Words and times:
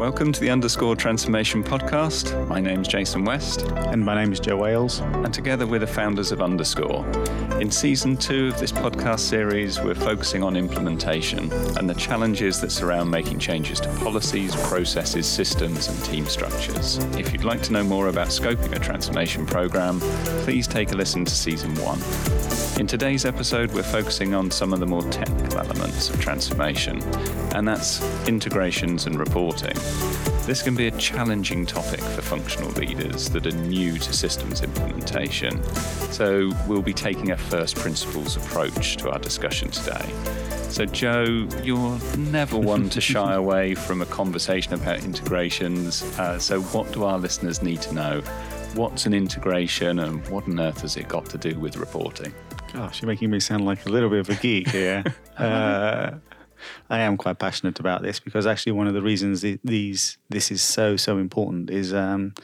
Welcome 0.00 0.32
to 0.32 0.40
the 0.40 0.48
Underscore 0.48 0.96
Transformation 0.96 1.62
Podcast. 1.62 2.48
My 2.48 2.58
name's 2.58 2.88
Jason 2.88 3.22
West. 3.22 3.66
And 3.68 4.02
my 4.02 4.14
name 4.14 4.32
is 4.32 4.40
Joe 4.40 4.56
Wales. 4.56 5.00
And 5.00 5.32
together 5.32 5.66
we're 5.66 5.78
the 5.78 5.86
founders 5.86 6.32
of 6.32 6.40
Underscore. 6.40 7.06
In 7.60 7.70
season 7.70 8.16
two 8.16 8.46
of 8.46 8.58
this 8.58 8.72
podcast 8.72 9.20
series, 9.20 9.78
we're 9.78 9.94
focusing 9.94 10.42
on 10.42 10.56
implementation 10.56 11.52
and 11.76 11.90
the 11.90 11.92
challenges 11.92 12.62
that 12.62 12.72
surround 12.72 13.10
making 13.10 13.40
changes 13.40 13.78
to 13.80 13.90
policies, 13.96 14.56
processes, 14.68 15.26
systems, 15.26 15.88
and 15.88 16.02
team 16.06 16.24
structures. 16.24 16.96
If 17.18 17.34
you'd 17.34 17.44
like 17.44 17.60
to 17.64 17.72
know 17.74 17.84
more 17.84 18.08
about 18.08 18.28
scoping 18.28 18.74
a 18.74 18.78
transformation 18.78 19.44
program, 19.44 20.00
please 20.44 20.66
take 20.66 20.92
a 20.92 20.94
listen 20.94 21.26
to 21.26 21.34
season 21.34 21.74
one. 21.74 22.00
In 22.80 22.86
today's 22.86 23.26
episode, 23.26 23.70
we're 23.72 23.82
focusing 23.82 24.32
on 24.32 24.50
some 24.50 24.72
of 24.72 24.80
the 24.80 24.86
more 24.86 25.02
technical 25.10 25.58
elements 25.58 26.08
of 26.08 26.18
transformation, 26.18 27.02
and 27.54 27.68
that's 27.68 28.00
integrations 28.26 29.04
and 29.04 29.18
reporting. 29.18 29.76
This 30.46 30.62
can 30.62 30.74
be 30.74 30.88
a 30.88 30.90
challenging 30.92 31.64
topic 31.64 32.00
for 32.00 32.22
functional 32.22 32.70
leaders 32.72 33.28
that 33.30 33.46
are 33.46 33.56
new 33.56 33.98
to 33.98 34.12
systems 34.12 34.62
implementation. 34.62 35.62
So, 36.10 36.50
we'll 36.66 36.82
be 36.82 36.92
taking 36.92 37.30
a 37.30 37.36
first 37.36 37.76
principles 37.76 38.36
approach 38.36 38.96
to 38.96 39.10
our 39.10 39.18
discussion 39.18 39.70
today. 39.70 40.12
So, 40.70 40.86
Joe, 40.86 41.46
you're 41.62 41.98
never 42.16 42.58
one 42.58 42.88
to 42.90 43.00
shy 43.12 43.34
away 43.34 43.74
from 43.74 44.02
a 44.02 44.06
conversation 44.06 44.72
about 44.74 45.04
integrations. 45.04 46.02
Uh, 46.18 46.38
so, 46.38 46.60
what 46.60 46.90
do 46.92 47.04
our 47.04 47.18
listeners 47.18 47.62
need 47.62 47.82
to 47.82 47.94
know? 47.94 48.20
What's 48.74 49.06
an 49.06 49.14
integration 49.14 49.98
and 49.98 50.26
what 50.28 50.48
on 50.48 50.58
earth 50.58 50.82
has 50.82 50.96
it 50.96 51.08
got 51.08 51.26
to 51.26 51.38
do 51.38 51.58
with 51.58 51.76
reporting? 51.76 52.32
Gosh, 52.72 53.02
you're 53.02 53.08
making 53.08 53.30
me 53.30 53.40
sound 53.40 53.64
like 53.66 53.86
a 53.86 53.88
little 53.88 54.08
bit 54.08 54.20
of 54.20 54.30
a 54.30 54.34
geek 54.36 54.68
here. 54.68 55.04
uh, 55.38 56.12
I 56.88 57.00
am 57.00 57.16
quite 57.16 57.38
passionate 57.38 57.80
about 57.80 58.02
this 58.02 58.20
because 58.20 58.46
actually 58.46 58.72
one 58.72 58.86
of 58.86 58.94
the 58.94 59.02
reasons 59.02 59.44
these 59.64 60.18
this 60.28 60.50
is 60.50 60.62
so 60.62 60.96
so 60.96 61.18
important 61.18 61.70
is 61.70 61.92
um, 61.92 62.34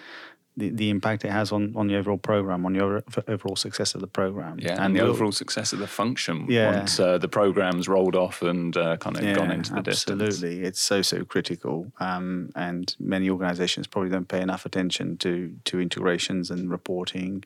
the, 0.56 0.70
the 0.70 0.90
impact 0.90 1.24
it 1.24 1.30
has 1.30 1.52
on, 1.52 1.74
on 1.76 1.86
the 1.86 1.96
overall 1.96 2.16
program, 2.16 2.64
on 2.64 2.74
your 2.74 3.04
overall 3.28 3.56
success 3.56 3.94
of 3.94 4.00
the 4.00 4.06
program. 4.06 4.58
Yeah, 4.58 4.72
and, 4.72 4.80
and 4.80 4.96
the 4.96 5.02
we'll, 5.02 5.10
overall 5.10 5.32
success 5.32 5.72
of 5.72 5.78
the 5.80 5.86
function 5.86 6.46
yeah. 6.48 6.74
once 6.74 6.98
uh, 6.98 7.18
the 7.18 7.28
program's 7.28 7.88
rolled 7.88 8.16
off 8.16 8.42
and 8.42 8.76
uh, 8.76 8.96
kind 8.96 9.16
of 9.16 9.22
yeah, 9.22 9.34
gone 9.34 9.50
into 9.50 9.72
the 9.72 9.78
absolutely. 9.78 9.90
distance. 9.90 10.22
Absolutely, 10.22 10.68
it's 10.68 10.80
so 10.80 11.02
so 11.02 11.24
critical, 11.24 11.92
um, 12.00 12.50
and 12.56 12.96
many 12.98 13.28
organisations 13.28 13.86
probably 13.86 14.10
don't 14.10 14.28
pay 14.28 14.40
enough 14.40 14.64
attention 14.64 15.18
to 15.18 15.54
to 15.64 15.80
integrations 15.80 16.50
and 16.50 16.70
reporting 16.70 17.44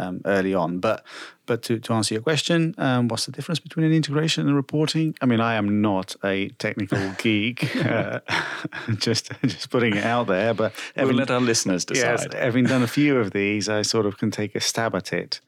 um, 0.00 0.22
early 0.24 0.54
on. 0.54 0.78
But 0.78 1.04
but 1.46 1.62
to, 1.62 1.80
to 1.80 1.92
answer 1.94 2.14
your 2.14 2.22
question, 2.22 2.76
um, 2.78 3.08
what's 3.08 3.26
the 3.26 3.32
difference 3.32 3.58
between 3.58 3.84
an 3.84 3.92
integration 3.92 4.46
and 4.46 4.54
reporting? 4.54 5.16
I 5.20 5.26
mean, 5.26 5.40
I 5.40 5.54
am 5.54 5.82
not 5.82 6.14
a 6.22 6.50
technical 6.50 7.00
geek, 7.18 7.74
uh, 7.84 8.20
just 8.98 9.32
just 9.42 9.70
putting 9.70 9.96
it 9.96 10.04
out 10.04 10.28
there. 10.28 10.54
But 10.54 10.72
having, 10.94 11.16
we'll 11.16 11.16
let 11.16 11.30
our 11.30 11.40
listeners 11.40 11.84
decide. 11.84 12.20
Yes, 12.20 12.34
having 12.34 12.64
done 12.64 12.82
a 12.82 12.88
few 12.88 13.18
of 13.18 13.32
these, 13.32 13.68
I 13.68 13.82
sort 13.82 14.06
of 14.06 14.16
can 14.16 14.30
take 14.30 14.54
a 14.54 14.60
stab 14.60 14.94
at 14.94 15.12
it. 15.12 15.40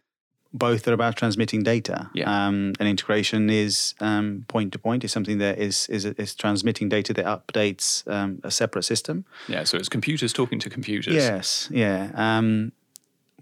Both 0.55 0.87
are 0.87 0.93
about 0.93 1.17
transmitting 1.17 1.63
data. 1.63 2.11
Yeah. 2.13 2.29
Um, 2.29 2.75
an 2.79 2.87
integration 2.87 3.49
is 3.49 3.95
um, 4.01 4.45
point 4.49 4.73
to 4.73 4.79
point. 4.79 5.03
Is 5.05 5.13
something 5.13 5.39
that 5.39 5.59
is 5.59 5.89
is 5.89 6.05
is 6.05 6.35
transmitting 6.35 6.91
data 6.91 7.15
that 7.15 7.25
updates 7.25 8.07
um, 8.07 8.41
a 8.43 8.51
separate 8.51 8.83
system. 8.83 9.25
Yeah. 9.49 9.65
So 9.65 9.79
it's 9.79 9.89
computers 9.89 10.33
talking 10.33 10.59
to 10.59 10.69
computers. 10.69 11.15
Yes. 11.15 11.69
Yeah. 11.71 12.11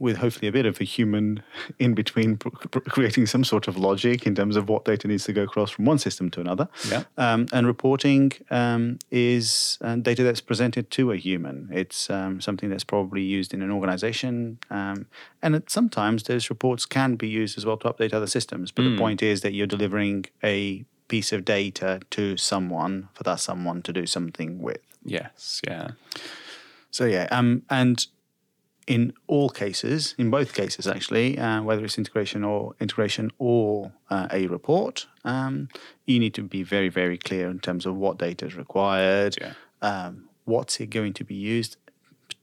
With 0.01 0.17
hopefully 0.17 0.49
a 0.49 0.53
bit 0.53 0.67
of 0.67 0.81
a 0.81 0.85
human 0.85 1.43
in 1.79 1.95
between, 1.95 2.37
creating 2.37 3.27
some 3.27 3.45
sort 3.45 3.69
of 3.69 3.77
logic 3.77 4.27
in 4.27 4.35
terms 4.35 4.57
of 4.57 4.69
what 4.69 4.85
data 4.85 5.07
needs 5.07 5.25
to 5.25 5.33
go 5.33 5.43
across 5.43 5.71
from 5.71 5.85
one 5.85 5.99
system 5.99 6.31
to 6.33 6.41
another. 6.41 6.69
Yeah. 6.91 7.05
Um, 7.17 7.47
and 7.53 7.67
reporting 7.67 8.33
um, 8.51 8.99
is 9.11 9.79
uh, 9.83 9.97
data 9.97 10.25
that's 10.25 10.41
presented 10.41 10.91
to 10.93 11.13
a 11.13 11.17
human. 11.17 11.69
It's 11.71 12.11
um, 12.11 12.41
something 12.41 12.69
that's 12.71 12.85
probably 12.85 13.23
used 13.23 13.55
in 13.55 13.63
an 13.63 13.71
organization. 13.71 14.59
Um, 14.71 15.07
and 15.43 15.55
it, 15.55 15.71
sometimes 15.71 16.25
those 16.25 16.51
reports 16.51 16.87
can 16.87 17.15
be 17.15 17.29
used 17.29 17.57
as 17.57 17.65
well 17.65 17.77
to 17.79 17.93
update 17.93 18.13
other 18.13 18.27
systems. 18.27 18.73
But 18.73 18.83
mm. 18.83 18.97
the 18.97 18.99
point 18.99 19.23
is 19.23 19.43
that 19.43 19.53
you're 19.53 19.67
delivering 19.67 20.25
a 20.43 20.85
piece 21.09 21.33
of 21.33 21.45
data 21.45 22.01
to 22.09 22.37
someone 22.37 23.09
for 23.15 23.25
that 23.25 23.41
someone 23.41 23.83
to 23.83 23.93
do 23.93 24.07
something 24.07 24.63
with. 24.63 24.81
Yes. 25.05 25.61
Yeah. 25.67 25.91
So 26.91 27.05
yeah, 27.05 27.29
um, 27.31 27.63
and 27.71 28.07
in 28.91 29.13
all 29.29 29.49
cases, 29.49 30.17
in 30.19 30.31
both 30.31 30.53
cases 30.53 30.89
actually, 30.89 31.39
uh, 31.39 31.63
whether 31.63 31.85
it's 31.85 31.97
integration 31.97 32.43
or 32.43 32.75
integration 32.81 33.31
or 33.39 33.93
uh, 34.11 34.27
a 34.33 34.49
report, 34.49 35.07
um, 35.25 35.69
you 36.07 36.19
need 36.19 36.35
to 36.35 36.43
be 36.43 36.65
very, 36.65 36.89
very 36.89 37.17
clear 37.17 37.49
in 37.49 37.61
terms 37.61 37.87
of 37.87 37.95
what 37.95 38.19
data 38.19 38.47
is 38.47 38.57
required, 38.57 39.37
yeah. 39.41 39.53
um, 39.81 40.29
what's 40.45 40.81
it 40.81 40.91
going 40.91 41.13
to 41.13 41.23
be 41.23 41.37
used, 41.37 41.77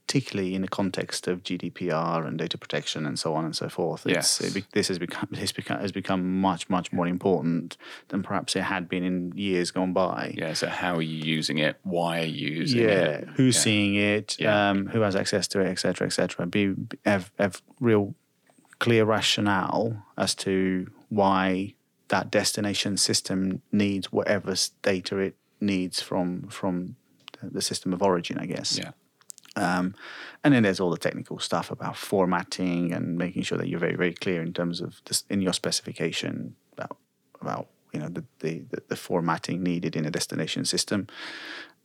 particularly 0.08 0.56
in 0.56 0.62
the 0.62 0.70
context 0.70 1.28
of 1.28 1.44
GDPR 1.44 2.26
and 2.26 2.38
data 2.38 2.58
protection 2.58 3.06
and 3.06 3.20
so 3.20 3.36
on 3.36 3.44
and 3.44 3.54
so 3.54 3.68
forth. 3.68 4.06
Yes. 4.06 4.40
It, 4.40 4.66
this 4.72 4.88
has 4.88 4.98
become, 4.98 5.28
has 5.36 5.52
become 5.52 5.82
has 5.82 5.92
become 5.92 6.40
much 6.40 6.70
much 6.70 6.94
more 6.94 7.08
important 7.08 7.76
than 8.08 8.24
perhaps 8.24 8.56
it 8.56 8.62
had 8.62 8.88
been 8.88 9.04
in 9.04 9.34
years 9.36 9.70
gone 9.70 9.92
by. 9.92 10.34
Yeah. 10.38 10.54
So 10.54 10.68
how 10.68 10.96
are 10.96 11.02
you 11.02 11.18
using 11.18 11.58
it? 11.58 11.76
Why 11.84 12.22
are 12.22 12.24
you 12.24 12.48
using 12.48 12.84
yeah, 12.84 12.88
it? 12.88 13.24
Yeah. 13.28 13.34
Who's 13.34 13.60
seeing 13.60 13.96
it? 13.96 14.38
Yeah. 14.40 14.70
Um, 14.70 14.88
who 14.88 15.02
has 15.02 15.16
access 15.16 15.46
to 15.50 15.60
it? 15.60 15.68
Etc. 15.68 16.08
Etc. 16.08 16.46
Be 16.46 16.74
have 17.04 17.30
have 17.38 17.62
real 17.82 18.16
clear 18.80 19.04
rationale 19.04 20.06
as 20.18 20.36
to 20.36 20.90
why 21.10 21.74
that 22.08 22.32
destination 22.32 22.96
system 22.96 23.62
needs 23.74 24.10
whatever 24.14 24.56
data 24.84 25.18
it 25.18 25.36
needs 25.60 26.02
from 26.02 26.48
from 26.48 26.96
the 27.42 27.62
system 27.62 27.92
of 27.92 28.02
origin, 28.02 28.38
I 28.40 28.46
guess. 28.46 28.78
Yeah. 28.78 28.92
Um, 29.58 29.96
and 30.44 30.54
then 30.54 30.64
there's 30.64 30.80
all 30.80 30.92
the 30.92 30.98
technical 30.98 31.40
stuff 31.40 31.72
about 31.72 31.98
formatting 31.98 32.94
and 32.94 33.18
making 33.18 33.44
sure 33.44 33.58
that 33.58 33.68
you're 33.68 33.80
very, 33.80 33.96
very 33.96 34.14
clear 34.14 34.42
in 34.42 34.54
terms 34.54 34.82
of 34.82 35.02
this, 35.06 35.24
in 35.30 35.42
your 35.42 35.54
specification 35.54 36.56
about 36.74 36.98
about 37.42 37.68
you 37.94 38.00
know 38.00 38.10
the, 38.10 38.24
the, 38.40 38.64
the 38.88 38.96
formatting 38.96 39.64
needed 39.64 39.96
in 39.96 40.06
a 40.06 40.12
destination 40.12 40.64
system. 40.66 41.08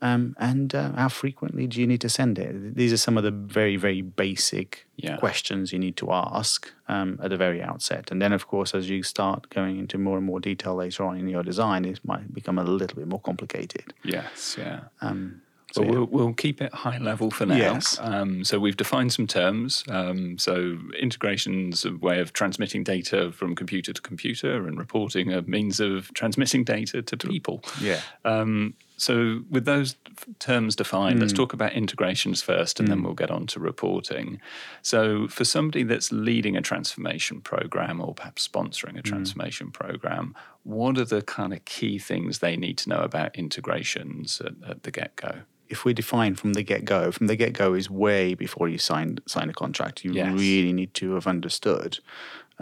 Um, 0.03 0.35
and 0.39 0.75
uh, 0.75 0.93
how 0.95 1.09
frequently 1.09 1.69
do 1.69 1.81
you 1.81 1.87
need 1.87 2.01
to 2.01 2.09
send 2.09 2.37
it? 2.37 2.75
These 2.75 2.93
are 2.93 2.97
some 2.97 3.17
of 3.17 3.23
the 3.23 3.31
very, 3.31 3.77
very 3.77 4.03
basic 4.03 4.85
yeah. 4.97 5.17
questions 5.17 5.73
you 5.73 5.79
need 5.79 5.97
to 5.99 6.11
ask 6.11 6.73
um, 6.89 7.21
at 7.23 7.31
the 7.31 7.37
very 7.37 7.63
outset. 7.63 8.11
And 8.11 8.21
then, 8.21 8.33
of 8.33 8.49
course, 8.49 8.75
as 8.75 8.91
you 8.91 9.05
start 9.05 9.49
going 9.51 9.79
into 9.79 9.99
more 9.99 10.17
and 10.17 10.27
more 10.27 10.41
detail 10.41 10.75
later 10.75 11.05
on 11.05 11.19
in 11.19 11.29
your 11.29 11.45
design, 11.45 11.85
it 11.85 12.01
might 12.05 12.35
become 12.35 12.59
a 12.59 12.65
little 12.65 12.97
bit 12.97 13.07
more 13.07 13.21
complicated. 13.21 13.95
Yes, 14.03 14.57
yeah. 14.59 14.81
Um, 15.01 15.42
so 15.73 15.83
we'll, 15.83 16.05
we'll 16.05 16.35
keep 16.35 16.61
it 16.61 16.73
high 16.73 16.99
level 16.99 17.31
for 17.31 17.47
now. 17.47 17.57
Yes. 17.57 17.99
Um, 18.01 18.45
so 18.45 18.59
we've 18.59 18.77
defined 18.77 19.13
some 19.13 19.27
terms. 19.27 19.85
Um, 19.89 20.39
so 20.39 20.79
integration's 20.99 21.85
a 21.85 21.97
way 21.97 22.21
of 22.21 22.33
transmitting 22.33 22.85
data 22.85 23.33
from 23.33 23.55
computer 23.55 23.93
to 23.93 24.03
computer, 24.03 24.67
and 24.67 24.79
reporting 24.79 25.33
a 25.33 25.43
means 25.43 25.81
of 25.81 26.13
transmitting 26.15 26.65
data 26.65 27.03
to 27.03 27.17
people. 27.17 27.65
Yeah. 27.81 28.01
Um, 28.25 28.75
so 29.03 29.43
with 29.51 29.65
those 29.65 29.97
terms 30.39 30.77
defined, 30.77 31.19
mm. 31.19 31.23
let's 31.23 31.33
talk 31.33 31.53
about 31.53 31.73
integrations 31.73 32.41
first, 32.41 32.79
and 32.79 32.89
mm. 32.89 32.93
then 32.93 33.03
we'll 33.03 33.15
get 33.15 33.33
on 33.33 33.49
to 33.49 33.59
reporting. 33.59 34.41
So 34.83 35.27
for 35.27 35.45
somebody 35.45 35.83
that's 35.83 36.13
leading 36.13 36.57
a 36.57 36.63
transformation 36.63 37.41
program, 37.41 38.01
or 38.01 38.15
perhaps 38.15 38.47
sponsoring 38.47 38.97
a 38.97 39.03
mm. 39.03 39.05
transformation 39.05 39.69
mm. 39.69 39.73
program, 39.73 40.37
what 40.63 40.99
are 40.99 41.05
the 41.05 41.21
kind 41.21 41.53
of 41.53 41.65
key 41.65 41.99
things 41.99 42.39
they 42.39 42.57
need 42.57 42.79
to 42.79 42.91
know 42.91 43.01
about 43.01 43.35
integrations 43.35 44.41
at, 44.41 44.53
at 44.71 44.83
the 44.85 44.93
get 44.93 45.17
go? 45.17 45.41
if 45.69 45.87
we 45.87 45.95
define 45.95 46.35
from 46.35 46.53
the 46.53 46.63
get 46.63 46.85
go, 46.85 47.11
from 47.11 47.29
the 47.29 47.35
get 47.35 47.55
go 47.55 47.73
is 47.73 47.89
way 47.89 48.35
before 48.35 48.69
you 48.69 48.77
sign 48.77 49.19
sign 49.27 49.49
a 49.49 49.55
contract. 49.55 50.05
You 50.05 50.13
yes. 50.13 50.31
really 50.31 50.71
need 50.71 50.93
to 50.95 51.15
have 51.15 51.27
understood 51.27 51.99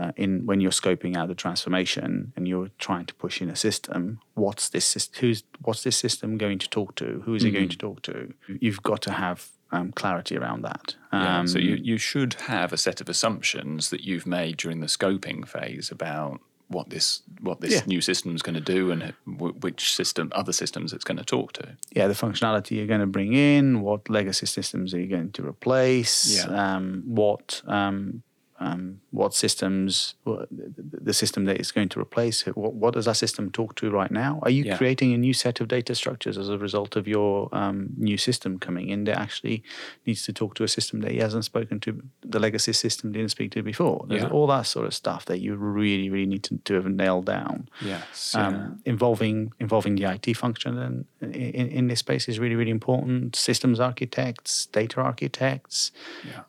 uh, 0.01 0.13
in 0.17 0.47
when 0.47 0.61
you're 0.61 0.71
scoping 0.71 1.17
out 1.17 1.29
the 1.29 1.35
transformation 1.35 2.33
and 2.37 2.49
you're 2.49 2.71
trying 2.79 3.07
to 3.07 3.15
push 3.15 3.43
in 3.43 3.51
a 3.51 3.57
system. 3.57 4.21
What's 4.35 4.69
this? 4.71 5.11
Who's 5.19 5.43
what's 5.63 5.83
this 5.83 5.97
system 5.97 6.39
going 6.39 6.59
to 6.59 6.69
talk 6.69 6.95
to? 6.97 7.23
Who 7.25 7.35
is 7.35 7.43
mm-hmm. 7.43 7.49
it 7.49 7.59
going 7.59 7.69
to 7.69 7.79
talk 7.79 8.03
to? 8.03 8.33
You've 8.61 8.83
got 8.83 9.03
to 9.03 9.13
have 9.13 9.49
um, 9.73 9.93
clarity 9.93 10.37
around 10.37 10.63
that. 10.63 10.95
Um, 11.13 11.23
yeah, 11.23 11.45
so 11.47 11.59
you, 11.59 11.75
you 11.77 11.99
should 11.99 12.35
have 12.35 12.73
a 12.73 12.77
set 12.77 13.01
of 13.01 13.09
assumptions 13.09 13.91
that 13.91 14.03
you've 14.03 14.27
made 14.27 14.57
during 14.57 14.81
the 14.81 14.87
scoping 14.87 15.47
phase 15.47 15.91
about 15.91 16.41
what 16.69 16.89
this 16.89 17.23
what 17.41 17.61
this 17.61 17.73
yeah. 17.73 17.83
new 17.87 18.01
system 18.01 18.35
is 18.35 18.43
going 18.43 18.55
to 18.55 18.61
do 18.61 18.93
and 18.93 19.13
which 19.27 19.93
system 19.93 20.31
other 20.35 20.53
systems 20.53 20.93
it's 20.93 21.05
going 21.05 21.19
to 21.19 21.25
talk 21.25 21.53
to. 21.53 21.77
Yeah, 21.93 22.07
the 22.07 22.15
functionality 22.15 22.77
you're 22.77 22.87
going 22.87 23.01
to 23.01 23.07
bring 23.07 23.33
in, 23.33 23.83
what 23.83 24.09
legacy 24.09 24.47
systems 24.47 24.95
are 24.95 25.01
you 25.01 25.09
going 25.09 25.33
to 25.33 25.47
replace, 25.47 26.37
yeah. 26.37 26.77
um, 26.77 27.03
what 27.07 27.61
um, 27.67 28.23
um, 28.61 29.01
what 29.11 29.33
systems, 29.35 30.15
what, 30.25 30.47
the 30.51 31.15
system 31.15 31.47
that 31.47 31.59
is 31.59 31.73
going 31.73 31.89
to 31.89 32.01
replace 32.01 32.47
it. 32.47 32.57
What, 32.57 32.75
what, 32.75 32.93
does 32.93 33.07
that 33.07 33.17
system 33.17 33.51
talk 33.51 33.75
to 33.77 33.91
right 33.91 34.11
now? 34.11 34.39
Are 34.43 34.51
you 34.51 34.65
yeah. 34.65 34.77
creating 34.77 35.15
a 35.15 35.19
new 35.19 35.33
set 35.33 35.61
of 35.61 35.69
data 35.69 35.95
structures 35.95 36.37
as 36.37 36.51
a 36.51 36.59
result 36.59 36.95
of 36.95 37.09
your 37.09 37.49
um, 37.53 37.89
new 37.97 38.19
system 38.19 38.59
coming 38.59 38.91
in 38.91 39.05
that 39.05 39.19
actually 39.19 39.63
needs 40.07 40.25
to 40.27 40.33
talk 40.35 40.55
to 40.57 40.65
a 40.65 40.69
system 40.69 41.01
that 41.01 41.13
he 41.13 41.19
hasn't 41.19 41.47
spoken 41.47 41.81
to, 41.81 42.03
the 42.23 42.39
legacy 42.39 42.75
system 42.75 43.13
didn't 43.13 43.31
speak 43.31 43.51
to 43.53 43.63
before? 43.63 44.05
There's 44.07 44.23
yeah. 44.23 44.29
all 44.29 44.47
that 44.49 44.67
sort 44.67 44.87
of 44.87 44.93
stuff 44.93 45.25
that 45.25 45.41
you 45.41 45.57
really, 45.57 46.11
really 46.11 46.27
need 46.27 46.45
to, 46.45 46.59
to 46.59 46.75
have 46.75 46.85
nailed 46.85 47.25
down. 47.25 47.67
Yes. 47.83 48.35
Um, 48.35 48.81
yeah. 48.85 48.93
Involving 48.93 49.53
involving 49.59 49.97
the 49.97 50.05
IT 50.05 50.37
function 50.37 50.77
and 50.79 51.07
in, 51.35 51.69
in 51.69 51.89
this 51.89 52.01
space 52.01 52.29
is 52.29 52.39
really, 52.39 52.57
really 52.57 52.71
important. 52.71 53.37
Systems 53.37 53.81
architects, 53.81 54.67
data 54.67 55.01
architects. 55.01 55.93
Yeah. 56.27 56.43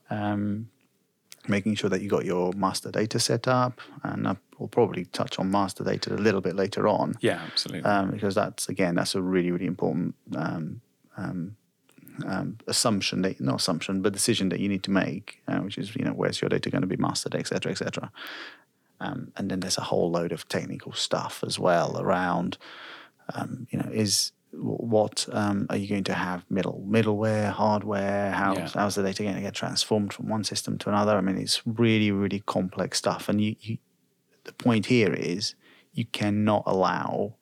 Making 1.47 1.75
sure 1.75 1.89
that 1.89 2.01
you 2.01 2.09
got 2.09 2.25
your 2.25 2.53
master 2.53 2.91
data 2.91 3.19
set 3.19 3.47
up, 3.47 3.81
and 4.03 4.27
I 4.27 4.35
will 4.59 4.67
probably 4.67 5.05
touch 5.05 5.39
on 5.39 5.49
master 5.49 5.83
data 5.83 6.13
a 6.13 6.15
little 6.15 6.41
bit 6.41 6.55
later 6.55 6.88
on. 6.88 7.15
Yeah, 7.19 7.41
absolutely. 7.51 7.89
Um, 7.89 8.11
because 8.11 8.35
that's 8.35 8.69
again, 8.69 8.95
that's 8.95 9.15
a 9.15 9.21
really, 9.21 9.51
really 9.51 9.65
important 9.65 10.15
um, 10.35 10.81
um, 11.17 11.55
um, 12.25 12.57
assumption 12.67 13.21
that 13.23 13.41
not 13.41 13.55
assumption, 13.55 14.01
but 14.01 14.13
decision 14.13 14.49
that 14.49 14.59
you 14.59 14.69
need 14.69 14.83
to 14.83 14.91
make, 14.91 15.41
uh, 15.47 15.57
which 15.59 15.77
is 15.77 15.95
you 15.95 16.05
know 16.05 16.13
where's 16.13 16.41
your 16.41 16.49
data 16.49 16.69
going 16.69 16.81
to 16.81 16.88
be 16.88 16.97
mastered, 16.97 17.35
etc., 17.35 17.71
etc. 17.71 18.11
Um, 18.99 19.31
and 19.35 19.49
then 19.49 19.61
there's 19.61 19.79
a 19.79 19.81
whole 19.81 20.11
load 20.11 20.31
of 20.31 20.47
technical 20.47 20.93
stuff 20.93 21.43
as 21.45 21.57
well 21.57 21.99
around, 21.99 22.59
um, 23.33 23.67
you 23.71 23.79
know, 23.79 23.89
is 23.91 24.31
what 24.53 25.27
um, 25.31 25.65
are 25.69 25.77
you 25.77 25.88
going 25.88 26.03
to 26.03 26.13
have 26.13 26.44
middle 26.50 26.83
middleware 26.88 27.51
hardware 27.51 28.31
how, 28.31 28.53
yeah. 28.53 28.69
how's 28.74 28.95
the 28.95 29.03
data 29.03 29.24
going 29.24 29.36
to 29.36 29.42
get 29.42 29.53
transformed 29.53 30.12
from 30.12 30.27
one 30.27 30.44
system 30.44 30.77
to 30.77 30.89
another 30.89 31.15
i 31.15 31.21
mean 31.21 31.38
it's 31.38 31.62
really 31.65 32.12
really 32.12 32.42
complex 32.42 32.98
stuff 32.98 33.30
and 33.30 33.42
you, 33.42 33.56
you 33.62 33.77
the 34.44 34.53
point 34.53 34.86
here 34.86 35.13
is 35.13 35.56
you 35.94 36.06
cannot 36.06 36.63
allow 36.65 37.36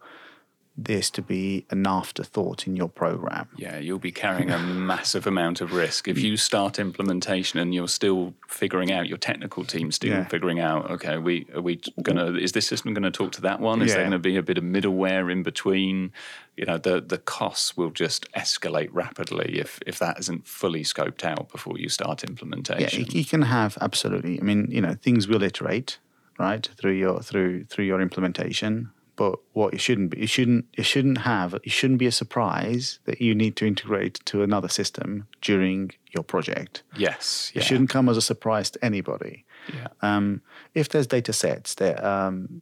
this 0.83 1.09
to 1.11 1.21
be 1.21 1.65
an 1.69 1.85
afterthought 1.85 2.65
in 2.67 2.75
your 2.75 2.89
program. 2.89 3.47
Yeah, 3.57 3.77
you'll 3.77 3.99
be 3.99 4.11
carrying 4.11 4.49
a 4.49 4.59
massive 4.59 5.27
amount 5.27 5.61
of 5.61 5.73
risk 5.73 6.07
if 6.07 6.19
you 6.19 6.37
start 6.37 6.79
implementation 6.79 7.59
and 7.59 7.73
you're 7.73 7.87
still 7.87 8.33
figuring 8.47 8.91
out 8.91 9.07
your 9.07 9.17
technical 9.17 9.65
team 9.65 9.91
still 9.91 10.11
yeah. 10.11 10.27
figuring 10.27 10.59
out. 10.59 10.89
Okay, 10.91 11.13
are 11.13 11.21
we 11.21 11.47
are 11.53 11.61
we 11.61 11.81
gonna 12.01 12.33
is 12.33 12.53
this 12.53 12.67
system 12.67 12.93
going 12.93 13.03
to 13.03 13.11
talk 13.11 13.31
to 13.33 13.41
that 13.41 13.59
one? 13.59 13.81
Is 13.81 13.89
yeah. 13.89 13.95
there 13.95 14.03
going 14.03 14.11
to 14.11 14.19
be 14.19 14.37
a 14.37 14.43
bit 14.43 14.57
of 14.57 14.63
middleware 14.63 15.31
in 15.31 15.43
between? 15.43 16.11
You 16.55 16.65
know, 16.65 16.77
the 16.77 17.01
the 17.01 17.17
costs 17.17 17.75
will 17.75 17.91
just 17.91 18.31
escalate 18.33 18.89
rapidly 18.91 19.59
if 19.59 19.79
if 19.85 19.99
that 19.99 20.19
isn't 20.19 20.47
fully 20.47 20.83
scoped 20.83 21.23
out 21.23 21.49
before 21.51 21.77
you 21.77 21.89
start 21.89 22.23
implementation. 22.23 23.05
Yeah, 23.05 23.11
you 23.11 23.25
can 23.25 23.43
have 23.43 23.77
absolutely. 23.81 24.39
I 24.39 24.43
mean, 24.43 24.67
you 24.69 24.81
know, 24.81 24.93
things 24.93 25.27
will 25.27 25.43
iterate 25.43 25.99
right 26.37 26.69
through 26.77 26.93
your 26.93 27.21
through 27.21 27.65
through 27.65 27.85
your 27.85 28.01
implementation 28.01 28.91
but 29.19 29.37
what 29.51 29.73
it 29.73 29.81
shouldn't 29.81 30.11
be, 30.11 30.21
it 30.21 30.29
shouldn't, 30.29 30.63
it 30.77 30.83
shouldn't 30.83 31.17
have, 31.17 31.53
it 31.53 31.71
shouldn't 31.71 31.99
be 31.99 32.05
a 32.05 32.11
surprise 32.11 32.99
that 33.03 33.19
you 33.19 33.35
need 33.35 33.57
to 33.57 33.67
integrate 33.67 34.13
to 34.23 34.43
another 34.43 34.69
system 34.69 35.27
during 35.41 35.91
your 36.15 36.23
project. 36.23 36.83
Yes, 36.95 37.51
yeah. 37.53 37.59
it 37.59 37.65
shouldn't 37.65 37.89
come 37.89 38.07
as 38.07 38.15
a 38.15 38.21
surprise 38.21 38.69
to 38.71 38.85
anybody. 38.85 39.43
Yeah. 39.73 39.87
Um, 40.01 40.41
if 40.73 40.87
there's 40.87 41.05
data 41.05 41.33
sets 41.33 41.75
that, 41.75 42.01
um, 42.01 42.61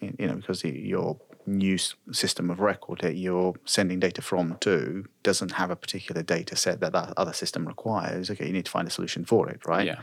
you 0.00 0.26
know, 0.26 0.34
because 0.34 0.64
your 0.64 1.20
new 1.46 1.78
system 2.10 2.50
of 2.50 2.58
record 2.58 2.98
that 3.02 3.14
you're 3.14 3.54
sending 3.64 4.00
data 4.00 4.22
from 4.22 4.56
to 4.58 5.04
doesn't 5.22 5.52
have 5.52 5.70
a 5.70 5.76
particular 5.76 6.24
data 6.24 6.56
set 6.56 6.80
that 6.80 6.92
that 6.94 7.12
other 7.16 7.32
system 7.32 7.64
requires, 7.64 8.28
okay, 8.28 8.46
you 8.48 8.52
need 8.52 8.64
to 8.64 8.72
find 8.72 8.88
a 8.88 8.90
solution 8.90 9.24
for 9.24 9.48
it, 9.48 9.60
right? 9.66 9.86
Yeah. 9.86 10.00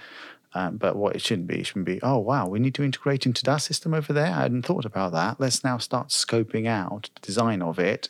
Um, 0.54 0.78
but 0.78 0.96
what 0.96 1.16
it 1.16 1.22
shouldn't 1.22 1.48
be, 1.48 1.60
it 1.60 1.68
shouldn't 1.68 1.86
be, 1.86 2.00
oh, 2.02 2.18
wow, 2.18 2.48
we 2.48 2.60
need 2.60 2.74
to 2.76 2.84
integrate 2.84 3.26
into 3.26 3.44
that 3.44 3.58
system 3.58 3.94
over 3.94 4.14
there. 4.14 4.34
I 4.34 4.42
hadn't 4.42 4.66
thought 4.66 4.86
about 4.86 5.12
that. 5.12 5.40
Let's 5.40 5.64
now 5.64 5.78
start 5.78 6.08
scoping 6.08 6.68
out 6.68 7.10
the 7.14 7.22
design 7.22 7.62
of 7.62 7.78
it 7.78 8.10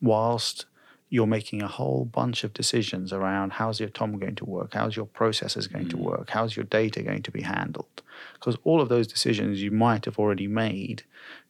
whilst 0.00 0.66
you're 1.08 1.26
making 1.26 1.60
a 1.60 1.68
whole 1.68 2.04
bunch 2.04 2.44
of 2.44 2.54
decisions 2.54 3.12
around 3.12 3.54
how's 3.54 3.80
your 3.80 3.88
TOM 3.88 4.18
going 4.18 4.36
to 4.36 4.44
work? 4.44 4.74
How's 4.74 4.94
your 4.94 5.06
processes 5.06 5.66
going 5.66 5.86
mm. 5.86 5.90
to 5.90 5.96
work? 5.96 6.30
How's 6.30 6.56
your 6.56 6.64
data 6.64 7.02
going 7.02 7.22
to 7.22 7.32
be 7.32 7.42
handled? 7.42 8.02
Because 8.34 8.56
all 8.62 8.80
of 8.80 8.88
those 8.88 9.08
decisions 9.08 9.60
you 9.60 9.72
might 9.72 10.04
have 10.04 10.18
already 10.18 10.46
made 10.46 11.02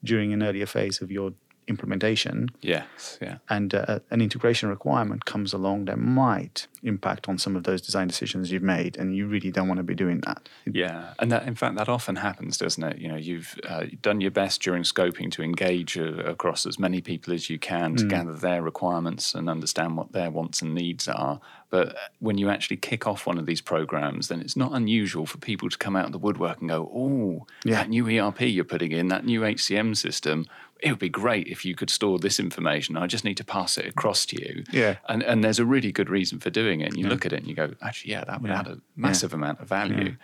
during 0.03 0.33
an 0.33 0.43
earlier 0.43 0.67
phase 0.67 1.03
of 1.03 1.11
your 1.11 1.35
implementation. 1.71 2.51
Yes, 2.61 3.19
yeah. 3.23 3.39
And 3.49 3.75
uh, 3.75 4.01
an 4.11 4.21
integration 4.21 4.69
requirement 4.69 5.25
comes 5.25 5.55
along 5.55 5.87
that 5.87 5.99
might 5.99 6.67
impact 6.83 7.29
on 7.29 7.39
some 7.39 7.57
of 7.57 7.65
those 7.65 7.81
design 7.81 8.09
decisions 8.09 8.53
you've 8.53 8.63
made, 8.63 8.99
and 8.99 9.17
you 9.17 9.27
really 9.27 9.51
don't 9.51 9.69
want 9.69 9.79
to 9.79 9.85
be 9.85 9.95
doing 9.95 10.21
that. 10.27 10.49
Yeah, 10.67 11.15
and 11.19 11.33
that 11.33 11.47
in 11.47 11.55
fact 11.55 11.77
that 11.77 11.89
often 11.89 12.17
happens, 12.17 12.59
doesn't 12.59 12.83
it? 12.83 12.99
You 12.99 13.09
know, 13.09 13.17
you've 13.17 13.59
uh, 13.67 13.87
done 14.03 14.21
your 14.21 14.33
best 14.33 14.61
during 14.61 14.83
scoping 14.83 15.31
to 15.33 15.43
engage 15.43 15.97
uh, 15.97 16.25
across 16.25 16.67
as 16.67 16.79
many 16.79 17.01
people 17.01 17.33
as 17.33 17.49
you 17.49 17.59
can 17.59 17.97
to 17.97 18.05
mm. 18.05 18.11
gather 18.11 18.35
their 18.35 18.63
requirements 18.63 19.35
and 19.35 19.49
understand 19.49 19.97
what 19.97 20.13
their 20.13 20.31
wants 20.31 20.61
and 20.61 20.75
needs 20.75 21.09
are. 21.09 21.41
But 21.71 21.97
when 22.19 22.37
you 22.37 22.51
actually 22.51 22.79
kick 22.79 23.07
off 23.07 23.27
one 23.27 23.39
of 23.39 23.47
these 23.47 23.61
programs, 23.61 24.27
then 24.27 24.41
it's 24.41 24.57
not 24.57 24.73
unusual 24.73 25.25
for 25.25 25.39
people 25.39 25.69
to 25.71 25.79
come 25.79 25.95
out 25.95 26.07
of 26.07 26.13
the 26.13 26.19
woodwork 26.19 26.59
and 26.61 26.69
go, 26.69 26.91
"Oh, 26.93 27.47
yeah. 27.65 27.77
that 27.77 27.89
new 27.89 28.09
ERP 28.09 28.41
you're 28.41 28.65
putting 28.65 28.91
in, 28.91 29.07
that 29.09 29.25
new 29.25 29.43
HCM 29.43 29.97
system 29.97 30.47
it 30.83 30.91
would 30.91 30.99
be 30.99 31.09
great 31.09 31.47
if 31.47 31.65
you 31.65 31.75
could 31.75 31.91
store 31.91 32.19
this 32.19 32.41
information. 32.41 32.97
I 32.97 33.07
just 33.07 33.25
need 33.25 33.37
to 33.37 33.45
pass 33.45 33.77
it 33.77 33.87
across 33.87 34.27
to 34.27 34.41
you. 34.41 34.65
Yeah. 34.71 34.97
And 35.09 35.23
and 35.23 35.45
there's 35.45 35.59
a 35.59 35.65
really 35.65 35.93
good 35.93 36.09
reason 36.09 36.41
for 36.41 36.51
doing 36.51 36.81
it. 36.81 36.87
And 36.89 36.97
you 36.97 37.05
yeah. 37.05 37.11
look 37.11 37.27
at 37.27 37.33
it 37.33 37.41
and 37.41 37.47
you 37.47 37.55
go, 37.55 37.75
actually, 37.83 38.13
yeah, 38.13 38.25
that 38.25 38.41
would 38.41 38.51
yeah. 38.51 38.61
add 38.61 38.67
a 38.67 38.79
massive 38.97 39.33
yeah. 39.33 39.37
amount 39.37 39.61
of 39.61 39.69
value. 39.69 40.17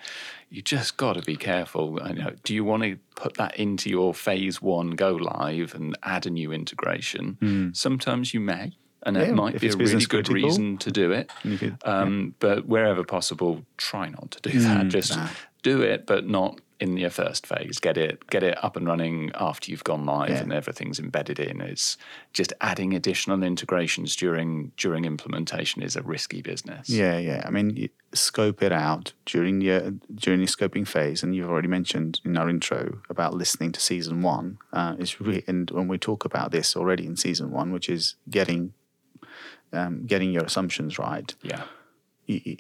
You 0.51 0.63
just 0.63 0.97
got 0.97 1.15
to 1.15 1.23
be 1.23 1.37
careful. 1.37 2.01
You 2.09 2.15
know, 2.15 2.33
do 2.45 2.55
you 2.55 2.65
want 2.65 2.83
to 2.85 2.99
put 3.15 3.35
that 3.35 3.57
into 3.57 3.91
your 3.91 4.15
phase 4.15 4.63
one 4.63 4.91
go 4.91 5.13
live 5.13 5.75
and 5.75 5.97
add 6.03 6.27
a 6.27 6.31
new 6.31 6.53
integration? 6.53 7.37
Mm. 7.41 7.77
Sometimes 7.77 8.33
you 8.33 8.41
may. 8.41 8.73
And 9.03 9.17
it 9.17 9.35
might 9.35 9.61
be 9.61 9.69
a 9.69 9.77
really 9.77 10.05
good 10.07 10.27
critical. 10.27 10.35
reason 10.35 10.79
to 10.79 10.91
do 10.91 11.13
it. 11.13 11.31
Could, 11.43 11.79
um, 11.85 12.35
but 12.41 12.67
wherever 12.67 13.05
possible, 13.05 13.65
try 13.77 14.09
not 14.09 14.33
to 14.33 14.51
do 14.51 14.59
that. 14.59 14.87
Mm, 14.87 14.91
just 14.91 15.17
nah. 15.17 15.29
do 15.63 15.81
it, 15.81 16.07
but 16.07 16.27
not 16.27 16.61
in 16.79 16.97
your 16.97 17.11
first 17.11 17.47
phase. 17.47 17.79
Get 17.79 17.97
it 17.97 18.27
get 18.29 18.43
it 18.43 18.63
up 18.63 18.77
and 18.77 18.87
running 18.87 19.31
after 19.35 19.71
you've 19.71 19.85
gone 19.85 20.05
live 20.05 20.31
yeah. 20.31 20.41
and 20.41 20.53
everything's 20.53 20.99
embedded 20.99 21.39
in. 21.39 21.61
It's 21.61 21.97
just 22.33 22.53
adding 22.61 22.95
additional 22.95 23.43
integrations 23.43 24.17
during 24.17 24.73
during 24.77 25.05
implementation 25.05 25.83
is 25.83 25.97
a 25.97 26.03
risky 26.03 26.43
business. 26.43 26.89
Yeah, 26.89 27.19
yeah. 27.19 27.43
I 27.47 27.51
mean, 27.51 27.89
scope 28.13 28.63
it 28.63 28.73
out 28.73 29.13
during 29.25 29.61
the 29.61 29.99
during 30.15 30.41
the 30.41 30.47
scoping 30.47 30.87
phase, 30.87 31.23
and 31.23 31.35
you've 31.35 31.49
already 31.49 31.69
mentioned 31.69 32.21
in 32.25 32.37
our 32.37 32.49
intro 32.49 32.99
about 33.09 33.35
listening 33.35 33.73
to 33.73 33.81
season 33.81 34.23
one. 34.23 34.59
Uh, 34.73 34.97
it's 34.99 35.21
really, 35.21 35.45
and 35.47 35.71
when 35.71 35.89
we 35.89 35.99
talk 35.99 36.25
about 36.25 36.51
this 36.51 36.77
already 36.77 37.07
in 37.07 37.17
season 37.17 37.51
one, 37.51 37.73
which 37.73 37.89
is 37.89 38.17
getting 38.29 38.75
um, 39.73 40.07
getting 40.07 40.33
your 40.33 40.45
assumptions 40.45 40.99
right. 40.99 41.35
Yeah. 41.43 41.65
You, 42.27 42.57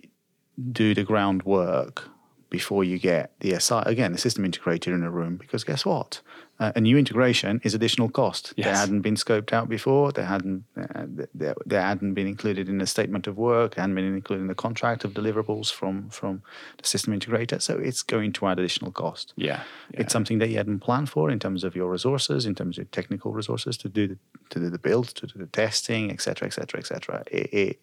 do 0.72 0.94
the 0.94 1.04
groundwork 1.04 2.08
before 2.50 2.84
you 2.84 2.98
get 2.98 3.32
the 3.40 3.58
SI. 3.58 3.82
Again, 3.86 4.12
the 4.12 4.18
system 4.18 4.44
integrator 4.44 4.88
in 4.88 5.02
a 5.02 5.10
room, 5.10 5.36
because 5.36 5.64
guess 5.64 5.84
what? 5.84 6.20
Uh, 6.58 6.72
a 6.74 6.80
new 6.80 6.96
integration 6.96 7.60
is 7.64 7.74
additional 7.74 8.08
cost. 8.08 8.54
Yes. 8.56 8.66
They 8.66 8.78
hadn't 8.78 9.02
been 9.02 9.16
scoped 9.16 9.52
out 9.52 9.68
before. 9.68 10.10
They 10.12 10.24
hadn't 10.24 10.64
uh, 10.76 11.04
they, 11.34 11.52
they, 11.66 11.76
hadn't 11.76 12.14
been 12.14 12.26
included 12.26 12.68
in 12.68 12.78
the 12.78 12.86
statement 12.86 13.26
of 13.26 13.36
work. 13.36 13.74
They 13.74 13.82
hadn't 13.82 13.94
been 13.94 14.06
included 14.06 14.42
in 14.42 14.48
the 14.48 14.54
contract 14.54 15.04
of 15.04 15.12
deliverables 15.12 15.70
from 15.70 16.08
from 16.08 16.42
the 16.78 16.86
system 16.86 17.18
integrator. 17.18 17.60
So 17.60 17.76
it's 17.76 18.02
going 18.02 18.32
to 18.34 18.46
add 18.46 18.58
additional 18.58 18.90
cost. 18.90 19.34
Yeah, 19.36 19.62
yeah. 19.92 20.00
it's 20.00 20.12
something 20.12 20.38
that 20.38 20.48
you 20.48 20.56
hadn't 20.56 20.80
planned 20.80 21.10
for 21.10 21.30
in 21.30 21.38
terms 21.38 21.62
of 21.62 21.76
your 21.76 21.90
resources, 21.90 22.46
in 22.46 22.54
terms 22.54 22.78
of 22.78 22.90
technical 22.90 23.32
resources 23.32 23.76
to 23.78 23.90
do 23.90 24.06
the, 24.08 24.18
to 24.50 24.58
do 24.58 24.70
the 24.70 24.78
build, 24.78 25.08
to 25.08 25.26
do 25.26 25.38
the 25.38 25.46
testing, 25.46 26.10
etc., 26.10 26.46
etc., 26.46 26.80
etc. 26.80 27.22
It 27.30 27.80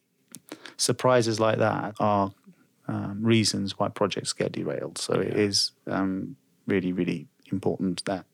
surprises 0.77 1.39
like 1.39 1.59
that 1.59 1.95
are 1.99 2.33
um, 2.87 3.23
reasons 3.23 3.77
why 3.79 3.89
projects 3.89 4.33
get 4.33 4.51
derailed. 4.51 4.97
So 4.97 5.15
yeah. 5.15 5.27
it 5.27 5.37
is 5.37 5.71
um, 5.87 6.35
really, 6.67 6.91
really 6.91 7.27
important 7.51 8.03
that 8.05 8.25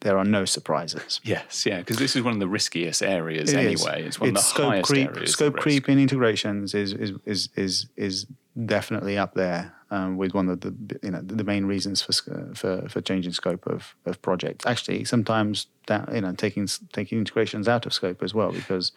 there 0.00 0.18
are 0.18 0.24
no 0.24 0.44
surprises. 0.44 1.20
Yes, 1.22 1.64
yeah, 1.64 1.78
because 1.78 1.96
this 1.96 2.16
is 2.16 2.22
one 2.22 2.34
of 2.34 2.40
the 2.40 2.48
riskiest 2.48 3.02
areas 3.02 3.52
it 3.52 3.58
anyway. 3.58 4.00
Is. 4.00 4.06
It's 4.06 4.20
one 4.20 4.30
it's 4.30 4.40
of 4.40 4.44
the 4.44 4.54
scope 4.54 4.68
highest 4.68 4.88
creep, 4.88 5.08
areas. 5.08 5.32
Scope 5.32 5.56
creep 5.56 5.88
in 5.88 5.98
integrations 5.98 6.74
is 6.74 6.92
is 6.92 7.12
is 7.24 7.48
is 7.56 7.86
is 7.96 8.26
definitely 8.66 9.16
up 9.16 9.34
there 9.34 9.72
um, 9.90 10.16
with 10.16 10.34
one 10.34 10.48
of 10.48 10.60
the 10.60 10.74
you 11.02 11.10
know 11.10 11.20
the 11.22 11.44
main 11.44 11.66
reasons 11.66 12.02
for 12.02 12.12
for 12.54 12.88
for 12.88 13.00
changing 13.00 13.32
scope 13.32 13.66
of 13.66 13.94
of 14.04 14.20
projects. 14.22 14.66
Actually, 14.66 15.04
sometimes 15.04 15.66
that 15.86 16.12
you 16.12 16.20
know 16.20 16.32
taking 16.32 16.66
taking 16.92 17.18
integrations 17.18 17.68
out 17.68 17.86
of 17.86 17.94
scope 17.94 18.22
as 18.22 18.34
well 18.34 18.50
because 18.50 18.90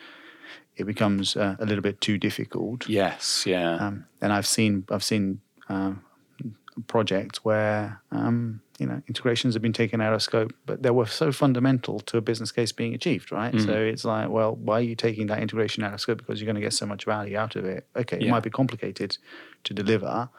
it 0.78 0.86
becomes 0.86 1.36
uh, 1.38 1.56
a 1.60 1.66
little 1.66 1.82
bit 1.82 2.02
too 2.02 2.18
difficult. 2.18 2.88
Yes, 2.90 3.46
yeah. 3.46 3.76
Um, 3.76 4.06
and 4.22 4.34
I've 4.34 4.48
seen 4.48 4.86
I've 4.90 5.04
seen 5.04 5.42
uh, 5.70 5.94
projects 6.88 7.44
where 7.46 8.02
um, 8.12 8.62
you 8.80 8.86
know 8.86 9.02
integrations 9.08 9.54
have 9.56 9.62
been 9.62 9.74
taken 9.74 10.02
out 10.02 10.14
of 10.14 10.22
scope, 10.22 10.54
but 10.66 10.84
they 10.84 10.92
were 10.92 11.06
so 11.06 11.32
fundamental 11.32 12.00
to 12.02 12.18
a 12.18 12.22
business 12.22 12.52
case 12.52 12.72
being 12.72 12.94
achieved, 12.94 13.32
right? 13.32 13.54
Mm. 13.54 13.66
So 13.66 13.74
it's 13.74 14.06
like, 14.06 14.30
well, 14.30 14.56
why 14.56 14.80
are 14.80 14.82
you 14.82 14.96
taking 14.96 15.28
that 15.28 15.42
integration 15.42 15.84
out 15.84 15.94
of 15.94 16.02
scope? 16.02 16.18
Because 16.18 16.42
you're 16.42 16.46
going 16.46 16.56
to 16.56 16.62
get 16.62 16.74
so 16.74 16.86
much 16.86 17.06
value 17.06 17.38
out 17.38 17.56
of 17.56 17.66
it. 17.66 17.88
Okay, 17.96 18.18
yeah. 18.20 18.28
it 18.28 18.32
might 18.32 18.44
be 18.44 18.50
complicated 18.50 19.18
to 19.64 19.74
deliver, 19.74 20.30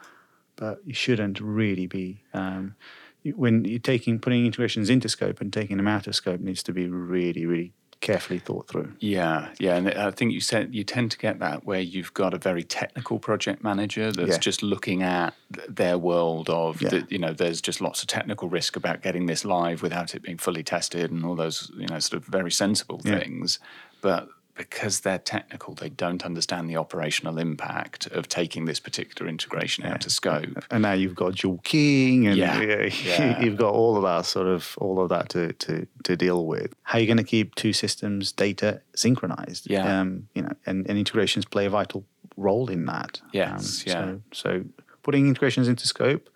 but 0.55 0.79
you 0.85 0.93
shouldn't 0.93 1.39
really 1.41 1.87
be. 1.87 2.23
Um, 2.33 2.75
you- 3.23 3.33
when 3.35 3.65
you're 3.65 3.79
taking 3.79 4.19
putting 4.19 4.45
integrations 4.45 4.89
into 4.89 5.09
scope 5.09 5.41
and 5.41 5.51
taking 5.51 5.77
them 5.77 5.87
out 5.87 6.07
of 6.07 6.15
scope 6.15 6.39
needs 6.39 6.61
to 6.63 6.71
be 6.71 6.87
really, 6.87 7.45
really 7.45 7.73
carefully 8.01 8.39
thought 8.39 8.67
through. 8.67 8.93
Yeah, 8.99 9.49
yeah, 9.59 9.75
and 9.75 9.89
I 9.89 10.11
think 10.11 10.31
you 10.31 10.39
said 10.41 10.73
you 10.73 10.83
tend 10.83 11.11
to 11.11 11.17
get 11.17 11.39
that 11.39 11.65
where 11.65 11.79
you've 11.79 12.13
got 12.13 12.33
a 12.33 12.37
very 12.37 12.63
technical 12.63 13.19
project 13.19 13.63
manager 13.63 14.11
that's 14.11 14.29
Yeah. 14.33 14.37
just 14.37 14.61
looking 14.63 15.01
at 15.03 15.33
their 15.67 15.97
world 15.97 16.49
of 16.49 16.81
Yeah. 16.81 16.89
the, 16.89 17.07
you 17.09 17.17
know, 17.17 17.33
there's 17.33 17.61
just 17.61 17.81
lots 17.81 18.01
of 18.01 18.07
technical 18.07 18.49
risk 18.49 18.75
about 18.75 19.01
getting 19.01 19.25
this 19.25 19.43
live 19.45 19.81
without 19.81 20.13
it 20.15 20.21
being 20.21 20.37
fully 20.37 20.63
tested 20.63 21.11
and 21.11 21.25
all 21.25 21.35
those 21.35 21.71
you 21.77 21.87
know 21.87 21.99
sort 21.99 22.21
of 22.21 22.27
very 22.27 22.51
sensible 22.51 23.01
Yeah. 23.03 23.19
things, 23.19 23.59
but 24.01 24.29
because 24.57 25.01
they're 25.01 25.19
technical, 25.19 25.73
they 25.75 25.89
don't 25.89 26.25
understand 26.25 26.69
the 26.69 26.75
operational 26.77 27.37
impact 27.37 28.07
of 28.07 28.27
taking 28.27 28.65
this 28.65 28.79
particular 28.79 29.29
integration 29.29 29.85
out 29.85 30.05
of 30.05 30.11
scope. 30.11 30.63
And 30.71 30.81
now 30.81 30.93
you've 30.93 31.15
got 31.15 31.35
dual 31.35 31.59
keying, 31.63 32.27
and 32.27 32.37
Yeah, 32.37 32.61
yeah, 32.61 32.83
yeah. 33.05 33.41
you've 33.41 33.57
got 33.57 33.73
all 33.73 33.95
of 33.95 34.03
that 34.03 34.25
sort 34.25 34.47
of 34.47 34.75
all 34.79 34.99
of 35.01 35.09
that 35.09 35.29
to 35.29 35.53
to, 35.53 35.87
to 36.03 36.15
deal 36.17 36.45
with. 36.45 36.73
How 36.83 36.97
are 36.97 37.01
you 37.01 37.07
going 37.07 37.17
to 37.17 37.23
keep 37.23 37.55
two 37.55 37.73
systems 37.73 38.31
data 38.31 38.81
synchronized? 38.95 39.69
Yeah. 39.69 40.01
um, 40.01 40.27
you 40.33 40.41
know, 40.41 40.53
and, 40.65 40.87
and 40.89 40.97
integrations 40.97 41.45
play 41.45 41.65
a 41.65 41.69
vital 41.69 42.03
role 42.35 42.69
in 42.69 42.85
that. 42.85 43.21
Um, 43.23 43.29
yeah. 43.33 43.57
So, 43.57 44.21
so 44.31 44.63
putting 45.03 45.27
integrations 45.27 45.67
into 45.67 45.87
scope 45.87 46.29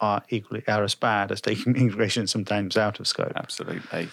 are 0.00 0.22
equally 0.28 0.62
are 0.68 0.84
as 0.84 0.94
bad 0.94 1.32
as 1.32 1.40
taking 1.48 1.76
integrations 1.76 2.30
sometimes 2.30 2.76
out 2.76 3.00
of 3.00 3.06
scope. 3.06 3.32
Absolutely. 3.36 4.08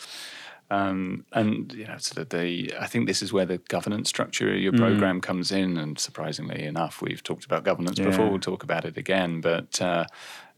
Um, 0.75 1.25
and 1.32 1.72
you 1.74 1.86
know, 1.88 1.98
of 2.17 2.29
the 2.29 2.74
I 2.79 2.88
think 2.88 3.08
this 3.08 3.22
is 3.22 3.32
where 3.34 3.46
the 3.46 3.58
governance 3.75 4.10
structure 4.10 4.53
of 4.53 4.60
your 4.60 4.74
program 4.74 5.22
comes 5.22 5.51
in. 5.51 5.77
And 5.77 5.98
surprisingly 6.00 6.63
enough, 6.63 7.01
we've 7.01 7.24
talked 7.24 7.46
about 7.46 7.63
governance 7.63 8.00
before. 8.12 8.25
We'll 8.29 8.39
talk 8.39 8.63
about 8.63 8.86
it 8.86 8.98
again. 8.98 9.41
But 9.41 9.82
uh, 9.82 10.05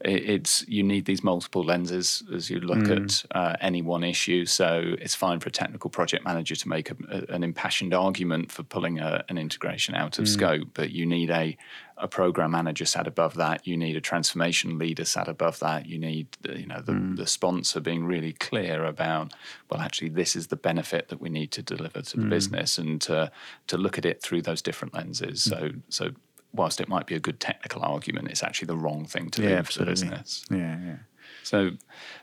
it, 0.04 0.22
it's 0.30 0.66
you 0.68 0.82
need 0.82 1.04
these 1.04 1.22
multiple 1.24 1.64
lenses 1.64 2.22
as 2.34 2.50
you 2.50 2.60
look 2.60 2.88
at 2.96 3.24
uh, 3.34 3.56
any 3.60 3.82
one 3.82 4.04
issue. 4.04 4.44
So 4.46 4.94
it's 5.00 5.14
fine 5.14 5.40
for 5.40 5.48
a 5.48 5.52
technical 5.52 5.90
project 5.90 6.24
manager 6.24 6.54
to 6.56 6.68
make 6.68 6.90
a, 6.90 6.96
a- 7.10 7.34
an 7.34 7.42
impassioned 7.44 7.94
argument 7.94 8.50
for 8.52 8.62
pulling 8.64 8.98
a, 9.00 9.24
an 9.28 9.38
integration 9.38 9.94
out 9.94 10.18
of 10.18 10.24
scope, 10.28 10.68
but 10.74 10.90
you 10.90 11.04
need 11.06 11.30
a 11.30 11.56
a 12.00 12.08
program 12.08 12.50
manager 12.52 12.84
sat 12.84 13.06
above 13.06 13.34
that. 13.34 13.66
You 13.66 13.76
need 13.76 13.96
a 13.96 14.00
transformation 14.00 14.78
leader 14.78 15.04
sat 15.04 15.28
above 15.28 15.58
that. 15.60 15.86
You 15.86 15.98
need 15.98 16.28
the- 16.40 16.58
you 16.58 16.66
know 16.66 16.80
the, 16.80 16.92
mm. 16.92 17.16
the 17.16 17.26
sponsor 17.26 17.80
being 17.80 18.04
really 18.04 18.32
clear 18.32 18.84
about 18.84 19.32
well, 19.70 19.80
actually, 19.80 20.08
this 20.10 20.34
is 20.36 20.46
the 20.46 20.56
benefit 20.56 21.08
that 21.08 21.20
we 21.20 21.28
need 21.28 21.50
to 21.52 21.62
deliver 21.62 22.02
to 22.02 22.16
the 22.16 22.26
mm. 22.26 22.30
business, 22.30 22.78
and 22.78 23.00
to 23.02 23.30
to 23.66 23.76
look 23.76 23.98
at 23.98 24.04
it 24.04 24.22
through 24.22 24.42
those 24.42 24.62
different 24.62 24.94
lenses. 24.94 25.44
Mm. 25.44 25.50
So 25.50 25.70
so. 25.88 26.10
Whilst 26.50 26.80
it 26.80 26.88
might 26.88 27.06
be 27.06 27.14
a 27.14 27.20
good 27.20 27.40
technical 27.40 27.82
argument, 27.82 28.28
it's 28.28 28.42
actually 28.42 28.68
the 28.68 28.76
wrong 28.78 29.04
thing 29.04 29.28
to 29.32 29.42
Yeah, 29.42 29.58
do 29.58 29.64
for 29.64 29.80
the 29.80 29.84
business. 29.84 30.46
Yeah, 30.50 30.78
yeah. 30.82 30.96
So, 31.42 31.72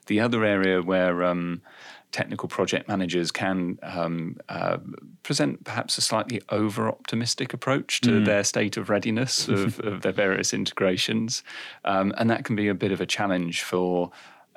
the 0.07 0.19
other 0.19 0.43
area 0.43 0.81
where 0.81 1.23
um, 1.23 1.61
technical 2.15 2.47
project 2.47 2.87
managers 2.87 3.29
can 3.29 3.77
um, 3.83 4.37
uh, 4.47 4.77
present 5.23 5.65
perhaps 5.65 5.97
a 5.97 6.01
slightly 6.01 6.41
over 6.47 6.87
optimistic 6.87 7.53
approach 7.53 7.99
to 7.99 8.23
their 8.23 8.41
state 8.45 8.77
of 8.77 8.89
readiness 8.89 9.49
of, 9.49 9.79
of 9.83 10.01
their 10.01 10.13
various 10.13 10.53
integrations. 10.53 11.43
Um, 11.83 12.13
and 12.17 12.29
that 12.29 12.45
can 12.45 12.55
be 12.55 12.69
a 12.69 12.73
bit 12.73 12.93
of 12.93 13.01
a 13.01 13.05
challenge 13.05 13.63
for 13.63 14.11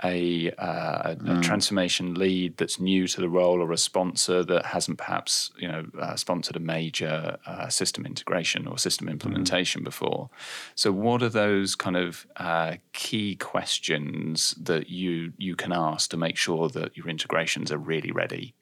a, 0.05 0.51
uh, 0.53 1.15
a, 1.27 1.39
a 1.39 1.41
transformation 1.41 2.15
lead 2.15 2.57
that's 2.57 2.79
new 2.81 3.07
to 3.09 3.21
the 3.21 3.29
role 3.29 3.61
or 3.61 3.73
a 3.73 3.77
sponsor 3.77 4.45
that 4.45 4.67
hasn't 4.67 4.99
perhaps 4.99 5.51
you 5.59 5.69
know 5.69 5.87
uh, 6.01 6.17
sponsored 6.17 6.57
a 6.57 6.61
major 6.61 7.37
uh, 7.47 7.69
system 7.69 8.07
integration 8.07 8.67
or 8.67 8.79
system 8.79 9.09
implementation 9.09 9.83
before. 9.83 10.31
So, 10.75 10.93
what 10.93 11.23
are 11.23 11.29
those 11.29 11.75
kind 11.75 11.97
of 11.97 12.27
uh, 12.37 12.77
key 12.93 13.37
questions 13.37 14.55
that 14.61 14.89
you 14.89 15.33
you 15.39 15.57
can 15.57 15.73
ask 15.73 16.11
to 16.11 16.17
make 16.17 16.37
sure 16.37 16.69
that 16.69 16.97
your 16.97 17.09
integrations 17.09 17.73
are 17.73 17.79
really 17.79 18.13
ready? 18.13 18.55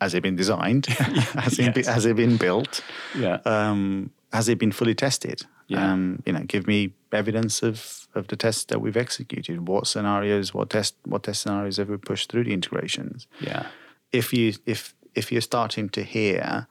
Has 0.00 0.14
it 0.14 0.22
been 0.22 0.36
designed? 0.36 0.86
has, 0.86 1.58
it 1.58 1.74
been, 1.74 1.84
Yes. 1.84 1.94
has 1.94 2.06
it 2.06 2.16
been 2.16 2.36
built? 2.36 2.82
Yeah, 3.16 3.38
um, 3.44 4.10
has 4.32 4.48
it 4.48 4.58
been 4.58 4.72
fully 4.72 4.94
tested? 4.94 5.44
Yeah. 5.68 5.92
Um, 5.92 6.22
you 6.26 6.32
know, 6.32 6.40
give 6.40 6.66
me 6.66 6.94
evidence 7.12 7.62
of, 7.62 7.99
of 8.14 8.26
the 8.28 8.36
tests 8.36 8.64
that 8.64 8.80
we've 8.80 8.96
executed. 8.96 9.68
What 9.68 9.86
scenarios, 9.86 10.52
what 10.54 10.70
test, 10.70 10.94
what 11.04 11.22
test 11.22 11.42
scenarios 11.42 11.76
have 11.76 11.88
we 11.88 11.96
pushed 11.96 12.30
through 12.30 12.44
the 12.44 12.52
integrations? 12.52 13.26
yeah, 13.40 13.66
If 14.12 14.32
you 14.32 14.54
if 14.66 14.94
if 15.14 15.30
you're 15.32 15.40
starting 15.40 15.88
to 15.90 16.02
hear 16.02 16.66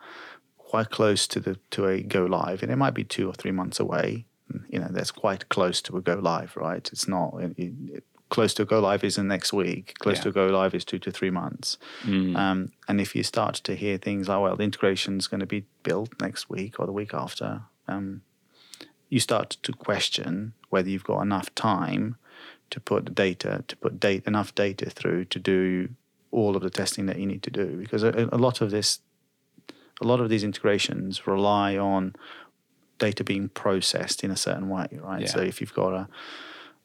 quite 0.58 0.90
close 0.90 1.28
to 1.28 1.40
the 1.40 1.58
to 1.72 1.88
a 1.88 2.02
go 2.02 2.26
live, 2.26 2.62
and 2.64 2.72
it 2.72 2.76
might 2.78 2.94
be 2.94 3.04
two 3.04 3.28
or 3.28 3.34
three 3.34 3.52
months 3.52 3.80
away, 3.80 4.26
you 4.70 4.80
know, 4.80 4.88
that's 4.92 5.12
quite 5.12 5.50
close 5.50 5.82
to 5.84 5.98
a 5.98 6.02
go 6.02 6.16
live, 6.16 6.56
right? 6.58 6.90
It's 6.92 7.08
not 7.08 7.34
it, 7.42 7.54
it- 7.58 8.04
close 8.30 8.54
to 8.54 8.62
a 8.62 8.66
go 8.66 8.80
live 8.80 9.04
isn't 9.04 9.28
next 9.28 9.52
week. 9.52 9.96
Close 9.98 10.18
Yeah. 10.18 10.24
to 10.24 10.30
a 10.30 10.32
go 10.34 10.48
live 10.48 10.76
is 10.76 10.86
two 10.86 11.00
to 11.00 11.10
three 11.12 11.32
months. 11.32 11.80
Um, 12.06 12.72
and 12.88 13.02
if 13.02 13.16
you 13.16 13.24
start 13.24 13.56
to 13.64 13.76
hear 13.76 13.98
things 13.98 14.28
like, 14.30 14.40
well, 14.40 14.56
the 14.56 14.62
integration's 14.64 15.26
going 15.28 15.40
to 15.40 15.48
be 15.48 15.66
built 15.82 16.10
next 16.22 16.48
week 16.48 16.80
or 16.80 16.86
the 16.86 16.92
week 16.92 17.12
after, 17.16 17.64
um, 17.88 18.22
you 19.10 19.20
start 19.20 19.52
to 19.64 19.74
question 19.74 20.54
whether 20.70 20.90
you've 20.90 21.04
got 21.04 21.22
enough 21.22 21.54
time 21.56 22.16
to 22.70 22.80
put 22.80 23.06
the 23.06 23.12
data, 23.12 23.64
to 23.68 23.76
put 23.78 24.00
date, 24.00 24.24
enough 24.28 24.54
data 24.54 24.90
through 24.90 25.26
to 25.26 25.40
do 25.40 25.90
all 26.32 26.56
of 26.56 26.62
the 26.62 26.70
testing 26.70 27.08
that 27.08 27.18
you 27.18 27.26
need 27.26 27.42
to 27.44 27.50
do. 27.50 27.78
Because 27.78 28.04
a, 28.04 28.30
a 28.32 28.38
lot 28.38 28.62
of 28.62 28.70
this, 28.70 29.00
a 30.02 30.06
lot 30.06 30.20
of 30.22 30.30
these 30.30 30.44
integrations 30.44 31.26
rely 31.26 31.76
on 31.78 32.16
data 33.00 33.24
being 33.24 33.50
processed 33.50 34.24
in 34.24 34.30
a 34.30 34.36
certain 34.38 34.70
way, 34.70 34.88
right? 35.02 35.22
Yeah. 35.22 35.28
So 35.28 35.40
if 35.40 35.60
you've 35.62 35.74
got 35.74 35.94
a, 35.94 36.08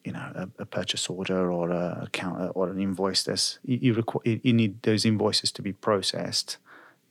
you 0.05 0.13
know, 0.13 0.33
a, 0.35 0.49
a 0.63 0.65
purchase 0.67 1.09
order 1.11 1.53
or 1.53 1.71
a 1.71 2.05
account 2.05 2.41
uh, 2.41 2.47
or 2.55 2.71
an 2.71 2.81
invoice, 2.81 3.23
there's 3.25 3.59
you 3.65 3.79
you, 3.83 3.95
requ- 3.95 4.25
you- 4.25 4.41
you 4.43 4.53
need 4.53 4.83
those 4.83 5.05
invoices 5.05 5.53
to 5.53 5.63
be 5.63 5.73
processed 5.73 6.57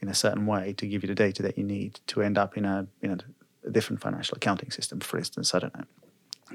in 0.01 0.10
a 0.10 0.13
certain 0.15 0.46
way 0.48 0.74
to 0.74 0.88
give 0.88 1.03
you 1.03 1.08
the 1.08 1.15
data 1.15 1.41
that 1.43 1.58
you 1.58 1.63
need 1.63 2.00
to 2.08 2.22
end 2.22 2.38
up 2.38 2.58
in 2.58 2.65
a 2.65 2.88
in 3.01 3.12
a, 3.12 3.17
a 3.65 3.72
different 3.72 4.01
financial 4.01 4.36
accounting 4.36 4.72
system, 4.72 5.00
for 5.00 5.17
instance. 5.17 5.53
I 5.53 5.60
don't 5.60 5.75
know. 5.77 5.86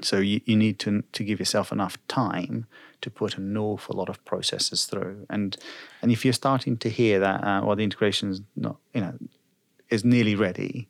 So 0.01 0.17
you, 0.17 0.41
you 0.45 0.55
need 0.55 0.79
to 0.79 1.03
to 1.11 1.23
give 1.23 1.39
yourself 1.39 1.71
enough 1.71 1.97
time 2.07 2.65
to 3.01 3.09
put 3.09 3.37
an 3.37 3.57
awful 3.57 3.95
lot 3.95 4.09
of 4.09 4.23
processes 4.25 4.85
through, 4.85 5.25
and 5.29 5.57
and 6.01 6.11
if 6.11 6.23
you're 6.23 6.33
starting 6.33 6.77
to 6.77 6.89
hear 6.89 7.19
that, 7.19 7.43
uh, 7.43 7.61
well, 7.65 7.75
the 7.75 7.83
integration's 7.83 8.41
not, 8.55 8.77
you 8.93 9.01
know, 9.01 9.13
is 9.89 10.05
nearly 10.05 10.35
ready, 10.35 10.87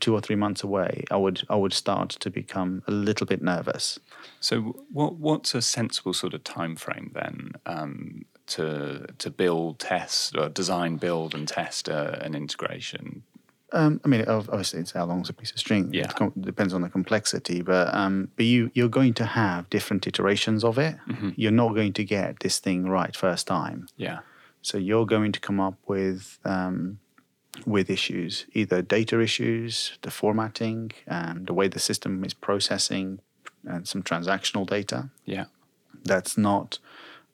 two 0.00 0.14
or 0.14 0.20
three 0.20 0.36
months 0.36 0.62
away, 0.62 1.04
I 1.10 1.16
would 1.16 1.42
I 1.48 1.56
would 1.56 1.72
start 1.72 2.10
to 2.10 2.30
become 2.30 2.82
a 2.86 2.90
little 2.90 3.26
bit 3.26 3.42
nervous. 3.42 3.98
So, 4.40 4.84
what 4.92 5.16
what's 5.16 5.54
a 5.54 5.62
sensible 5.62 6.14
sort 6.14 6.34
of 6.34 6.44
time 6.44 6.76
frame 6.76 7.12
then 7.14 7.52
um, 7.66 8.24
to 8.48 9.06
to 9.18 9.30
build, 9.30 9.78
test, 9.78 10.36
or 10.36 10.48
design, 10.48 10.96
build, 10.96 11.34
and 11.34 11.46
test 11.46 11.88
uh, 11.88 12.16
an 12.20 12.34
integration? 12.34 13.22
Um, 13.72 14.00
I 14.04 14.08
mean, 14.08 14.24
obviously, 14.26 14.80
it's 14.80 14.92
how 14.92 15.04
long's 15.04 15.28
a 15.28 15.32
piece 15.32 15.50
of 15.50 15.58
string. 15.58 15.90
Yeah. 15.92 16.10
It 16.20 16.40
depends 16.40 16.72
on 16.72 16.80
the 16.80 16.88
complexity, 16.88 17.60
but 17.60 17.94
um, 17.94 18.30
but 18.36 18.46
you 18.46 18.70
you're 18.74 18.88
going 18.88 19.14
to 19.14 19.24
have 19.24 19.68
different 19.68 20.06
iterations 20.06 20.64
of 20.64 20.78
it. 20.78 20.96
You're 21.36 21.52
not 21.52 21.74
going 21.74 21.92
to 21.94 22.04
get 22.04 22.40
this 22.40 22.58
thing 22.58 22.88
right 22.88 23.14
first 23.14 23.46
time. 23.46 23.86
Yeah, 23.96 24.20
So 24.62 24.78
you're 24.78 25.06
going 25.06 25.32
to 25.32 25.40
come 25.40 25.60
up 25.60 25.76
with 25.86 26.38
um, 26.44 26.98
with 27.66 27.90
issues, 27.90 28.46
either 28.54 28.80
data 28.82 29.20
issues, 29.20 29.98
the 30.02 30.10
formatting, 30.10 30.92
and 31.06 31.46
the 31.46 31.52
way 31.52 31.68
the 31.68 31.80
system 31.80 32.24
is 32.24 32.34
processing, 32.34 33.20
and 33.66 33.86
some 33.86 34.02
transactional 34.02 34.66
data 34.66 35.10
yeah, 35.24 35.46
that's 36.04 36.38
not 36.38 36.78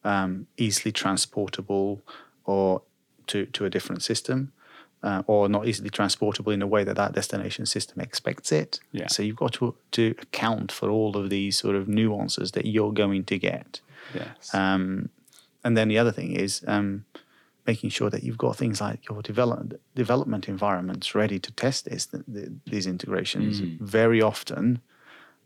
um, 0.04 0.46
easily 0.56 0.92
transportable 0.92 2.02
or 2.44 2.82
to, 3.26 3.46
to 3.46 3.64
a 3.64 3.70
different 3.70 4.02
system 4.02 4.52
uh, 5.04 5.22
or 5.26 5.48
not 5.48 5.68
easily 5.68 5.90
transportable 5.90 6.50
in 6.50 6.62
a 6.62 6.66
way 6.66 6.82
that 6.82 6.96
that 6.96 7.12
destination 7.12 7.66
system 7.66 8.00
expects 8.00 8.50
it. 8.50 8.80
Yeah. 8.90 9.08
So 9.08 9.22
you've 9.22 9.36
got 9.36 9.52
to, 9.54 9.74
to 9.92 10.14
account 10.22 10.72
for 10.72 10.88
all 10.88 11.16
of 11.16 11.28
these 11.28 11.58
sort 11.58 11.76
of 11.76 11.86
nuances 11.86 12.52
that 12.52 12.64
you're 12.64 12.92
going 12.92 13.24
to 13.24 13.38
get. 13.38 13.80
yes, 14.14 14.54
Um, 14.54 15.10
and 15.62 15.76
then 15.76 15.88
the 15.88 15.98
other 15.98 16.10
thing 16.10 16.32
is 16.32 16.64
um, 16.66 17.04
making 17.66 17.90
sure 17.90 18.08
that 18.10 18.22
you've 18.22 18.38
got 18.38 18.56
things 18.56 18.80
like 18.80 19.06
your 19.08 19.22
development 19.22 19.80
development 19.94 20.48
environments 20.48 21.14
ready 21.14 21.38
to 21.38 21.52
test 21.52 21.84
this, 21.84 22.06
th 22.06 22.24
th 22.34 22.48
these 22.66 22.86
integrations. 22.86 23.60
Very 23.98 24.22
often, 24.22 24.80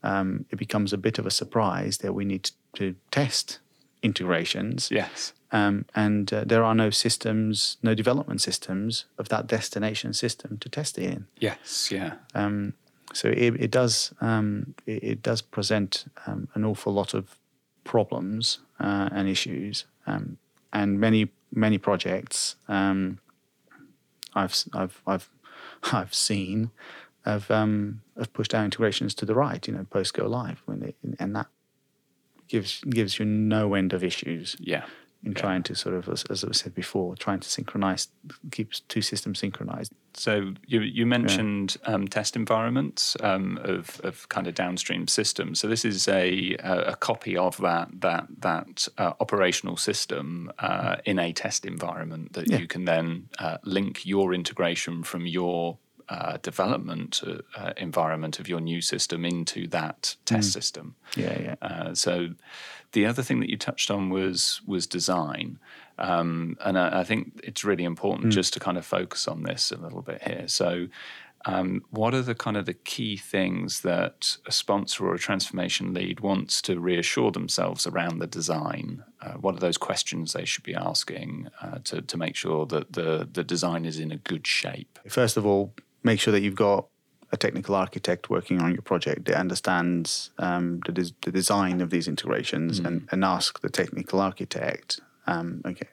um, 0.03 0.45
it 0.50 0.59
becomes 0.59 0.93
a 0.93 0.99
bit 0.99 1.19
of 1.19 1.27
a 1.27 1.31
surprise 1.31 1.99
that 1.99 2.12
we 2.15 2.25
need 2.25 2.50
to 2.75 2.95
test 3.11 3.59
integrations. 4.02 4.90
yes, 4.90 5.33
Um, 5.52 5.85
and 5.95 6.33
uh, 6.33 6.45
there 6.45 6.62
are 6.62 6.75
no 6.75 6.90
systems, 6.90 7.76
no 7.83 7.95
development 7.95 8.40
systems 8.40 9.07
of 9.19 9.28
that 9.28 9.47
destination 9.47 10.12
system 10.12 10.59
to 10.59 10.69
test 10.69 10.99
it 10.99 11.05
in. 11.14 11.26
yes, 11.40 11.90
yeah, 11.90 12.14
Um, 12.35 12.75
so 13.14 13.28
it, 13.28 13.55
it 13.61 13.71
does 13.71 14.12
um, 14.21 14.75
it, 14.87 15.02
it 15.02 15.23
does 15.23 15.40
present 15.43 16.05
um, 16.26 16.49
an 16.55 16.64
awful 16.64 16.93
lot 16.93 17.14
of 17.14 17.38
problems 17.85 18.59
uh, 18.78 19.09
and 19.12 19.28
issues, 19.28 19.87
um, 20.07 20.37
and 20.73 21.00
many 21.00 21.28
many 21.50 21.78
projects 21.78 22.57
um, 22.69 23.19
I've 24.35 24.55
I've 24.75 25.00
I've 25.07 25.31
I've 25.93 26.12
seen 26.14 26.71
have 27.25 27.50
um, 27.50 28.02
have 28.17 28.33
pushed 28.33 28.55
our 28.55 28.64
integrations 28.64 29.14
to 29.14 29.25
the 29.26 29.35
right, 29.35 29.67
you 29.67 29.75
know, 29.75 29.85
post 29.90 30.12
go 30.14 30.26
live, 30.26 30.62
when 30.67 30.93
and 31.19 31.35
that 31.35 31.47
gives 32.49 32.81
gives 32.90 33.19
you 33.19 33.25
no 33.25 33.75
end 33.75 33.93
of 33.93 34.02
issues 34.02 34.57
Yeah. 34.59 34.85
in 35.25 35.35
trying 35.35 35.64
to 35.64 35.75
sort 35.75 35.95
of, 35.97 36.09
as, 36.09 36.23
as 36.31 36.45
I 36.45 36.52
said 36.52 36.75
before, 36.75 37.17
trying 37.17 37.40
to 37.40 37.49
synchronize, 37.49 38.09
keeps 38.52 38.81
two 38.81 39.02
systems 39.02 39.38
synchronized. 39.40 39.93
So 40.14 40.55
you 40.67 40.81
you 40.81 41.07
mentioned 41.07 41.76
um, 41.85 42.07
test 42.09 42.37
environments 42.37 43.17
um, 43.21 43.59
of, 43.62 44.00
of 44.05 44.28
kind 44.28 44.47
of 44.47 44.55
downstream 44.55 45.07
systems. 45.09 45.61
So 45.61 45.69
this 45.69 45.85
is 45.85 46.09
a 46.09 46.57
a, 46.62 46.93
a 46.93 46.97
copy 46.97 47.37
of 47.37 47.57
that 47.59 47.88
that 48.00 48.26
that 48.40 48.88
uh, 48.99 49.12
operational 49.21 49.76
system 49.76 50.50
uh, 50.59 50.97
in 51.05 51.19
a 51.19 51.33
test 51.33 51.64
environment 51.64 52.33
that 52.33 52.49
Yeah. 52.50 52.59
you 52.61 52.67
can 52.69 52.85
then 52.85 53.28
uh, 53.38 53.59
link 53.64 54.07
your 54.07 54.33
integration 54.35 55.02
from 55.05 55.26
your 55.26 55.78
uh, 56.09 56.38
development 56.43 57.23
uh, 57.57 57.73
environment 57.77 58.38
of 58.38 58.49
your 58.49 58.61
new 58.61 58.81
system 58.81 59.25
into 59.25 59.67
that 59.69 60.17
test 60.25 60.53
system. 60.53 60.95
Yeah, 61.17 61.38
yeah. 61.41 61.55
Uh, 61.61 61.95
so 61.95 62.31
the 62.93 63.07
other 63.07 63.23
thing 63.23 63.41
that 63.41 63.50
you 63.50 63.57
touched 63.59 63.91
on 63.91 64.11
was 64.11 64.61
was 64.67 64.87
design, 64.87 65.59
um, 65.99 66.57
and 66.65 66.79
I, 66.79 67.00
I 67.00 67.05
think 67.05 67.41
it's 67.45 67.65
really 67.65 67.85
important 67.85 68.33
just 68.33 68.53
to 68.55 68.61
kind 68.61 68.79
of 68.79 68.87
focus 68.87 69.29
on 69.29 69.43
this 69.43 69.71
a 69.71 69.77
little 69.77 70.03
bit 70.03 70.23
here. 70.23 70.49
So. 70.49 70.88
Um, 71.45 71.85
what 71.91 72.15
are 72.15 72.21
the 72.21 72.35
kind 72.35 72.57
of 72.57 72.67
the 72.67 72.75
key 72.75 73.17
things 73.17 73.83
that 73.83 74.37
a 74.47 74.53
sponsor 74.53 75.07
or 75.07 75.15
a 75.15 75.19
transformation 75.19 75.95
lead 75.95 76.19
wants 76.19 76.61
to 76.62 76.81
reassure 76.81 77.31
themselves 77.31 77.87
around 77.87 78.19
the 78.19 78.27
design? 78.27 79.05
Uh, 79.23 79.35
what 79.35 79.55
are 79.55 79.61
those 79.61 79.79
questions 79.79 80.33
they 80.33 80.45
should 80.45 80.65
be 80.65 80.75
asking 80.75 81.49
uh, 81.62 81.79
to, 81.85 82.03
to 82.03 82.17
make 82.17 82.35
sure 82.35 82.67
that 82.67 82.93
the, 82.93 83.29
the 83.33 83.45
design 83.45 83.85
is 83.85 84.00
in 84.00 84.11
a 84.11 84.17
good 84.17 84.49
shape? 84.49 84.99
First 85.09 85.37
of 85.37 85.47
all, 85.47 85.73
make 86.02 86.21
sure 86.21 86.33
that 86.33 86.40
you've 86.43 86.55
got 86.55 86.87
a 87.31 87.37
technical 87.37 87.75
architect 87.75 88.31
working 88.31 88.61
on 88.62 88.73
your 88.73 88.83
project 88.83 89.26
that 89.26 89.37
understands 89.37 90.31
um, 90.38 90.81
the, 90.87 90.93
des- 90.93 91.14
the 91.23 91.31
design 91.31 91.81
of 91.81 91.90
these 91.90 92.09
integrations 92.09 92.78
and, 92.78 93.07
and 93.12 93.23
ask 93.25 93.61
the 93.61 93.69
technical 93.69 94.19
architect, 94.21 95.00
um, 95.26 95.61
okay, 95.67 95.88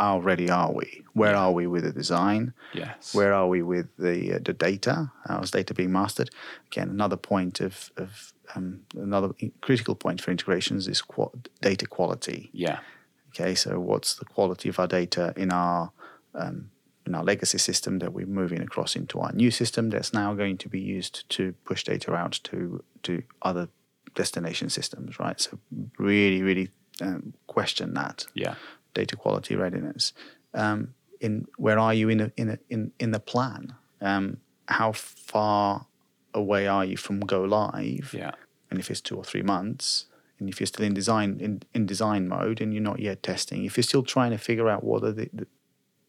how 0.00 0.18
ready 0.18 0.50
are 0.50 0.72
we? 0.72 1.04
Where 1.12 1.36
are 1.36 1.52
we 1.52 1.66
with 1.68 1.84
the 1.84 1.92
design? 1.92 2.54
Yes. 2.72 3.14
Where 3.14 3.32
are 3.32 3.46
we 3.46 3.62
with 3.62 3.88
the 3.98 4.34
uh, 4.34 4.38
the 4.42 4.52
data? 4.52 5.12
How 5.28 5.40
is 5.40 5.50
data 5.50 5.74
being 5.74 5.92
mastered? 5.92 6.30
Again, 6.72 6.88
another 6.88 7.16
point 7.16 7.60
of, 7.60 7.92
of 7.96 8.32
um, 8.54 8.80
another 8.96 9.30
critical 9.60 9.94
point 9.94 10.20
for 10.20 10.30
integrations 10.30 10.88
is 10.88 11.02
qua- 11.02 11.30
data 11.60 11.86
quality. 11.86 12.50
Yeah. 12.52 12.80
Okay, 13.28 13.54
so 13.54 13.78
what's 13.78 14.14
the 14.14 14.24
quality 14.24 14.68
of 14.70 14.80
our 14.80 14.88
data 14.88 15.34
in 15.36 15.52
our 15.52 15.92
um, 16.34 16.70
in 17.06 17.14
our 17.14 17.24
legacy 17.24 17.58
system 17.58 17.98
that 18.00 18.12
we're 18.12 18.26
moving 18.26 18.60
across 18.60 18.96
into 18.96 19.20
our 19.20 19.32
new 19.32 19.50
system 19.50 19.90
that's 19.90 20.12
now 20.12 20.34
going 20.34 20.58
to 20.58 20.68
be 20.68 20.80
used 20.80 21.28
to 21.30 21.52
push 21.64 21.84
data 21.84 22.12
out 22.14 22.40
to 22.44 22.82
to 23.02 23.22
other 23.42 23.68
destination 24.14 24.68
systems, 24.70 25.18
right? 25.20 25.40
So 25.40 25.58
really, 25.98 26.42
really 26.42 26.70
um, 27.00 27.34
question 27.46 27.94
that 27.94 28.26
Yeah. 28.34 28.54
data 28.94 29.16
quality 29.16 29.54
readiness. 29.56 30.12
Um, 30.54 30.94
in 31.20 31.46
where 31.56 31.78
are 31.78 31.94
you 31.94 32.08
in 32.08 32.20
a, 32.20 32.32
in 32.36 32.48
a, 32.50 32.58
in 32.68 32.92
in 32.98 33.10
the 33.12 33.20
plan? 33.20 33.74
Um, 34.00 34.38
how 34.68 34.92
far 34.92 35.86
away 36.34 36.66
are 36.66 36.84
you 36.84 36.96
from 36.96 37.20
go 37.20 37.42
live? 37.44 38.12
Yeah. 38.12 38.32
and 38.70 38.80
if 38.80 38.90
it's 38.90 39.00
two 39.00 39.16
or 39.16 39.24
three 39.24 39.42
months, 39.42 40.06
and 40.38 40.48
if 40.48 40.58
you're 40.60 40.66
still 40.66 40.84
in 40.84 40.92
design 40.94 41.38
in, 41.40 41.62
in 41.72 41.86
design 41.86 42.28
mode 42.28 42.60
and 42.60 42.72
you're 42.74 42.82
not 42.92 42.98
yet 43.00 43.22
testing, 43.22 43.64
if 43.64 43.76
you're 43.76 43.84
still 43.92 44.02
trying 44.02 44.32
to 44.32 44.38
figure 44.38 44.68
out 44.68 44.82
what 44.84 45.02
the 45.02 45.12
the 45.32 45.46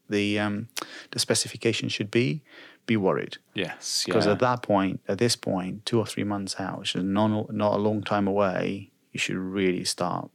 the, 0.10 0.40
um, 0.40 0.68
the 1.12 1.20
specification 1.20 1.90
should 1.90 2.12
be, 2.12 2.42
be 2.86 2.98
worried 2.98 3.38
Yes. 3.54 4.04
because 4.06 4.26
yeah. 4.26 4.32
at 4.34 4.40
that 4.40 4.62
point, 4.62 5.02
at 5.08 5.18
this 5.18 5.36
point, 5.36 5.86
two 5.86 6.00
or 6.00 6.06
three 6.06 6.24
months 6.24 6.56
out, 6.60 6.80
which 6.80 6.96
is 6.96 7.04
not 7.04 7.54
not 7.54 7.74
a 7.74 7.78
long 7.78 8.02
time 8.02 8.28
away, 8.28 8.92
you 9.12 9.20
should 9.20 9.36
really 9.36 9.84
start. 9.84 10.30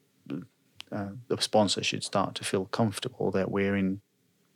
Uh, 0.90 1.08
the 1.28 1.40
sponsor 1.40 1.82
should 1.82 2.04
start 2.04 2.34
to 2.34 2.44
feel 2.44 2.66
comfortable 2.66 3.30
that 3.30 3.50
we're 3.50 3.74
in 3.76 4.02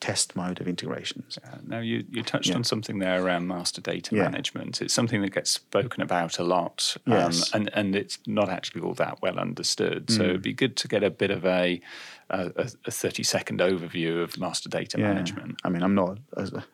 test 0.00 0.37
mode 0.37 0.61
of 0.61 0.69
integrations. 0.69 1.38
Uh, 1.45 1.57
Now, 1.67 1.79
you, 1.81 2.05
you 2.11 2.23
touched 2.23 2.50
Yeah. 2.50 2.57
on 2.57 2.65
something 2.65 2.99
there 2.99 3.25
around 3.25 3.47
master 3.47 3.81
data 3.81 4.15
Yeah. 4.15 4.23
management. 4.25 4.83
It's 4.83 4.93
something 4.93 5.23
that 5.23 5.33
gets 5.33 5.50
spoken 5.50 6.03
about 6.03 6.38
a 6.38 6.45
lot, 6.45 6.97
um, 7.07 7.33
and, 7.55 7.71
and 7.73 7.97
it's 7.97 8.19
not 8.26 8.49
actually 8.50 8.83
all 8.83 8.95
that 8.95 9.23
well 9.23 9.38
understood. 9.38 10.11
So 10.11 10.21
Mm. 10.21 10.29
it'd 10.29 10.43
be 10.43 10.53
good 10.53 10.76
to 10.76 10.88
get 10.88 11.03
a 11.03 11.09
bit 11.11 11.31
of 11.31 11.47
a, 11.47 11.81
a, 12.29 12.50
a- 12.57 12.71
a 12.87 12.91
30 12.91 13.23
second 13.23 13.61
overview 13.61 14.23
of 14.23 14.38
master 14.38 14.69
data 14.69 14.99
management. 14.99 15.57
I 15.65 15.71
mean, 15.71 15.83
I'm 15.83 15.95
not. 15.95 16.19
as 16.37 16.53
a- 16.53 16.65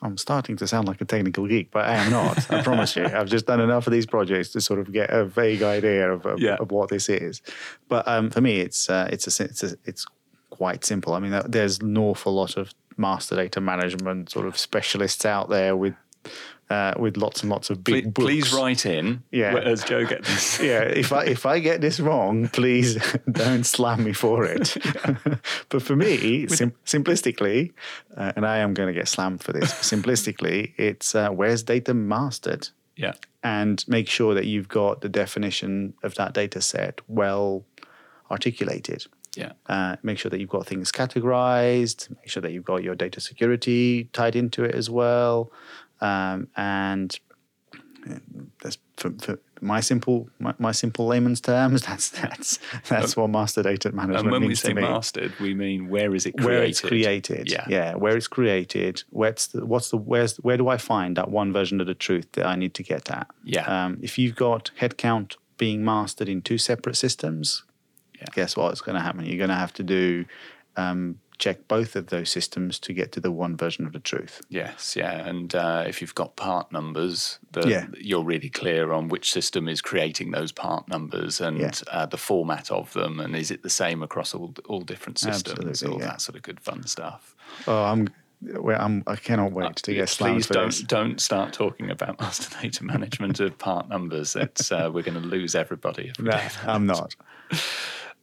I'm 0.00 0.16
starting 0.16 0.56
to 0.58 0.66
sound 0.68 0.86
like 0.86 1.00
a 1.00 1.04
technical 1.04 1.48
geek, 1.48 1.72
but 1.72 1.84
I 1.84 1.94
am 1.96 2.12
not. 2.12 2.48
I 2.52 2.62
promise 2.62 2.94
you. 2.94 3.04
I've 3.04 3.26
just 3.28 3.46
done 3.46 3.60
enough 3.60 3.88
of 3.88 3.92
these 3.92 4.06
projects 4.06 4.50
to 4.50 4.60
sort 4.60 4.78
of 4.78 4.92
get 4.92 5.10
a 5.10 5.24
vague 5.24 5.62
idea 5.62 6.12
of, 6.12 6.24
of, 6.24 6.38
Yeah. 6.38 6.54
of 6.60 6.70
what 6.70 6.88
this 6.90 7.08
is. 7.08 7.42
But 7.88 8.06
um, 8.06 8.30
for 8.30 8.40
me, 8.40 8.60
it's 8.60 8.88
uh, 8.88 9.08
it's 9.10 9.40
a, 9.40 9.44
it's 9.44 9.64
a, 9.64 9.76
it's 9.84 10.06
quite 10.50 10.84
simple. 10.84 11.14
I 11.14 11.18
mean, 11.20 11.40
there's 11.46 11.78
an 11.80 11.96
awful 11.98 12.34
lot 12.34 12.56
of 12.56 12.72
master 12.96 13.36
data 13.36 13.60
management 13.60 14.30
sort 14.30 14.46
of 14.46 14.58
specialists 14.58 15.24
out 15.24 15.48
there 15.48 15.76
with 15.76 15.94
uh, 16.70 16.92
with 16.98 17.16
lots 17.16 17.40
and 17.42 17.48
lots 17.50 17.70
of 17.70 17.82
big 17.82 18.14
Please, 18.14 18.44
books. 18.44 18.50
please 18.50 18.52
write 18.52 18.84
in 18.84 19.22
Yeah. 19.30 19.56
as 19.56 19.82
Joe 19.84 20.04
gets 20.04 20.28
this. 20.28 20.60
yeah, 20.62 20.80
if 20.82 21.12
I 21.14 21.24
if 21.24 21.46
I 21.46 21.60
get 21.60 21.80
this 21.80 21.98
wrong, 21.98 22.48
please 22.48 22.98
don't 23.32 23.64
slam 23.64 24.04
me 24.04 24.12
for 24.12 24.44
it. 24.44 24.76
but 25.70 25.80
for 25.82 25.96
me, 25.96 26.46
sim- 26.48 26.74
simplistically, 26.84 27.72
uh, 28.16 28.32
and 28.36 28.44
I 28.44 28.58
am 28.58 28.74
going 28.74 28.88
to 28.88 28.92
get 28.92 29.08
slammed 29.08 29.42
for 29.42 29.52
this. 29.54 29.72
Simplistically, 29.72 30.74
it's 30.76 31.14
uh, 31.14 31.30
where's 31.30 31.62
data 31.62 31.94
mastered, 31.94 32.68
Yeah. 32.96 33.14
and 33.42 33.82
make 33.88 34.08
sure 34.08 34.34
that 34.34 34.44
you've 34.44 34.68
got 34.68 35.00
the 35.00 35.08
definition 35.08 35.94
of 36.02 36.16
that 36.16 36.34
data 36.34 36.60
set 36.60 37.00
well 37.08 37.64
articulated. 38.30 39.06
Yeah. 39.38 39.52
Uh, 39.66 39.96
make 40.02 40.18
sure 40.18 40.30
that 40.30 40.40
you've 40.40 40.48
got 40.58 40.66
things 40.66 40.90
categorized. 40.92 42.10
Make 42.10 42.28
sure 42.28 42.40
that 42.42 42.52
you've 42.52 42.64
got 42.64 42.82
your 42.82 42.94
data 42.94 43.20
security 43.20 44.08
tied 44.12 44.34
into 44.36 44.64
it 44.64 44.74
as 44.74 44.90
well. 44.90 45.50
Um, 46.00 46.48
and 46.56 47.18
uh, 48.08 48.14
that's 48.62 48.78
for, 48.96 49.10
for 49.20 49.38
my 49.60 49.80
simple 49.80 50.28
my, 50.38 50.54
my 50.58 50.72
simple 50.72 51.06
layman's 51.08 51.40
terms. 51.40 51.82
That's 51.88 52.10
that's 52.10 52.58
that's 52.88 53.16
what 53.16 53.28
master 53.30 53.62
data 53.62 53.90
management 53.90 54.20
And 54.26 54.30
when 54.30 54.40
we 54.42 54.48
means 54.48 54.60
say 54.60 54.68
to 54.68 54.74
me. 54.76 54.82
mastered, 54.82 55.32
we 55.40 55.52
mean 55.54 55.88
where 55.88 56.14
is 56.14 56.24
it 56.26 56.32
created? 56.36 56.46
where 56.48 56.62
it's 56.62 56.80
created, 56.80 57.50
Yeah. 57.50 57.66
yeah, 57.68 57.94
where 57.96 58.16
it's 58.16 58.28
created. 58.28 59.02
What's 59.10 59.48
the, 59.48 59.66
what's 59.66 59.90
the 59.90 59.96
where's 59.96 60.36
where 60.36 60.56
do 60.56 60.68
I 60.68 60.76
find 60.78 61.16
that 61.16 61.28
one 61.30 61.52
version 61.52 61.80
of 61.80 61.86
the 61.88 61.94
truth 61.94 62.26
that 62.32 62.46
I 62.46 62.54
need 62.54 62.74
to 62.74 62.82
get 62.84 63.10
at? 63.10 63.26
Yeah. 63.42 63.66
Um, 63.66 63.98
if 64.00 64.16
you've 64.18 64.36
got 64.36 64.70
headcount 64.80 65.36
being 65.56 65.84
mastered 65.84 66.28
in 66.28 66.40
two 66.40 66.58
separate 66.58 66.96
systems, 66.96 67.64
Yeah. 68.20 68.26
guess 68.32 68.56
what's 68.56 68.80
going 68.80 68.96
to 68.96 69.02
happen? 69.02 69.24
You're 69.24 69.38
going 69.38 69.50
to 69.50 69.54
have 69.56 69.72
to 69.74 69.82
do 69.82 70.24
um, 70.76 71.18
check 71.38 71.68
both 71.68 71.94
of 71.96 72.08
those 72.08 72.28
systems 72.30 72.78
to 72.80 72.92
get 72.92 73.12
to 73.12 73.20
the 73.20 73.30
one 73.30 73.56
version 73.56 73.86
of 73.86 73.92
the 73.92 73.98
truth. 74.00 74.40
Yes, 74.48 74.96
yeah, 74.96 75.26
and 75.26 75.54
uh, 75.54 75.84
if 75.86 76.00
you've 76.00 76.14
got 76.14 76.34
part 76.36 76.72
numbers, 76.72 77.38
that 77.52 77.66
Yeah. 77.66 77.86
you're 77.98 78.24
really 78.24 78.48
clear 78.48 78.92
on 78.92 79.08
which 79.08 79.32
system 79.32 79.68
is 79.68 79.80
creating 79.80 80.32
those 80.32 80.50
part 80.52 80.88
numbers 80.88 81.40
and 81.40 81.58
Yeah. 81.58 81.70
uh, 81.92 82.06
the 82.06 82.16
format 82.16 82.70
of 82.72 82.92
them, 82.92 83.20
and 83.20 83.36
is 83.36 83.50
it 83.52 83.62
the 83.62 83.70
same 83.70 84.02
across 84.02 84.34
all 84.34 84.52
all 84.66 84.80
different 84.80 85.18
systems? 85.18 85.58
Absolutely, 85.58 85.88
all 85.94 86.00
yeah. 86.00 86.06
that 86.12 86.20
sort 86.20 86.36
of 86.36 86.42
good 86.42 86.60
fun 86.60 86.84
stuff. 86.86 87.34
Oh, 87.66 87.84
I'm. 87.84 88.08
Well, 88.40 88.80
I'm 88.80 89.02
I 89.08 89.16
cannot 89.16 89.50
wait 89.50 89.74
to 89.76 89.94
get 89.94 90.08
slammed 90.08 90.36
Please 90.36 90.46
don't 90.46 90.66
this. 90.66 90.80
don't 90.82 91.20
start 91.20 91.52
talking 91.52 91.90
about 91.90 92.20
master 92.20 92.56
data 92.62 92.84
management 92.84 93.40
of 93.40 93.58
part 93.58 93.88
numbers. 93.88 94.36
It's 94.36 94.70
uh, 94.70 94.90
we're 94.92 95.02
going 95.02 95.20
to 95.20 95.26
lose 95.28 95.56
everybody. 95.56 96.12
No. 96.20 96.40
I'm 96.64 96.86
not. 96.86 97.16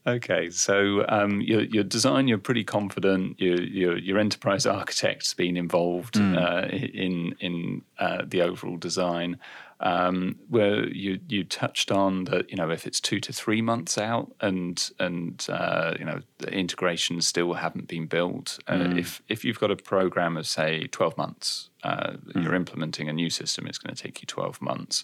Okay, 0.08 0.52
so 0.52 1.04
um, 1.10 1.42
your 1.42 1.62
your 1.62 1.84
design, 1.84 2.28
you're 2.28 2.38
pretty 2.38 2.64
confident. 2.64 3.40
Your 3.40 3.60
your, 3.60 3.98
your 3.98 4.20
enterprise 4.20 4.68
architect's 4.68 5.34
been 5.34 5.58
involved 5.58 6.18
uh, 6.18 6.68
in 6.70 7.36
in 7.40 7.82
uh, 7.98 8.22
the 8.28 8.44
overall 8.44 8.78
design. 8.78 9.40
Um, 9.82 10.38
where 10.48 10.88
you 10.88 11.20
you 11.28 11.44
touched 11.44 11.92
on 11.92 12.26
that, 12.26 12.50
you 12.50 12.56
know, 12.56 12.70
if 12.70 12.88
it's 12.88 13.02
two 13.02 13.20
to 13.20 13.34
three 13.34 13.62
months 13.62 13.98
out, 13.98 14.32
and 14.42 14.90
and 15.00 15.46
uh, 15.50 15.96
you 15.98 16.06
know 16.06 16.22
the 16.38 16.52
integrations 16.52 17.28
still 17.28 17.54
haven't 17.54 17.88
been 17.88 18.06
built. 18.06 18.60
Uh, 18.68 18.94
If 18.96 19.24
if 19.28 19.44
you've 19.44 19.60
got 19.60 19.72
a 19.72 19.76
program 19.76 20.38
of 20.38 20.46
say 20.46 20.88
twelve 20.92 21.18
months, 21.18 21.72
uh, 21.84 22.14
you're 22.36 22.56
implementing 22.56 23.10
a 23.10 23.14
new 23.14 23.30
system, 23.30 23.68
it's 23.68 23.78
going 23.80 23.94
to 23.94 24.02
take 24.02 24.22
you 24.22 24.28
twelve 24.28 24.62
months. 24.62 25.04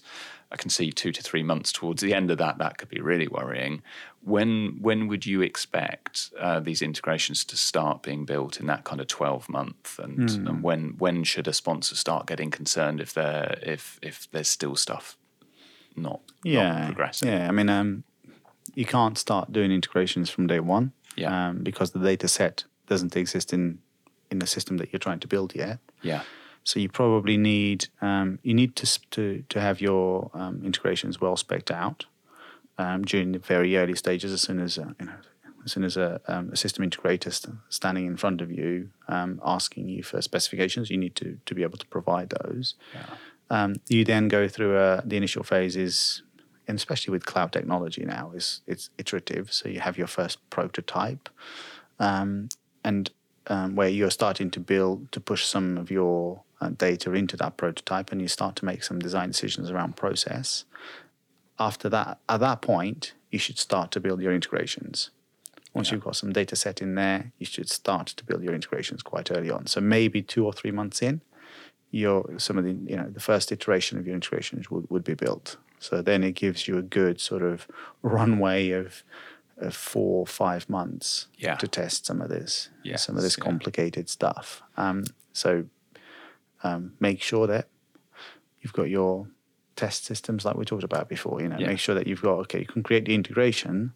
I 0.50 0.56
can 0.56 0.70
see 0.70 0.90
two 0.90 1.12
to 1.12 1.22
three 1.22 1.42
months 1.42 1.72
towards 1.72 2.02
the 2.02 2.14
end 2.14 2.30
of 2.30 2.38
that. 2.38 2.58
That 2.58 2.78
could 2.78 2.88
be 2.88 3.00
really 3.00 3.28
worrying. 3.28 3.82
When 4.24 4.78
when 4.80 5.08
would 5.08 5.26
you 5.26 5.42
expect 5.42 6.30
uh, 6.38 6.60
these 6.60 6.80
integrations 6.80 7.44
to 7.46 7.56
start 7.56 8.02
being 8.02 8.24
built 8.24 8.60
in 8.60 8.66
that 8.66 8.84
kind 8.84 9.00
of 9.00 9.08
twelve 9.08 9.48
month? 9.48 9.98
And, 9.98 10.30
and 10.48 10.62
when 10.62 10.94
when 10.98 11.24
should 11.24 11.48
a 11.48 11.52
sponsor 11.52 11.96
start 11.96 12.26
getting 12.26 12.50
concerned 12.50 13.00
if 13.00 13.12
they're 13.12 13.58
if 13.62 13.98
if 14.02 14.28
there's 14.30 14.48
still 14.48 14.76
stuff 14.76 15.16
not 15.96 16.12
not 16.12 16.20
Yeah, 16.44 16.86
progressing? 16.86 17.28
yeah. 17.28 17.48
I 17.48 17.50
mean, 17.52 17.68
um, 17.68 18.04
you 18.74 18.84
can't 18.84 19.18
start 19.18 19.52
doing 19.52 19.72
integrations 19.72 20.30
from 20.30 20.46
day 20.46 20.60
one. 20.60 20.92
Yeah. 21.16 21.48
Um, 21.48 21.62
because 21.62 21.90
the 21.90 21.98
data 21.98 22.28
set 22.28 22.64
doesn't 22.86 23.16
exist 23.16 23.52
in 23.52 23.78
in 24.30 24.38
the 24.38 24.46
system 24.46 24.76
that 24.78 24.92
you're 24.92 25.00
trying 25.00 25.20
to 25.20 25.28
build 25.28 25.54
yet. 25.54 25.78
Yeah. 26.02 26.22
So 26.64 26.78
you 26.80 26.88
probably 26.88 27.36
need 27.36 27.88
um, 28.00 28.38
you 28.42 28.54
need 28.54 28.76
to 28.76 28.86
to 29.10 29.42
to 29.48 29.60
have 29.60 29.80
your 29.80 30.30
um, 30.32 30.62
integrations 30.64 31.20
well 31.20 31.36
specced 31.36 31.70
out. 31.72 32.06
Um, 32.78 33.02
during 33.02 33.32
the 33.32 33.38
very 33.38 33.76
early 33.76 33.94
stages, 33.94 34.32
as 34.32 34.42
soon 34.42 34.60
as 34.60 34.78
uh, 34.78 34.92
you 34.98 35.06
know, 35.06 35.12
as 35.64 35.72
soon 35.72 35.84
as 35.84 35.96
a, 35.96 36.20
um, 36.26 36.50
a 36.52 36.56
system 36.56 36.88
integrator 36.88 37.32
st- 37.32 37.56
standing 37.68 38.06
in 38.06 38.16
front 38.16 38.40
of 38.40 38.50
you, 38.50 38.90
um, 39.08 39.40
asking 39.44 39.88
you 39.88 40.02
for 40.02 40.20
specifications, 40.20 40.90
you 40.90 40.98
need 40.98 41.14
to 41.16 41.38
to 41.46 41.54
be 41.54 41.62
able 41.62 41.78
to 41.78 41.86
provide 41.86 42.30
those. 42.42 42.74
Yeah. 42.94 43.14
Um, 43.50 43.76
you 43.88 44.04
then 44.04 44.28
go 44.28 44.48
through 44.48 44.76
uh, 44.76 45.02
the 45.04 45.16
initial 45.16 45.44
phases, 45.44 46.22
and 46.66 46.76
especially 46.76 47.12
with 47.12 47.26
cloud 47.26 47.52
technology 47.52 48.04
now, 48.04 48.32
is 48.34 48.62
it's 48.66 48.90
iterative. 48.98 49.52
So 49.52 49.68
you 49.68 49.80
have 49.80 49.98
your 49.98 50.06
first 50.06 50.38
prototype, 50.50 51.28
um, 51.98 52.48
and 52.82 53.10
um, 53.48 53.76
where 53.76 53.88
you're 53.88 54.10
starting 54.10 54.50
to 54.52 54.60
build 54.60 55.12
to 55.12 55.20
push 55.20 55.44
some 55.44 55.76
of 55.76 55.90
your 55.90 56.42
uh, 56.60 56.70
data 56.70 57.12
into 57.12 57.36
that 57.36 57.56
prototype, 57.56 58.10
and 58.10 58.20
you 58.20 58.28
start 58.28 58.56
to 58.56 58.64
make 58.64 58.82
some 58.82 58.98
design 58.98 59.28
decisions 59.28 59.70
around 59.70 59.96
process. 59.96 60.64
After 61.66 61.88
that, 61.96 62.18
at 62.28 62.40
that 62.40 62.60
point, 62.62 63.14
you 63.30 63.38
should 63.44 63.58
start 63.58 63.90
to 63.92 64.00
build 64.00 64.20
your 64.24 64.34
integrations. 64.40 65.10
Once 65.74 65.88
Yeah. 65.88 65.94
you've 65.94 66.04
got 66.08 66.16
some 66.16 66.32
data 66.32 66.54
set 66.56 66.82
in 66.82 66.94
there, 67.02 67.20
you 67.40 67.46
should 67.46 67.68
start 67.80 68.06
to 68.18 68.24
build 68.28 68.42
your 68.46 68.54
integrations 68.60 69.00
quite 69.02 69.30
early 69.36 69.50
on. 69.56 69.66
So 69.66 69.80
maybe 69.80 70.20
two 70.34 70.44
or 70.48 70.52
three 70.52 70.72
months 70.80 71.00
in, 71.08 71.20
your 72.02 72.16
some 72.38 72.56
of 72.60 72.64
the 72.64 72.74
you 72.90 72.96
know 72.98 73.08
the 73.18 73.20
first 73.30 73.52
iteration 73.52 73.94
of 73.98 74.04
your 74.06 74.14
integrations 74.20 74.70
would, 74.70 74.84
would 74.90 75.04
be 75.04 75.14
built. 75.14 75.56
So 75.78 76.02
then 76.02 76.20
it 76.24 76.32
gives 76.44 76.60
you 76.68 76.74
a 76.78 76.82
good 77.00 77.16
sort 77.20 77.42
of 77.42 77.66
runway 78.02 78.70
of, 78.70 79.02
of 79.66 79.74
four 79.74 80.20
or 80.24 80.26
five 80.26 80.62
months 80.68 81.28
Yeah. 81.46 81.56
to 81.62 81.66
test 81.80 82.06
some 82.06 82.20
of 82.24 82.28
this 82.28 82.52
some 82.96 83.16
of 83.16 83.22
Yes, 83.22 83.24
this 83.26 83.36
yeah. 83.38 83.44
complicated 83.50 84.06
stuff. 84.08 84.46
Um, 84.76 84.98
so 85.32 85.50
um, 86.62 86.82
make 87.00 87.20
sure 87.22 87.46
that 87.46 87.66
you've 88.60 88.72
got 88.80 88.88
your 88.98 89.28
test 89.76 90.04
systems 90.04 90.44
like 90.44 90.56
we 90.56 90.64
talked 90.64 90.84
about 90.84 91.08
before. 91.08 91.40
You 91.42 91.48
know, 91.48 91.58
Yeah. 91.58 91.68
make 91.68 91.78
sure 91.78 91.94
that 91.94 92.06
you've 92.06 92.22
got 92.22 92.34
okay, 92.40 92.60
you 92.60 92.66
can 92.66 92.82
create 92.82 93.04
the 93.06 93.14
integration. 93.14 93.92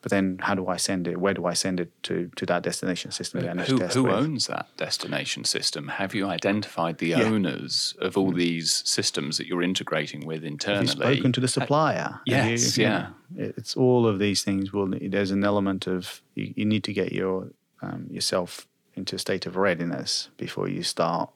But 0.00 0.12
then, 0.12 0.38
how 0.40 0.54
do 0.54 0.68
I 0.68 0.76
send 0.76 1.08
it? 1.08 1.18
Where 1.18 1.34
do 1.34 1.44
I 1.44 1.54
send 1.54 1.80
it 1.80 1.90
to 2.04 2.30
to 2.36 2.46
that 2.46 2.62
destination 2.62 3.10
system? 3.10 3.40
that 3.42 3.50
I 3.50 3.52
need 3.54 3.66
to 3.66 3.88
Who, 3.88 4.06
who 4.06 4.10
owns 4.10 4.46
that 4.46 4.68
destination 4.76 5.42
system? 5.44 5.88
Have 5.88 6.14
you 6.14 6.28
identified 6.28 6.98
the 6.98 7.08
Yeah. 7.08 7.22
owners 7.24 7.96
of 8.00 8.16
all 8.16 8.30
these 8.30 8.82
systems 8.86 9.38
that 9.38 9.48
you're 9.48 9.62
integrating 9.62 10.24
with 10.24 10.44
internally? 10.44 10.86
Have 10.86 10.96
you 10.96 11.02
spoken 11.16 11.32
to 11.32 11.40
the 11.40 11.48
supplier? 11.48 12.20
Yes, 12.26 12.78
you- 12.78 12.84
yeah. 12.84 13.08
It's 13.36 13.76
all 13.76 14.06
of 14.06 14.20
these 14.20 14.44
things. 14.44 14.72
Will 14.72 14.86
there's 15.00 15.32
an 15.32 15.42
element 15.42 15.88
of 15.88 16.22
you, 16.36 16.54
you 16.56 16.64
need 16.64 16.84
to 16.84 16.92
get 16.92 17.10
your 17.12 17.48
um, 17.82 18.06
yourself 18.10 18.68
into 18.94 19.16
a 19.16 19.18
state 19.18 19.46
of 19.46 19.56
readiness 19.56 20.28
before 20.36 20.68
you 20.68 20.82
start 20.84 21.30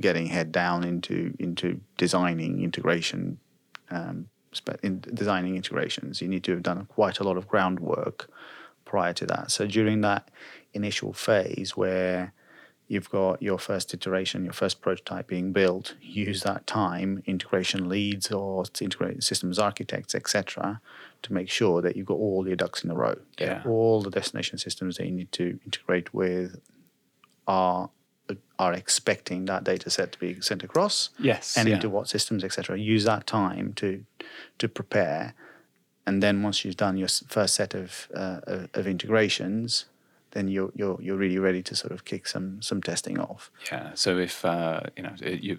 getting 0.00 0.26
head 0.26 0.52
down 0.52 0.84
into 0.84 1.34
into 1.38 1.80
designing 1.96 2.62
integration, 2.62 3.38
um, 3.90 4.28
in 4.82 5.00
designing 5.00 5.56
integrations. 5.56 6.22
You 6.22 6.28
need 6.28 6.44
to 6.44 6.52
have 6.52 6.62
done 6.62 6.86
quite 6.86 7.20
a 7.20 7.24
lot 7.24 7.36
of 7.36 7.48
groundwork 7.48 8.30
prior 8.84 9.12
to 9.14 9.26
that. 9.26 9.50
So 9.50 9.66
during 9.66 10.00
that 10.02 10.30
initial 10.72 11.12
phase 11.12 11.76
where 11.76 12.32
you've 12.88 13.10
got 13.10 13.42
your 13.42 13.58
first 13.58 13.92
iteration, 13.92 14.44
your 14.44 14.54
first 14.54 14.80
prototype 14.80 15.26
being 15.26 15.52
built, 15.52 15.94
use 16.00 16.42
that 16.42 16.66
time, 16.66 17.22
integration 17.26 17.88
leads 17.88 18.32
or 18.32 18.64
integrated 18.80 19.22
systems 19.22 19.58
architects, 19.58 20.14
etc., 20.14 20.80
to 21.22 21.32
make 21.32 21.50
sure 21.50 21.82
that 21.82 21.96
you've 21.96 22.06
got 22.06 22.14
all 22.14 22.46
your 22.46 22.56
ducks 22.56 22.82
in 22.82 22.90
a 22.90 22.94
row. 22.94 23.16
Yeah. 23.38 23.62
All 23.66 24.00
the 24.00 24.10
destination 24.10 24.56
systems 24.56 24.96
that 24.96 25.04
you 25.04 25.12
need 25.12 25.32
to 25.32 25.60
integrate 25.66 26.14
with 26.14 26.60
are 27.46 27.90
are 28.58 28.72
expecting 28.72 29.44
that 29.46 29.64
data 29.64 29.90
set 29.90 30.12
to 30.12 30.18
be 30.18 30.40
sent 30.40 30.62
across 30.62 31.10
Yes, 31.18 31.56
and 31.56 31.68
yeah. 31.68 31.76
into 31.76 31.88
what 31.88 32.08
systems, 32.08 32.44
etc. 32.44 32.78
Use 32.78 33.04
that 33.04 33.26
time 33.26 33.72
to 33.74 34.04
to 34.58 34.68
prepare, 34.68 35.34
and 36.06 36.22
then 36.22 36.42
once 36.42 36.64
you've 36.64 36.76
done 36.76 36.96
your 36.96 37.08
first 37.08 37.54
set 37.54 37.74
of 37.74 38.08
uh, 38.14 38.40
of, 38.74 38.86
integrations, 38.86 39.86
then 40.32 40.48
you're 40.48 40.72
you're 40.74 40.98
you're 41.00 41.16
really 41.16 41.38
ready 41.38 41.62
to 41.62 41.74
sort 41.74 41.92
of 41.92 42.04
kick 42.04 42.26
some 42.26 42.60
some 42.62 42.82
testing 42.82 43.18
off. 43.18 43.50
Yeah. 43.70 43.92
So 43.94 44.18
if 44.18 44.44
uh, 44.44 44.80
you 44.96 45.02
know 45.02 45.14
you 45.20 45.58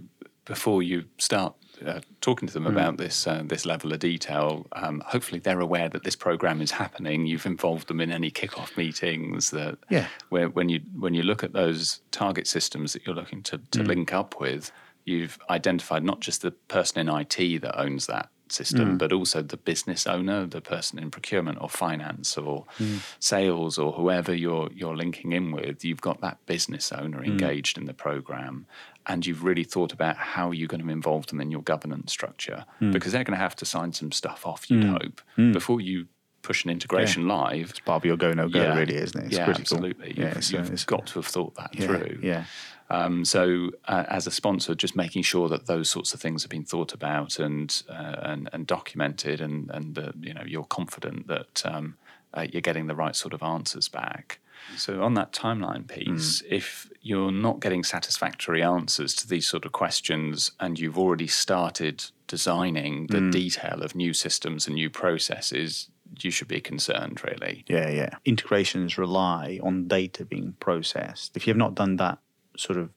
before 0.50 0.82
you 0.84 1.06
start 1.18 1.54
uh, 1.86 2.02
talking 2.20 2.46
to 2.48 2.54
them 2.54 2.66
Mm. 2.66 2.72
about 2.76 2.98
this 2.98 3.26
uh, 3.26 3.42
this 3.54 3.66
level 3.66 3.94
of 3.94 4.00
detail, 4.00 4.66
um, 4.74 5.02
hopefully 5.14 5.40
they're 5.40 5.62
aware 5.70 5.88
that 5.94 6.04
this 6.04 6.16
program 6.28 6.60
is 6.62 6.72
happening. 6.72 7.26
You've 7.26 7.46
involved 7.46 7.88
them 7.88 8.02
in 8.02 8.12
any 8.12 8.32
kickoff 8.32 8.76
meetings 8.76 9.52
that 9.52 9.78
Yeah. 9.90 10.08
where 10.34 10.50
when 10.50 10.68
you 10.68 10.80
when 11.04 11.14
you 11.14 11.24
look 11.24 11.42
at 11.44 11.54
those 11.54 12.02
target 12.12 12.48
systems 12.48 12.92
that 12.94 13.06
you're 13.06 13.16
looking 13.22 13.44
to, 13.44 13.60
Mm. 13.60 13.88
link 13.88 14.14
up 14.22 14.32
with, 14.42 14.72
you've 15.06 15.38
identified 15.50 16.04
not 16.04 16.20
just 16.28 16.42
the 16.42 16.52
person 16.76 17.00
in 17.00 17.08
IT 17.22 17.38
that 17.64 17.80
owns 17.80 18.08
that 18.08 18.28
system, 18.50 18.88
Mm. 18.96 18.98
but 18.98 19.14
also 19.14 19.42
the 19.44 19.58
business 19.72 20.08
owner, 20.08 20.40
the 20.48 20.60
person 20.60 20.98
in 21.00 21.12
procurement 21.12 21.60
or 21.62 21.70
finance 21.70 22.36
or 22.36 22.66
Mm. 22.80 23.00
sales 23.20 23.78
or 23.78 23.94
whoever 23.94 24.34
you're 24.44 24.70
you're 24.80 24.98
linking 24.98 25.32
in 25.40 25.52
with. 25.52 25.86
You've 25.86 26.02
got 26.10 26.20
that 26.22 26.38
business 26.46 26.90
Mm. 26.90 27.00
owner 27.02 27.24
engaged 27.24 27.78
in 27.78 27.86
the 27.86 27.94
program, 27.94 28.66
and 29.10 29.26
you've 29.26 29.43
really 29.43 29.65
thought 29.65 29.91
about 29.91 30.15
how 30.15 30.52
you're 30.52 30.67
going 30.67 30.84
to 30.84 30.89
involve 30.89 31.28
them 31.28 31.41
in 31.41 31.52
your 31.52 31.62
governance 31.63 32.12
structure 32.13 32.63
Mm. 32.82 32.93
because 32.93 33.12
they're 33.12 33.26
going 33.26 33.38
to 33.38 33.43
have 33.43 33.56
to 33.58 33.65
sign 33.65 33.91
some 33.91 34.12
stuff 34.12 34.45
off. 34.45 34.69
You'd 34.69 34.86
hope 34.86 35.22
before 35.36 35.82
you 35.82 36.06
push 36.41 36.63
an 36.63 36.69
integration 36.72 37.28
live. 37.28 37.69
It's 37.72 37.80
part 37.82 37.98
of 38.02 38.06
your 38.06 38.15
go 38.17 38.32
no 38.34 38.48
go, 38.48 38.74
really, 38.76 38.95
isn't 38.95 39.19
it? 39.22 39.26
It's 39.28 39.36
yeah, 39.38 39.43
critical. 39.45 39.78
absolutely. 39.78 40.13
Yeah, 40.15 40.28
You've, 40.28 40.38
it's, 40.38 40.52
you've 40.52 40.86
got 40.86 41.06
to 41.08 41.13
have 41.15 41.26
thought 41.26 41.56
that 41.56 41.72
yeah, 41.74 41.86
through. 41.86 42.19
Yeah. 42.22 42.43
Um, 42.91 43.24
so, 43.26 43.69
uh, 43.88 44.06
as 44.08 44.26
a 44.26 44.32
sponsor, 44.32 44.74
just 44.74 44.95
making 44.95 45.22
sure 45.24 45.48
that 45.50 45.67
those 45.67 45.89
sorts 45.89 46.13
of 46.13 46.19
things 46.22 46.41
have 46.43 46.50
been 46.50 46.63
thought 46.65 46.91
about 46.93 47.38
and 47.38 47.84
uh, 47.89 48.15
and, 48.24 48.50
and 48.54 48.65
documented, 48.65 49.41
and 49.41 49.69
and 49.72 50.00
uh, 50.00 50.12
you 50.22 50.34
know 50.34 50.43
you're 50.45 50.63
confident 50.63 51.28
that 51.28 51.63
um, 51.65 51.98
uh, 52.34 52.48
you're 52.52 52.62
getting 52.69 52.88
the 52.88 52.95
right 52.95 53.15
sort 53.15 53.34
of 53.34 53.43
answers 53.43 53.88
back. 53.89 54.39
So, 54.78 55.02
on 55.02 55.13
that 55.15 55.32
timeline 55.32 55.88
piece, 55.88 56.41
mm. 56.41 56.45
if 56.50 56.89
you're 57.02 57.32
not 57.32 57.60
getting 57.60 57.84
satisfactory 57.84 58.62
answers 58.62 59.13
to 59.15 59.28
these 59.28 59.48
sort 59.48 59.65
of 59.65 59.72
questions, 59.72 60.52
and 60.60 60.80
you've 60.80 60.98
already 60.98 61.28
started 61.28 62.06
designing 62.28 63.08
the 63.08 63.17
mm. 63.17 63.32
detail 63.32 63.82
of 63.82 63.95
new 63.95 64.13
systems 64.13 64.67
and 64.67 64.76
new 64.76 64.89
processes, 64.89 65.89
you 66.19 66.32
should 66.32 66.48
be 66.48 66.62
concerned, 66.62 67.22
really. 67.24 67.63
Yeah, 67.67 67.89
yeah. 67.89 68.10
Integrations 68.26 68.98
rely 68.98 69.60
on 69.62 69.88
data 69.88 70.26
being 70.26 70.56
processed. 70.60 71.36
If 71.36 71.48
you 71.48 71.52
have 71.52 71.58
not 71.58 71.76
done 71.76 71.98
that 71.98 72.19
sort 72.58 72.78
of 72.78 72.89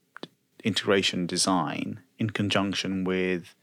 integration 0.65 1.27
design 1.27 2.01
in 2.19 2.31
conjunction 2.31 3.05
with, 3.05 3.55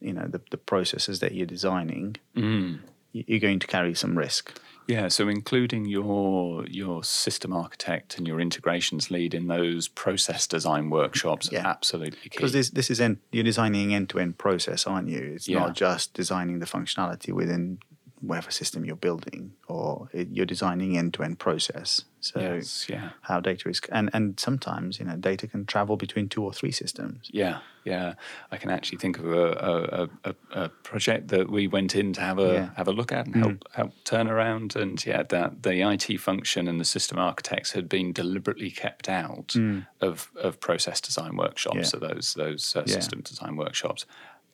you 0.00 0.12
know, 0.12 0.26
the, 0.26 0.40
the 0.50 0.56
processes 0.56 1.20
that 1.20 1.34
you're 1.34 1.46
designing, 1.46 2.16
mm. 2.36 2.78
y- 3.14 3.24
you're 3.26 3.40
going 3.40 3.58
to 3.58 3.66
carry 3.66 3.94
some 3.94 4.16
risk. 4.16 4.60
Yeah, 4.90 5.06
so 5.08 5.28
including 5.28 5.84
your 5.84 6.66
your 6.66 7.04
system 7.04 7.52
architect 7.52 8.18
and 8.18 8.26
your 8.26 8.40
integrations 8.40 9.08
lead 9.10 9.34
in 9.34 9.46
those 9.46 9.86
process 9.86 10.48
design 10.48 10.90
workshops, 10.90 11.48
Yeah. 11.52 11.64
absolutely 11.66 12.18
key. 12.28 12.30
Because 12.38 12.52
this 12.52 12.70
this 12.70 12.90
is 12.90 13.00
end, 13.00 13.18
you're 13.30 13.44
designing 13.44 13.94
end 13.94 14.08
to 14.10 14.18
end 14.18 14.36
process, 14.38 14.86
aren't 14.88 15.08
you? 15.08 15.20
It's 15.36 15.48
Yeah. 15.48 15.60
not 15.60 15.74
just 15.76 16.12
designing 16.14 16.58
the 16.58 16.66
functionality 16.66 17.32
within 17.32 17.78
whatever 18.20 18.50
system 18.50 18.84
you're 18.84 18.96
building, 18.96 19.52
or 19.68 20.08
it, 20.12 20.28
you're 20.32 20.46
designing 20.46 20.96
end 20.98 21.14
to 21.14 21.22
end 21.22 21.38
process. 21.38 22.04
So 22.22 22.38
yes, 22.38 22.86
yeah, 22.88 23.10
how 23.22 23.40
data 23.40 23.68
is, 23.70 23.80
and 23.90 24.10
and 24.12 24.38
sometimes 24.38 24.98
you 24.98 25.06
know 25.06 25.16
data 25.16 25.46
can 25.46 25.64
travel 25.64 25.96
between 25.96 26.28
two 26.28 26.42
or 26.44 26.52
three 26.52 26.70
systems. 26.70 27.30
yeah, 27.32 27.60
yeah. 27.84 28.14
I 28.50 28.58
can 28.58 28.70
actually 28.70 28.98
think 28.98 29.18
of 29.18 29.24
a 29.32 30.08
a, 30.24 30.30
a, 30.30 30.34
a 30.64 30.68
project 30.68 31.28
that 31.28 31.50
we 31.50 31.66
went 31.66 31.94
in 31.94 32.12
to 32.12 32.20
have 32.20 32.38
a 32.38 32.52
Yeah. 32.52 32.68
have 32.76 32.88
a 32.88 32.92
look 32.92 33.10
at 33.10 33.24
and 33.26 33.36
help 33.36 33.64
help 33.72 33.92
turn 34.04 34.28
around, 34.28 34.76
and 34.76 35.04
yeah, 35.06 35.22
that 35.22 35.62
the 35.62 35.80
IT 35.80 36.20
function 36.20 36.68
and 36.68 36.78
the 36.78 36.84
system 36.84 37.18
architects 37.18 37.72
had 37.72 37.88
been 37.88 38.12
deliberately 38.12 38.70
kept 38.70 39.08
out 39.08 39.54
of 40.02 40.30
of 40.36 40.60
process 40.60 41.00
design 41.00 41.36
workshops, 41.36 41.76
Yeah. 41.76 41.82
so 41.84 41.98
those 41.98 42.34
those 42.34 42.76
uh, 42.76 42.82
Yeah. 42.86 42.94
system 42.96 43.22
design 43.22 43.56
workshops. 43.56 44.04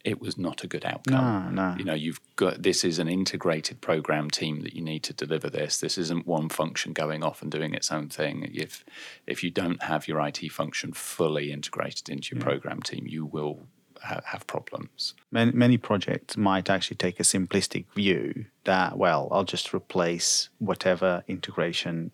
It 0.06 0.20
was 0.20 0.38
not 0.38 0.62
a 0.64 0.66
good 0.66 0.84
outcome. 0.84 1.54
No, 1.54 1.70
no. 1.70 1.76
you 1.78 1.84
know 1.84 1.94
you've 1.94 2.20
got 2.36 2.62
this 2.62 2.84
is 2.84 2.98
an 2.98 3.08
integrated 3.08 3.80
program 3.80 4.30
team 4.30 4.62
that 4.62 4.74
you 4.74 4.82
need 4.82 5.02
to 5.04 5.12
deliver 5.12 5.48
this 5.50 5.80
this 5.80 5.98
isn't 5.98 6.26
one 6.26 6.48
function 6.48 6.92
going 6.92 7.22
off 7.24 7.42
and 7.42 7.50
doing 7.50 7.74
its 7.74 7.90
own 7.90 8.08
thing 8.08 8.48
if 8.54 8.84
if 9.26 9.42
you 9.44 9.50
don't 9.50 9.82
have 9.82 10.06
your 10.08 10.18
IT 10.26 10.40
function 10.52 10.92
fully 10.92 11.50
integrated 11.52 12.08
into 12.08 12.34
your 12.34 12.42
program 12.42 12.80
team 12.82 13.04
you 13.06 13.24
will 13.26 13.66
ha- 14.02 14.20
have 14.32 14.46
problems 14.46 15.14
Many, 15.32 15.52
many 15.52 15.76
projects 15.78 16.36
might 16.36 16.70
actually 16.70 16.96
take 16.98 17.18
a 17.18 17.24
simplistic 17.24 17.86
view 17.94 18.46
that, 18.64 18.96
well, 18.96 19.28
I'll 19.32 19.44
just 19.44 19.74
replace 19.74 20.48
whatever 20.58 21.24
integration 21.28 22.10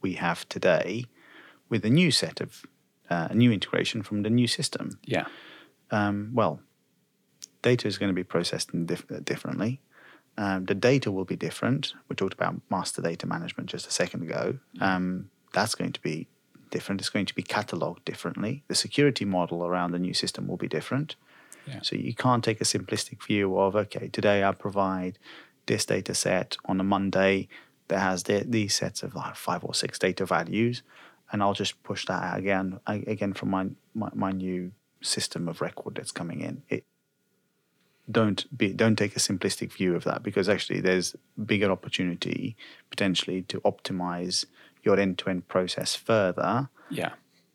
we 0.00 0.14
have 0.14 0.48
today 0.48 1.04
with 1.68 1.84
a 1.84 1.90
new 1.90 2.10
set 2.10 2.40
of 2.40 2.64
uh, 3.10 3.28
a 3.30 3.34
new 3.34 3.50
integration 3.52 4.02
from 4.02 4.22
the 4.22 4.30
new 4.30 4.46
system. 4.46 4.98
yeah 5.04 5.26
Um, 5.90 6.30
well, 6.34 6.60
data 7.62 7.88
is 7.88 7.98
going 7.98 8.08
to 8.08 8.14
be 8.14 8.24
processed 8.24 8.70
dif- 8.86 9.06
differently. 9.24 9.80
Um, 10.36 10.66
the 10.66 10.74
data 10.74 11.10
will 11.10 11.24
be 11.24 11.36
different. 11.36 11.94
We 12.08 12.14
talked 12.14 12.34
about 12.34 12.60
master 12.70 13.02
data 13.02 13.26
management 13.26 13.68
just 13.68 13.88
a 13.88 13.90
second 13.90 14.22
ago. 14.22 14.58
Um, 14.80 15.30
that's 15.52 15.74
going 15.74 15.92
to 15.92 16.00
be 16.00 16.28
different. 16.70 17.00
It's 17.00 17.10
going 17.10 17.26
to 17.26 17.34
be 17.34 17.42
cataloged 17.42 18.04
differently. 18.04 18.62
The 18.68 18.74
security 18.74 19.24
model 19.24 19.66
around 19.66 19.92
the 19.92 19.98
new 19.98 20.14
system 20.14 20.46
will 20.46 20.56
be 20.56 20.68
different. 20.68 21.16
Yeah. 21.66 21.80
So 21.82 21.96
you 21.96 22.14
can't 22.14 22.44
take 22.44 22.60
a 22.60 22.64
simplistic 22.64 23.24
view 23.26 23.58
of 23.58 23.76
okay, 23.76 24.08
today 24.08 24.44
I 24.44 24.52
provide 24.52 25.18
this 25.66 25.84
data 25.84 26.14
set 26.14 26.56
on 26.64 26.80
a 26.80 26.84
Monday 26.84 27.48
that 27.88 28.00
has 28.00 28.22
the, 28.24 28.44
these 28.46 28.74
sets 28.74 29.02
of 29.02 29.14
like 29.14 29.34
five 29.34 29.64
or 29.64 29.74
six 29.74 29.98
data 29.98 30.24
values, 30.24 30.82
and 31.32 31.42
I'll 31.42 31.54
just 31.54 31.82
push 31.82 32.06
that 32.06 32.22
out 32.22 32.38
again 32.38 32.80
again 32.86 33.32
from 33.32 33.50
my, 33.50 33.66
my, 33.94 34.10
my 34.14 34.32
new 34.32 34.72
system 35.02 35.48
of 35.48 35.60
record 35.60 35.96
that's 35.96 36.12
coming 36.12 36.40
in. 36.40 36.62
It 36.68 36.84
don't 38.10 38.46
be 38.56 38.72
don't 38.72 38.96
take 38.96 39.14
a 39.16 39.18
simplistic 39.20 39.72
view 39.72 39.94
of 39.94 40.04
that 40.04 40.22
because 40.22 40.48
actually 40.48 40.80
there's 40.80 41.14
bigger 41.44 41.70
opportunity 41.70 42.56
potentially 42.90 43.42
to 43.42 43.60
optimize 43.62 44.46
your 44.82 44.98
end-to-end 44.98 45.46
process 45.48 45.94
further 45.94 46.68
Yeah. 46.90 47.10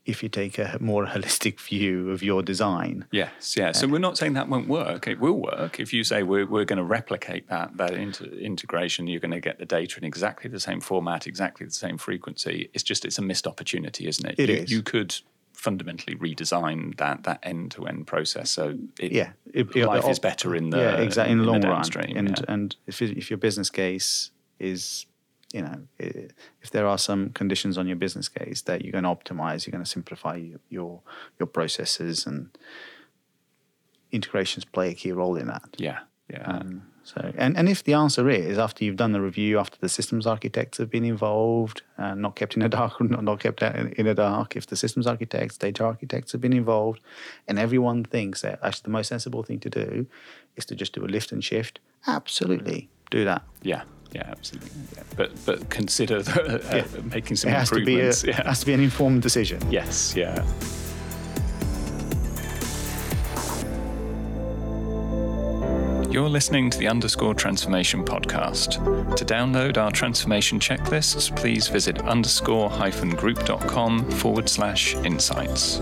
if 0.06 0.22
you 0.22 0.30
take 0.30 0.60
a 0.60 0.78
more 0.82 1.06
holistic 1.14 1.60
view 1.60 2.12
of 2.12 2.22
your 2.22 2.44
design. 2.44 3.06
Yes, 3.12 3.56
yeah. 3.58 3.72
So 3.72 3.88
uh, 3.88 3.92
we're 3.92 4.00
not 4.00 4.18
saying 4.18 4.34
that 4.34 4.50
won't 4.50 4.68
work. 4.68 5.08
It 5.08 5.20
will 5.20 5.40
work 5.42 5.80
if 5.80 5.94
you 5.94 6.04
say 6.04 6.22
we're, 6.24 6.46
we're 6.46 6.66
going 6.66 6.78
to 6.78 6.84
replicate 6.84 7.48
that 7.50 7.78
that 7.78 7.92
inter- 7.94 8.26
integration. 8.26 9.08
You're 9.08 9.22
going 9.22 9.32
to 9.32 9.40
get 9.40 9.58
the 9.58 9.66
data 9.66 9.98
in 9.98 10.04
exactly 10.04 10.50
the 10.50 10.60
same 10.60 10.82
format, 10.82 11.26
exactly 11.26 11.66
the 11.66 11.72
same 11.74 11.98
frequency. 11.98 12.70
It's 12.74 12.84
just 12.84 13.06
it's 13.06 13.18
a 13.18 13.22
missed 13.22 13.48
opportunity, 13.48 14.08
isn't 14.08 14.26
it? 14.30 14.36
It 14.38 14.50
you, 14.50 14.56
is. 14.58 14.72
You 14.72 14.82
could 14.84 15.16
fundamentally 15.64 16.16
redesign 16.18 16.98
that 16.98 17.24
that 17.24 17.40
end 17.42 17.72
to 17.72 17.86
end 17.88 18.06
process. 18.06 18.52
So 18.52 18.78
it, 19.00 19.12
Yeah, 19.14 19.32
it- 19.54 19.74
it- 19.76 19.86
life 19.86 20.04
the 20.04 20.10
is 20.10 20.20
better 20.20 20.56
in 20.56 20.70
the 20.72 20.78
yeah 20.78 20.98
exactly 20.98 21.32
in 21.32 21.38
the 21.40 21.46
long 21.46 21.62
run. 21.62 21.84
And 22.16 22.30
yeah. 22.38 22.54
and 22.54 22.76
if 22.86 23.02
if 23.02 23.30
your 23.32 23.38
business 23.38 23.70
case 23.70 24.32
is 24.60 25.06
you 25.54 25.62
know 25.62 25.78
if 26.00 26.70
there 26.72 26.86
are 26.86 26.98
some 26.98 27.30
conditions 27.30 27.78
on 27.78 27.88
your 27.88 27.96
business 27.96 28.28
case 28.28 28.62
that 28.64 28.82
you're 28.84 28.92
going 28.92 29.06
to 29.06 29.16
optimize, 29.18 29.66
you're 29.66 29.72
going 29.72 29.84
to 29.84 29.90
simplify 29.90 30.36
your 30.36 30.60
your, 30.70 31.02
your 31.40 31.48
processes 31.48 32.28
and 32.28 32.50
integrations 34.12 34.66
play 34.66 34.90
a 34.92 34.94
key 34.94 35.12
role 35.12 35.36
in 35.38 35.48
that. 35.48 35.70
yeah, 35.78 36.00
yeah. 36.30 36.44
Um, 36.44 36.84
so, 37.06 37.34
and, 37.38 37.58
and 37.58 37.68
if 37.68 37.84
the 37.84 37.94
answer 37.94 38.30
is 38.30 38.58
after 38.58 38.86
you've 38.86 38.96
done 38.96 39.12
the 39.12 39.20
review, 39.22 39.60
after 39.60 39.78
the 39.80 39.90
systems 39.90 40.26
architects 40.26 40.78
have 40.78 40.90
been 40.90 41.04
involved, 41.04 41.82
uh, 41.98 42.16
not 42.16 42.36
kept 42.36 42.56
in 42.56 42.62
the 42.62 42.70
dark, 42.80 43.02
not, 43.02 43.24
not 43.24 43.40
kept 43.40 43.62
in, 43.62 44.06
the 44.06 44.14
dark, 44.14 44.56
if 44.56 44.68
the 44.68 44.76
systems 44.76 45.06
architects, 45.06 45.58
data 45.58 45.84
architects 45.84 46.32
have 46.32 46.40
been 46.42 46.54
involved, 46.54 47.02
and 47.48 47.60
everyone 47.60 48.04
thinks 48.06 48.42
that 48.42 48.60
actually 48.64 48.84
the 48.86 48.90
most 48.92 49.10
sensible 49.10 49.44
thing 49.44 49.60
to 49.60 49.70
do 49.70 50.06
is 50.56 50.66
to 50.66 50.76
just 50.76 50.94
do 50.94 51.04
a 51.04 51.08
lift 51.08 51.32
and 51.32 51.44
shift, 51.44 51.80
absolutely 52.08 52.90
do 53.12 53.26
that. 53.26 53.42
yeah, 53.64 53.84
yeah, 54.14 54.24
absolutely. 54.28 54.70
Yeah. 54.96 55.04
But 55.18 55.32
but 55.46 55.70
consider 55.70 56.22
the, 56.22 56.86
uh, 56.86 57.02
making 57.12 57.36
some 57.36 57.50
It 57.52 57.56
has 57.56 57.70
to 57.72 57.84
be 57.84 58.00
a, 58.00 58.06
improvements. 58.06 58.24
yeah. 58.24 58.44
has 58.48 58.60
to 58.62 58.66
be 58.68 58.74
an 58.74 58.80
informed 58.80 59.24
decision. 59.24 59.60
Yes, 59.72 60.16
yeah. 60.16 60.46
You're 66.14 66.30
listening 66.30 66.70
to 66.70 66.78
the 66.78 66.88
Underscore 66.88 67.34
Transformation 67.34 68.06
podcast. 68.06 69.16
To 69.16 69.26
download 69.26 69.78
our 69.80 69.90
transformation 69.90 70.60
checklists, 70.60 71.36
please 71.36 71.68
visit 71.68 72.04
underscore 72.04 72.70
group.com 72.70 74.12
forward 74.12 74.48
slash 74.48 74.94
insights. 74.98 75.82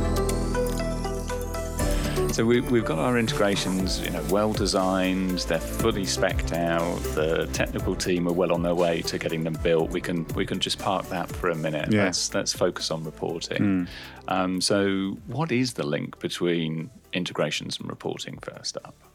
So 2.33 2.45
we, 2.45 2.61
we've 2.61 2.85
got 2.85 2.97
our 2.97 3.19
integrations, 3.19 3.99
you 3.99 4.09
know, 4.11 4.23
well 4.29 4.53
designed. 4.53 5.39
They're 5.39 5.59
fully 5.59 6.03
specced 6.03 6.53
out. 6.55 6.97
The 7.13 7.49
technical 7.51 7.93
team 7.93 8.25
are 8.25 8.33
well 8.33 8.53
on 8.53 8.63
their 8.63 8.73
way 8.73 9.01
to 9.01 9.17
getting 9.17 9.43
them 9.43 9.57
built. 9.61 9.89
We 9.89 9.99
can 9.99 10.25
we 10.29 10.45
can 10.45 10.61
just 10.61 10.79
park 10.79 11.09
that 11.09 11.29
for 11.29 11.49
a 11.49 11.55
minute. 11.55 11.91
Yeah. 11.91 12.05
Let's 12.05 12.33
let's 12.33 12.53
focus 12.53 12.89
on 12.89 13.03
reporting. 13.03 13.89
Um, 14.29 14.61
so, 14.61 15.17
what 15.27 15.51
is 15.51 15.73
the 15.73 15.85
link 15.85 16.19
between 16.19 16.89
integrations 17.11 17.81
and 17.81 17.89
reporting? 17.89 18.37
First 18.37 18.77
up. 18.77 19.10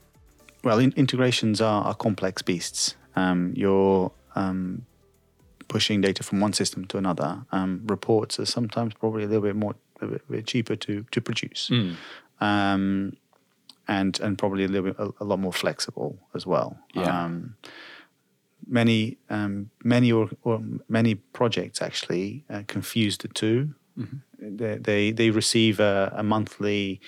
Well, 0.66 0.80
in, 0.80 0.92
integrations 0.96 1.60
are, 1.60 1.84
are 1.84 1.94
complex 1.94 2.42
beasts. 2.42 2.96
Um, 3.14 3.52
you're 3.54 4.10
um, 4.34 4.84
pushing 5.68 6.00
data 6.00 6.24
from 6.24 6.40
one 6.40 6.54
system 6.54 6.86
to 6.86 6.98
another. 6.98 7.44
Um, 7.52 7.82
reports 7.86 8.40
are 8.40 8.46
sometimes 8.46 8.92
probably 8.94 9.22
a 9.22 9.28
little 9.28 9.42
bit 9.42 9.54
more 9.54 9.76
a 10.00 10.06
bit, 10.28 10.46
cheaper 10.48 10.74
to 10.74 11.04
to 11.12 11.20
produce, 11.20 11.70
um, 12.40 13.16
and 13.86 14.18
and 14.18 14.36
probably 14.36 14.64
a 14.64 14.68
little 14.68 14.90
bit 14.90 14.96
a, 14.98 15.22
a 15.22 15.24
lot 15.24 15.38
more 15.38 15.52
flexible 15.52 16.18
as 16.34 16.46
well. 16.46 16.76
Yeah. 16.94 17.24
Um, 17.24 17.54
many 18.66 19.18
um, 19.30 19.70
many 19.84 20.10
or, 20.10 20.30
or 20.42 20.60
many 20.88 21.14
projects 21.14 21.80
actually 21.80 22.44
uh, 22.50 22.62
confuse 22.66 23.18
the 23.18 23.28
2 23.28 23.72
They, 24.40 24.78
they 24.78 25.12
they 25.12 25.30
receive 25.30 25.78
a, 25.78 26.12
a 26.16 26.24
monthly 26.24 27.00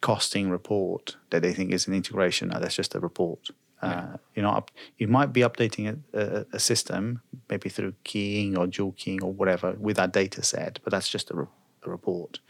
costing 0.00 0.50
report 0.50 1.16
that 1.30 1.42
they 1.42 1.52
think 1.52 1.72
is 1.72 1.86
an 1.86 1.94
integration. 1.94 2.48
No, 2.48 2.60
that's 2.60 2.74
just 2.74 2.94
a 2.94 3.00
report. 3.00 3.50
Uh, 3.82 4.16
you're 4.34 4.42
not 4.42 4.56
up, 4.56 4.70
you 4.98 5.08
might 5.08 5.32
be 5.32 5.40
updating 5.40 6.02
a, 6.12 6.18
a, 6.20 6.46
a 6.52 6.58
system 6.58 7.22
maybe 7.48 7.70
through 7.70 7.94
keying 8.04 8.56
or 8.58 8.66
dual 8.66 8.92
keying 8.92 9.22
or 9.22 9.32
whatever 9.32 9.74
with 9.78 9.96
that 9.96 10.12
data 10.12 10.42
set, 10.42 10.78
but 10.84 10.90
that's 10.90 11.08
just 11.08 11.30
a, 11.30 11.34
re- 11.34 11.46
a 11.84 11.90
report. 11.90 12.40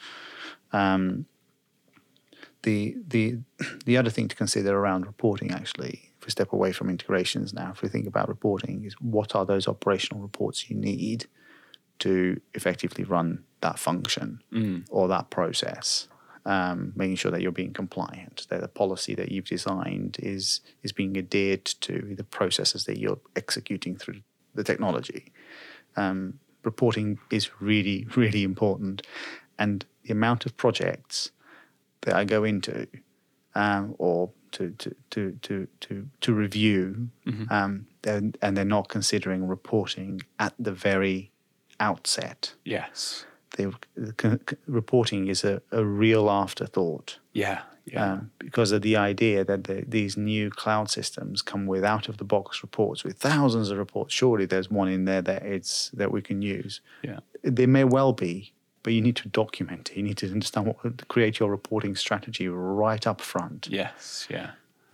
Um, 0.72 1.26
the 2.62 2.96
the 3.06 3.38
the 3.84 3.96
other 3.96 4.10
thing 4.10 4.28
to 4.28 4.36
consider 4.36 4.76
around 4.76 5.06
reporting 5.06 5.50
actually 5.50 6.10
if 6.18 6.26
we 6.26 6.30
step 6.30 6.52
away 6.52 6.72
from 6.72 6.90
integrations 6.90 7.54
now 7.54 7.70
if 7.72 7.80
we 7.82 7.88
think 7.88 8.06
about 8.06 8.28
reporting 8.28 8.84
is 8.84 8.94
what 9.00 9.34
are 9.34 9.46
those 9.46 9.66
operational 9.66 10.20
reports 10.22 10.68
you 10.68 10.76
need 10.76 11.26
to 11.98 12.40
effectively 12.54 13.04
run 13.04 13.42
that 13.60 13.78
function 13.78 14.42
or 14.90 15.08
that 15.08 15.30
process 15.30 16.08
um, 16.46 16.92
making 16.96 17.16
sure 17.16 17.30
that 17.30 17.42
you're 17.42 17.52
being 17.52 17.72
compliant 17.72 18.46
that 18.48 18.60
the 18.60 18.68
policy 18.68 19.14
that 19.14 19.30
you've 19.30 19.46
designed 19.46 20.16
is 20.20 20.60
is 20.82 20.92
being 20.92 21.16
adhered 21.16 21.64
to 21.64 22.14
the 22.16 22.24
processes 22.24 22.84
that 22.84 22.98
you're 22.98 23.20
executing 23.36 23.96
through 23.96 24.20
the 24.54 24.64
technology 24.64 25.32
um, 25.96 26.38
reporting 26.64 27.18
is 27.30 27.50
really 27.60 28.06
really 28.16 28.42
important 28.42 29.02
and 29.58 29.84
the 30.04 30.12
amount 30.12 30.46
of 30.46 30.56
projects 30.56 31.30
that 32.02 32.16
I 32.16 32.24
go 32.24 32.44
into 32.44 32.86
um, 33.54 33.94
or 33.98 34.30
to 34.52 34.70
to 34.70 34.94
to 35.10 35.38
to 35.42 35.68
to, 35.80 36.08
to 36.20 36.34
review, 36.34 37.08
um, 37.50 37.86
and, 38.04 38.36
and 38.42 38.56
they're 38.56 38.64
not 38.64 38.88
considering 38.88 39.46
reporting 39.46 40.22
at 40.38 40.54
the 40.58 40.72
very 40.72 41.30
outset. 41.78 42.54
Yes. 42.64 43.26
The 43.56 43.74
c- 44.20 44.38
c- 44.48 44.56
reporting 44.66 45.28
is 45.28 45.44
a, 45.44 45.60
a 45.72 45.84
real 45.84 46.30
afterthought 46.30 47.18
Yeah. 47.32 47.62
Yeah. 47.86 48.12
um, 48.12 48.30
because 48.38 48.70
of 48.72 48.82
the 48.82 48.96
idea 48.96 49.44
that 49.44 49.64
the, 49.64 49.84
these 49.88 50.16
new 50.16 50.50
cloud 50.50 50.90
systems 50.90 51.42
come 51.42 51.66
with 51.66 51.82
out 51.84 52.08
of 52.08 52.18
the 52.18 52.24
box 52.24 52.62
reports 52.62 53.02
with 53.04 53.16
thousands 53.18 53.70
of 53.70 53.78
reports. 53.78 54.14
Surely 54.14 54.46
there's 54.46 54.70
one 54.70 54.88
in 54.88 55.04
there 55.06 55.22
that 55.22 55.42
it's 55.42 55.90
that 55.90 56.10
we 56.12 56.22
can 56.22 56.42
use. 56.42 56.80
yeah. 57.02 57.20
There 57.42 57.66
may 57.66 57.84
well 57.84 58.12
be, 58.12 58.52
but 58.82 58.92
you 58.92 59.00
need 59.00 59.16
to 59.16 59.28
document 59.28 59.90
it. 59.90 59.96
You 59.96 60.02
need 60.02 60.18
to 60.18 60.30
understand 60.30 60.66
what 60.66 60.98
to 60.98 61.04
create 61.06 61.38
your 61.40 61.50
reporting 61.50 61.96
strategy 61.96 62.48
right 62.48 63.06
up 63.06 63.20
front. 63.20 63.68
Yes. 63.70 64.26
Yeah. 64.30 64.50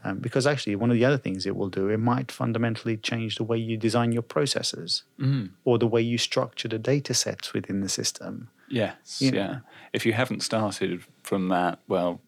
Um, 0.06 0.18
because 0.18 0.46
actually, 0.46 0.76
one 0.76 0.90
of 0.90 0.96
the 0.96 1.04
other 1.04 1.18
things 1.18 1.46
it 1.46 1.56
will 1.56 1.68
do, 1.68 1.88
it 1.88 1.98
might 1.98 2.30
fundamentally 2.30 2.96
change 2.96 3.36
the 3.36 3.44
way 3.44 3.58
you 3.58 3.76
design 3.76 4.12
your 4.12 4.22
processes 4.22 5.02
or 5.64 5.78
the 5.78 5.86
way 5.86 6.00
you 6.00 6.16
structure 6.16 6.68
the 6.68 6.78
data 6.78 7.12
sets 7.12 7.52
within 7.52 7.80
the 7.80 7.88
system. 7.88 8.48
Yes. 8.68 9.20
You 9.20 9.32
know. 9.32 9.38
Yeah. 9.38 9.58
If 9.92 10.06
you 10.06 10.12
haven't 10.12 10.42
started 10.42 11.04
from 11.22 11.48
that, 11.48 11.80
well, 11.88 12.20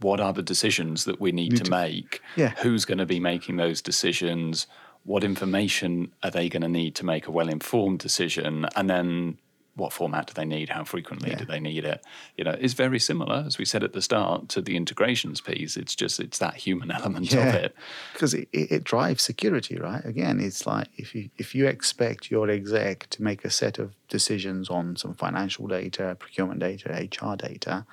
what 0.00 0.18
are 0.20 0.32
the 0.32 0.42
decisions 0.42 1.04
that 1.04 1.20
we 1.20 1.30
need, 1.32 1.56
to, 1.56 1.70
make? 1.70 2.22
Yeah. 2.36 2.54
Who's 2.58 2.84
going 2.84 2.98
to 2.98 3.06
be 3.06 3.20
making 3.20 3.56
those 3.56 3.82
decisions? 3.82 4.66
What 5.04 5.22
information 5.22 6.12
are 6.22 6.30
they 6.30 6.48
going 6.48 6.62
to 6.62 6.68
need 6.68 6.94
to 6.96 7.04
make 7.04 7.26
a 7.26 7.30
well 7.30 7.48
informed 7.48 7.98
decision? 7.98 8.66
And 8.76 8.88
then 8.88 9.38
what 9.76 9.92
format 9.92 10.26
do 10.26 10.32
they 10.34 10.46
need? 10.46 10.70
How 10.70 10.84
frequently 10.84 11.34
do 11.34 11.44
they 11.44 11.60
need 11.60 11.84
it? 11.84 12.02
You 12.36 12.44
know, 12.44 12.56
it's 12.58 12.72
very 12.72 12.98
similar, 12.98 13.44
as 13.46 13.58
we 13.58 13.66
said 13.66 13.84
at 13.84 13.92
the 13.92 14.00
start, 14.00 14.48
to 14.50 14.62
the 14.62 14.74
integrations 14.74 15.42
piece. 15.42 15.76
It's 15.76 15.94
just 15.94 16.18
it's 16.18 16.38
that 16.38 16.54
human 16.54 16.90
element 16.98 17.32
of 17.32 17.54
it. 17.54 17.76
because 18.14 18.32
it, 18.32 18.48
it, 18.52 18.84
drives 18.84 19.22
security, 19.22 19.76
right? 19.76 20.02
Again, 20.04 20.40
it's 20.40 20.66
like 20.66 20.88
if 20.96 21.14
you 21.14 21.28
if 21.36 21.54
you 21.54 21.66
expect 21.66 22.30
your 22.30 22.48
exec 22.48 23.06
to 23.10 23.22
make 23.22 23.44
a 23.44 23.50
set 23.50 23.78
of 23.78 23.94
decisions 24.08 24.70
on 24.70 24.96
some 24.96 25.14
financial 25.14 25.66
data, 25.66 26.16
procurement 26.18 26.60
data, 26.60 26.88
HR 26.88 27.36
data, 27.36 27.84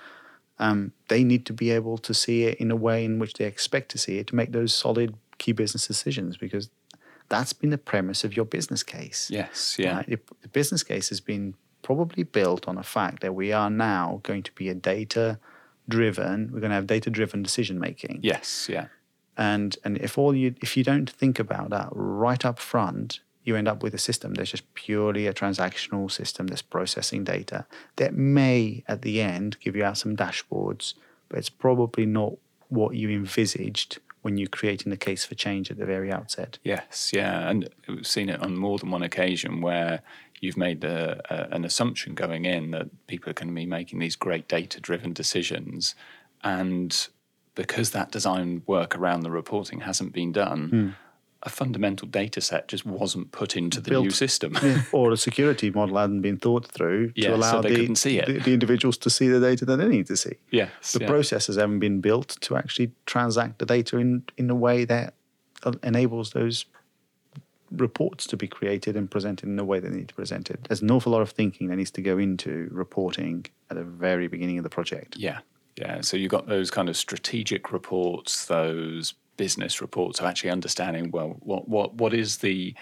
um, 0.60 0.94
they 1.10 1.26
need 1.26 1.46
to 1.48 1.54
be 1.54 1.70
able 1.72 1.98
to 1.98 2.14
see 2.14 2.44
it 2.44 2.58
in 2.60 2.72
a 2.72 2.78
way 2.78 3.04
in 3.04 3.20
which 3.20 3.34
they 3.34 3.46
expect 3.46 3.90
to 3.92 3.98
see 3.98 4.20
it 4.20 4.28
to 4.28 4.36
make 4.36 4.54
those 4.54 4.74
solid 4.74 5.16
key 5.38 5.52
business 5.52 5.86
decisions 5.86 6.38
because 6.38 6.70
that's 7.30 7.54
been 7.54 7.72
the 7.72 7.78
premise 7.78 8.24
of 8.24 8.36
your 8.36 8.46
business 8.46 8.84
case. 8.84 9.30
Yes. 9.32 9.76
Yeah. 9.80 9.98
Right? 9.98 10.20
The 10.42 10.48
business 10.50 10.84
case 10.84 11.10
has 11.10 11.20
been 11.20 11.56
probably 11.84 12.24
built 12.24 12.68
on 12.68 12.76
the 12.76 12.84
fact 12.84 13.22
that 13.22 13.36
we 13.36 13.52
are 13.52 13.70
now 13.70 14.20
going 14.24 14.42
to 14.44 14.52
be 14.54 14.70
a 14.70 14.74
data 14.74 15.38
driven, 15.88 16.50
we're 16.52 16.60
going 16.62 16.70
to 16.72 16.76
have 16.76 16.88
data 16.88 17.10
driven 17.10 17.44
decision 17.44 17.80
making 17.80 18.20
Yes. 18.24 18.68
Yeah. 18.70 18.88
and 19.38 19.78
and 19.84 19.98
if 19.98 20.18
all 20.18 20.34
you 20.36 20.56
if 20.62 20.78
you 20.78 20.84
don't 20.84 21.10
think 21.10 21.40
about 21.40 21.70
that 21.70 21.90
right 21.92 22.44
up 22.46 22.58
front 22.60 23.20
you 23.44 23.58
end 23.58 23.68
up 23.68 23.84
with 23.84 23.94
a 23.94 23.98
system 23.98 24.34
that's 24.36 24.52
just 24.52 24.74
purely 24.74 25.28
a 25.28 25.34
transactional 25.34 26.10
system 26.10 26.48
that's 26.48 26.62
processing 26.62 27.24
data 27.26 27.66
that 27.98 28.14
may 28.14 28.84
at 28.88 29.02
the 29.02 29.20
end 29.22 29.58
give 29.60 29.76
you 29.76 29.84
out 29.84 29.98
some 29.98 30.16
dashboards 30.16 30.94
but 31.28 31.38
it's 31.40 31.50
probably 31.50 32.06
not 32.06 32.34
what 32.70 32.96
you 32.96 33.10
envisaged 33.10 34.00
when 34.22 34.38
you're 34.38 34.48
creating 34.48 34.90
the 34.90 34.96
case 34.98 35.26
for 35.26 35.36
change 35.36 35.70
at 35.70 35.78
the 35.78 35.86
very 35.86 36.10
outset. 36.10 36.58
Yes, 36.64 37.12
yeah, 37.14 37.50
and 37.50 37.68
we've 37.90 38.08
seen 38.08 38.30
it 38.30 38.40
on 38.42 38.56
more 38.56 38.78
than 38.80 38.90
one 38.90 39.04
occasion 39.04 39.60
where 39.60 40.02
you've 40.44 40.58
made 40.58 40.84
a, 40.84 41.22
a, 41.30 41.56
an 41.56 41.64
assumption 41.64 42.14
going 42.14 42.44
in 42.46 42.72
that 42.72 42.88
people 43.08 43.30
are 43.30 43.34
going 43.34 43.48
to 43.48 43.54
be 43.54 43.66
making 43.66 44.00
these 44.00 44.16
great 44.16 44.48
data-driven 44.48 45.14
decisions, 45.14 45.96
and 46.44 47.08
because 47.56 47.92
that 47.92 48.12
design 48.12 48.62
work 48.68 48.96
around 48.98 49.22
the 49.22 49.32
reporting 49.32 49.82
hasn't 49.82 50.12
been 50.14 50.32
done. 50.32 50.70
Hmm. 50.70 50.90
A 51.46 51.50
fundamental 51.50 52.08
data 52.08 52.40
set 52.40 52.70
just 52.70 52.86
wasn't 52.86 53.34
put 53.34 53.58
into 53.58 53.82
the 53.82 53.90
Built. 53.90 54.06
new 54.06 54.12
system. 54.12 54.58
Yeah, 54.64 54.82
or 54.94 55.12
a 55.12 55.18
security 55.30 55.70
model 55.72 55.98
hadn't 55.98 56.22
been 56.22 56.38
thought 56.38 56.66
through 56.72 57.12
to 57.12 57.22
Yeah, 57.22 57.28
so 57.32 57.36
allow 57.36 57.62
they 57.62 57.70
the, 57.72 57.76
couldn't 57.76 57.96
see 57.98 58.18
it. 58.18 58.28
The, 58.28 58.40
the 58.40 58.54
individuals 58.54 58.98
to 59.00 59.10
see 59.10 59.28
the 59.28 59.42
data 59.42 59.66
that 59.66 59.76
they 59.76 59.88
need 59.90 60.08
to 60.08 60.16
see. 60.16 60.36
yes, 60.52 60.94
The 60.94 61.02
yeah. 61.02 61.08
processes 61.08 61.58
haven't 61.58 61.80
been 61.80 62.00
built 62.00 62.38
to 62.42 62.56
actually 62.56 62.92
transact 63.06 63.60
the 63.60 63.66
data 63.66 63.98
in, 63.98 64.24
in 64.38 64.50
a 64.50 64.56
way 64.56 64.86
that 64.86 65.16
enables 65.84 66.32
those 66.32 66.66
reports 67.76 68.26
to 68.28 68.38
be 68.38 68.48
created 68.48 68.96
and 68.96 69.10
presented 69.10 69.48
in 69.48 69.56
the 69.56 69.66
way 69.66 69.80
they 69.80 69.90
need 69.90 70.10
to 70.10 70.16
present 70.16 70.50
it. 70.50 70.64
There's 70.68 70.82
an 70.82 70.92
awful 70.92 71.12
lot 71.12 71.22
of 71.22 71.32
thinking 71.32 71.68
that 71.68 71.78
needs 71.78 71.92
to 71.92 72.02
go 72.02 72.18
into 72.18 72.70
reporting 72.72 73.46
at 73.70 73.78
the 73.78 73.84
very 73.84 74.28
beginning 74.28 74.58
of 74.58 74.64
the 74.64 74.70
project. 74.70 75.18
Yeah, 75.18 75.40
yeah. 75.76 76.02
So 76.02 76.18
you've 76.18 76.32
got 76.32 76.48
those 76.48 76.72
kind 76.72 76.90
of 76.90 76.98
strategic 76.98 77.72
reports, 77.72 78.46
those 78.46 79.14
business 79.38 79.82
reports, 79.82 80.20
of 80.20 80.26
actually 80.26 80.52
understanding 80.52 81.12
well 81.12 81.36
what 81.40 81.68
what 81.68 81.96
what 81.96 82.14
is 82.14 82.38
the 82.38 82.74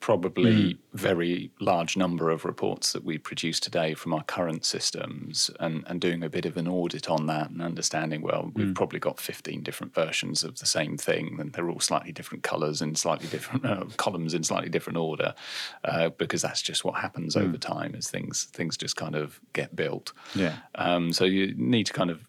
probably 0.00 0.78
very 0.94 1.50
large 1.60 1.96
number 1.96 2.30
of 2.30 2.44
reports 2.44 2.92
that 2.92 3.04
we 3.04 3.18
produce 3.18 3.60
today 3.60 3.92
from 3.94 4.12
our 4.14 4.22
current 4.24 4.64
systems 4.64 5.50
and, 5.60 5.84
and 5.86 6.00
doing 6.00 6.22
a 6.22 6.28
bit 6.28 6.46
of 6.46 6.56
an 6.56 6.66
audit 6.66 7.08
on 7.10 7.26
that 7.26 7.50
and 7.50 7.60
understanding 7.62 8.22
well 8.22 8.50
we've 8.54 8.74
probably 8.74 8.98
got 8.98 9.20
15 9.20 9.62
different 9.62 9.94
versions 9.94 10.42
of 10.42 10.58
the 10.58 10.66
same 10.66 10.96
thing 10.96 11.36
and 11.38 11.52
they're 11.52 11.68
all 11.68 11.80
slightly 11.80 12.12
different 12.12 12.42
colors 12.42 12.80
and 12.80 12.98
slightly 12.98 13.28
different 13.28 13.64
uh, 13.64 13.84
columns 13.98 14.32
in 14.34 14.42
slightly 14.42 14.70
different 14.70 14.96
order 14.98 15.34
uh, 15.84 16.08
because 16.10 16.42
that's 16.42 16.62
just 16.62 16.84
what 16.84 16.94
happens 17.00 17.36
over 17.36 17.58
time 17.58 17.94
as 17.94 18.08
things 18.10 18.44
things 18.52 18.76
just 18.76 18.96
kind 18.96 19.14
of 19.14 19.38
get 19.52 19.76
built 19.76 20.12
Yeah. 20.34 20.56
um, 20.76 21.12
so 21.12 21.24
you 21.24 21.54
need 21.56 21.84
to 21.86 21.92
kind 21.92 22.10
of 22.10 22.26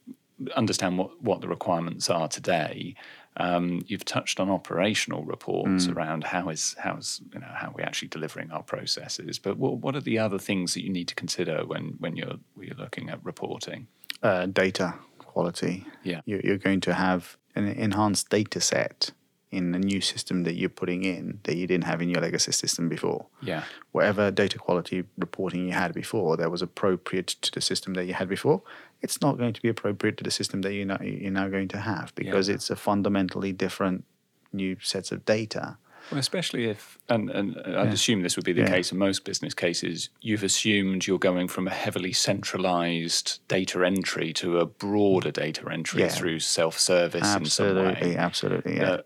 understand 0.56 0.98
what, 0.98 1.22
what 1.22 1.42
the 1.42 1.48
requirements 1.48 2.10
are 2.10 2.28
today. 2.28 2.96
Um, 3.38 3.84
you've 3.88 4.04
touched 4.04 4.40
on 4.40 4.50
operational 4.50 5.24
reports 5.24 5.88
around 5.88 6.26
how 6.26 6.50
is 6.50 6.76
how 6.80 6.98
is 6.98 7.22
you 7.34 7.40
know 7.40 7.48
how 7.54 7.74
we're 7.74 7.86
actually 7.86 8.10
delivering 8.10 8.52
our 8.52 8.64
processes. 8.64 9.40
But 9.40 9.58
what, 9.58 9.78
what 9.78 9.96
are 9.96 10.02
the 10.02 10.20
other 10.20 10.38
things 10.38 10.74
that 10.74 10.84
you 10.84 10.90
need 10.90 11.08
to 11.08 11.16
consider 11.16 11.66
when 11.66 11.96
when 12.00 12.18
you're 12.18 12.36
when 12.56 12.68
you're 12.68 12.78
looking 12.78 13.10
at 13.10 13.24
reporting? 13.24 13.88
Uh, 14.22 14.48
data 14.48 14.96
quality. 15.20 15.86
Yeah. 16.04 16.22
You're, 16.26 16.42
you're 16.42 16.58
going 16.58 16.82
to 16.82 16.94
have 16.94 17.38
an 17.56 17.68
enhanced 17.68 18.30
data 18.30 18.60
set 18.60 19.12
in 19.50 19.76
a 19.76 19.80
new 19.80 20.00
system 20.00 20.44
that 20.44 20.56
you're 20.56 20.70
putting 20.70 21.04
in 21.04 21.40
that 21.44 21.58
you 21.58 21.68
didn't 21.68 21.84
have 21.84 22.02
in 22.02 22.10
your 22.10 22.22
legacy 22.22 22.52
system 22.52 22.88
before. 22.88 23.26
Yeah, 23.42 23.64
whatever 23.92 24.32
data 24.32 24.58
quality 24.58 25.04
reporting 25.18 25.68
you 25.68 25.74
had 25.74 25.94
before 25.94 26.38
that 26.38 26.50
was 26.50 26.62
appropriate 26.62 27.28
to 27.28 27.52
the 27.52 27.60
system 27.60 27.94
that 27.96 28.06
you 28.06 28.14
had 28.14 28.30
before, 28.30 28.62
it's 29.02 29.22
not 29.22 29.38
going 29.38 29.54
to 29.54 29.62
be 29.62 29.70
appropriate 29.70 30.18
to 30.18 30.24
the 30.24 30.32
system 30.32 30.62
that 30.62 30.74
you're 30.74 30.86
now, 30.86 31.00
you're 31.02 31.32
now 31.32 31.48
going 31.50 31.68
to 31.70 31.78
have 31.80 32.14
because 32.16 32.48
Yeah. 32.50 32.56
it's 32.56 32.70
a 32.70 32.76
fundamentally 32.76 33.52
different 33.52 34.06
new 34.54 34.76
sets 34.82 35.12
of 35.12 35.26
data. 35.26 35.78
well, 36.12 36.20
especially 36.20 36.66
if 36.68 36.98
and, 37.10 37.30
and 37.30 37.56
I'd 37.78 37.94
assume 37.94 38.22
this 38.22 38.36
would 38.36 38.44
be 38.46 38.52
the 38.54 38.62
Yeah. 38.62 38.70
case 38.76 38.92
in 38.92 38.98
most 38.98 39.24
business 39.24 39.54
cases. 39.54 40.10
You've 40.22 40.44
assumed 40.44 41.08
you're 41.08 41.20
going 41.20 41.48
from 41.48 41.68
a 41.68 41.72
heavily 41.72 42.12
centralized 42.12 43.40
data 43.48 43.86
entry 43.86 44.34
to 44.34 44.60
a 44.60 44.66
broader 44.66 45.32
data 45.32 45.64
entry 45.72 46.02
Yeah. 46.02 46.10
through 46.10 46.40
self-service 46.40 47.36
in 47.36 47.46
some 47.46 47.76
way. 47.76 47.82
Absolutely, 47.86 48.18
absolutely, 48.18 48.76
yeah, 48.78 48.90
Uh, 48.90 49.02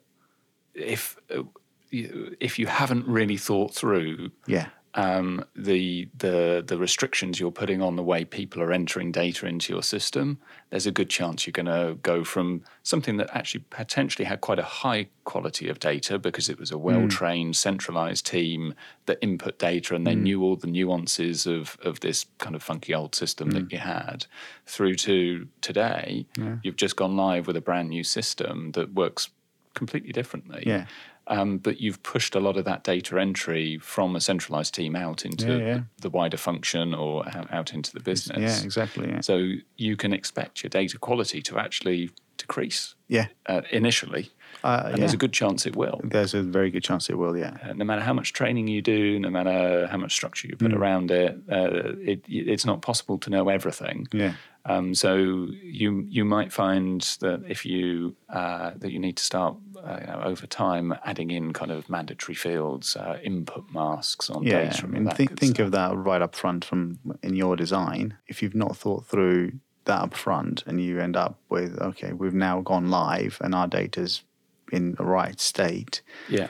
if 0.74 1.18
uh, 1.36 1.44
if 1.92 2.60
you 2.60 2.68
haven't 2.68 3.08
really 3.08 3.38
thought 3.38 3.74
through 3.74 4.32
yeah, 4.48 4.68
um, 4.96 5.44
the 5.56 6.08
the 6.18 6.64
the 6.66 6.78
restrictions 6.78 7.38
you're 7.40 7.52
putting 7.52 7.82
on 7.82 7.98
the 7.98 8.04
way 8.04 8.24
people 8.24 8.62
are 8.62 8.72
entering 8.72 9.12
data 9.12 9.46
into 9.46 9.74
your 9.74 9.84
system, 9.84 10.40
there's 10.70 10.88
a 10.88 10.92
good 10.92 11.10
chance 11.10 11.46
you're 11.46 11.52
going 11.52 11.66
to 11.66 11.96
go 12.02 12.24
from 12.24 12.64
something 12.82 13.18
that 13.18 13.30
actually 13.34 13.66
potentially 13.70 14.24
had 14.24 14.40
quite 14.40 14.58
a 14.58 14.64
high 14.64 15.08
quality 15.26 15.68
of 15.68 15.80
data 15.80 16.18
because 16.18 16.48
it 16.48 16.58
was 16.58 16.72
a 16.72 16.76
hmm. 16.76 16.84
well 16.84 17.08
trained 17.10 17.58
centralized 17.58 18.26
team 18.26 18.74
that 19.06 19.18
input 19.22 19.60
data 19.60 19.96
and 19.96 20.08
they 20.08 20.14
hmm. 20.14 20.24
knew 20.24 20.44
all 20.44 20.56
the 20.56 20.68
nuances 20.68 21.46
of 21.46 21.78
of 21.84 22.00
this 22.00 22.26
kind 22.38 22.56
of 22.56 22.64
funky 22.64 22.94
old 22.94 23.14
system 23.14 23.52
that 23.52 23.64
hmm. 23.64 23.72
you 23.72 23.80
had, 23.80 24.26
through 24.66 24.96
to 24.96 25.48
today, 25.60 26.26
you've 26.64 26.78
just 26.78 26.96
gone 26.96 27.18
live 27.18 27.48
with 27.48 27.58
a 27.58 27.62
brand 27.62 27.90
new 27.90 28.04
system 28.04 28.72
that 28.72 28.94
works 28.94 29.30
completely 29.74 30.14
differently. 30.14 30.64
Yeah. 30.66 30.86
Um, 31.28 31.58
but 31.58 31.82
you've 31.82 32.04
pushed 32.04 32.36
a 32.36 32.40
lot 32.40 32.56
of 32.56 32.66
that 32.66 32.84
data 32.84 33.20
entry 33.20 33.80
from 33.80 34.16
a 34.16 34.22
centralized 34.22 34.76
team 34.76 34.96
out 34.96 35.26
into 35.26 35.48
Yeah, 35.48 35.58
yeah. 35.58 35.74
The, 35.98 36.02
the 36.02 36.10
wider 36.10 36.38
function 36.38 36.94
or 36.94 37.28
out, 37.28 37.52
out 37.52 37.74
into 37.74 37.92
the 37.94 38.00
business. 38.00 38.60
yeah, 38.60 38.64
exactly, 38.64 39.10
yeah, 39.10 39.22
So 39.22 39.54
you 39.78 39.98
can 39.98 40.14
expect 40.14 40.64
your 40.64 40.70
data 40.70 41.00
quality 41.00 41.42
to 41.44 41.58
actually 41.58 42.12
decrease 42.38 42.96
yeah. 43.08 43.28
uh, 43.48 43.62
initially, 43.72 44.30
Uh, 44.64 44.84
and 44.86 44.92
yeah. 44.94 45.00
there's 45.02 45.14
a 45.14 45.18
good 45.18 45.34
chance 45.34 45.66
it 45.66 45.76
will. 45.76 46.00
There's 46.04 46.34
a 46.34 46.42
very 46.42 46.72
good 46.72 46.84
chance 46.84 47.10
it 47.10 47.18
will, 47.18 47.38
yeah. 47.38 47.58
Uh, 47.64 47.74
no 47.74 47.86
matter 47.86 48.02
how 48.02 48.14
much 48.14 48.34
training 48.34 48.68
you 48.68 48.82
do, 48.82 49.20
no 49.20 49.30
matter 49.30 49.88
how 49.88 49.98
much 49.98 50.14
structure 50.14 50.48
you 50.48 50.56
put 50.56 50.72
Mm. 50.72 50.78
around 50.78 51.12
it, 51.12 51.38
uh, 51.52 51.94
it, 52.02 52.24
it's 52.28 52.66
not 52.66 52.82
possible 52.82 53.18
to 53.20 53.30
know 53.30 53.50
everything. 53.50 54.08
Yeah. 54.12 54.34
Um, 54.68 54.96
so 54.96 55.16
you 55.62 56.06
you 56.10 56.26
might 56.26 56.52
find 56.52 57.02
that 57.20 57.44
if 57.48 57.68
you 57.68 58.16
uh, 58.30 58.72
that 58.78 58.92
you 58.92 58.98
need 58.98 59.16
to 59.18 59.24
start 59.24 59.56
uh, 59.78 59.98
you 60.02 60.08
know, 60.08 60.22
over 60.24 60.48
time 60.48 60.96
adding 61.06 61.30
in 61.30 61.54
kind 61.54 61.70
of 61.70 61.88
mandatory 61.88 62.34
fields, 62.34 62.96
uh, 62.96 63.20
input 63.24 63.66
masks 63.72 64.28
on 64.32 64.42
Yeah, 64.42 64.64
data. 64.64 64.80
I 64.82 64.84
and 64.86 64.94
mean, 64.94 65.04
that 65.04 65.18
think, 65.18 65.40
think 65.40 65.56
stuff. 65.58 65.66
of 65.68 65.72
that 65.74 65.96
right 65.96 66.20
up 66.22 66.34
front 66.34 66.66
from 66.66 66.98
in 67.22 67.36
your 67.36 67.56
design. 67.56 68.18
If 68.28 68.42
you've 68.42 68.56
not 68.56 68.76
thought 68.76 69.06
through 69.06 69.52
that 69.84 70.02
up 70.02 70.16
front 70.16 70.64
and 70.66 70.82
you 70.82 71.00
end 71.00 71.16
up 71.16 71.38
with, 71.50 71.80
okay, 71.80 72.14
we've 72.14 72.34
now 72.34 72.62
gone 72.62 72.90
live 72.90 73.38
and 73.42 73.54
our 73.54 73.68
data's 73.68 74.24
in 74.72 74.94
the 74.96 75.04
right 75.06 75.40
state, 75.40 76.02
yeah, 76.30 76.48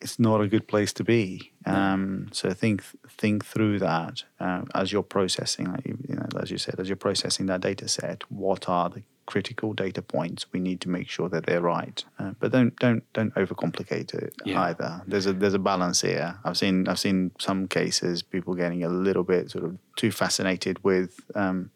it's 0.00 0.18
not 0.18 0.40
a 0.40 0.48
good 0.48 0.68
place 0.68 0.92
to 0.94 1.04
be. 1.04 1.52
Um, 1.64 2.28
so 2.32 2.50
think 2.52 2.82
think 3.08 3.44
through 3.44 3.78
that 3.80 4.24
uh, 4.38 4.62
as 4.74 4.92
you're 4.92 5.02
processing, 5.02 5.72
like 5.72 5.86
you, 5.86 5.98
you 6.08 6.14
know, 6.14 6.26
as 6.40 6.50
you 6.50 6.58
said, 6.58 6.78
as 6.78 6.88
you're 6.88 6.96
processing 6.96 7.46
that 7.46 7.60
data 7.60 7.88
set. 7.88 8.22
What 8.30 8.68
are 8.68 8.88
the 8.90 9.02
critical 9.26 9.72
data 9.72 10.00
points 10.02 10.46
we 10.52 10.60
need 10.60 10.80
to 10.82 10.88
make 10.88 11.08
sure 11.08 11.28
that 11.28 11.46
they're 11.46 11.60
right? 11.62 12.04
Uh, 12.20 12.32
but 12.38 12.52
don't 12.52 12.78
don't 12.78 13.02
don't 13.14 13.34
overcomplicate 13.34 14.14
it 14.14 14.34
Yeah. 14.44 14.60
either. 14.60 15.02
There's 15.08 15.26
a 15.26 15.32
there's 15.32 15.54
a 15.54 15.58
balance 15.58 16.02
here. 16.02 16.38
I've 16.44 16.56
seen 16.56 16.86
I've 16.86 17.00
seen 17.00 17.32
some 17.40 17.66
cases 17.66 18.22
people 18.22 18.54
getting 18.54 18.84
a 18.84 18.88
little 18.88 19.24
bit 19.24 19.50
sort 19.50 19.64
of 19.64 19.76
too 19.96 20.12
fascinated 20.12 20.84
with 20.84 21.20
um, 21.34 21.70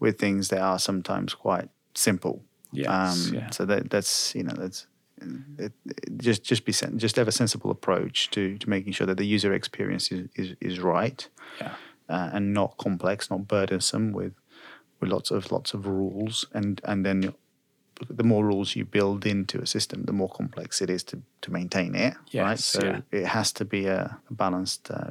with 0.00 0.18
things 0.18 0.48
that 0.48 0.60
are 0.60 0.78
sometimes 0.80 1.34
quite 1.34 1.68
simple. 1.94 2.42
Yes, 2.72 2.88
Um, 2.88 3.34
yeah. 3.34 3.50
So 3.50 3.64
that 3.66 3.90
that's 3.90 4.34
you 4.34 4.42
know 4.42 4.54
that's 4.56 4.86
it, 5.58 5.72
it- 5.86 6.18
just 6.18 6.42
just 6.42 6.64
be 6.64 6.72
sen- 6.72 6.98
just 6.98 7.16
have 7.16 7.28
a 7.28 7.32
sensible 7.32 7.70
approach 7.70 8.30
to 8.30 8.58
to 8.58 8.68
making 8.68 8.92
sure 8.92 9.06
that 9.06 9.16
the 9.18 9.26
user 9.26 9.52
experience 9.54 10.10
is 10.12 10.28
is, 10.34 10.56
is 10.60 10.78
right 10.80 11.28
yeah, 11.60 11.74
uh, 12.08 12.30
and 12.32 12.52
not 12.54 12.76
complex, 12.76 13.30
not 13.30 13.46
burdensome 13.48 14.12
with 14.12 14.32
with 15.00 15.10
lots 15.10 15.30
of 15.30 15.52
lots 15.52 15.74
of 15.74 15.86
rules 15.86 16.46
and 16.54 16.80
and 16.84 17.04
then 17.04 17.34
the 18.10 18.22
more 18.24 18.44
rules 18.46 18.76
you 18.76 18.84
build 18.84 19.26
into 19.26 19.60
a 19.60 19.66
system, 19.66 20.04
the 20.04 20.12
more 20.12 20.28
complex 20.28 20.80
it 20.80 20.88
is 20.88 21.02
to, 21.02 21.20
to 21.40 21.50
maintain 21.50 21.96
it. 21.96 22.14
right? 22.44 22.58
So 22.58 22.80
yeah. 22.84 23.00
it 23.10 23.26
has 23.26 23.52
to 23.54 23.64
be 23.64 23.86
a, 23.86 24.16
a 24.30 24.34
balanced 24.34 24.88
uh, 24.90 25.10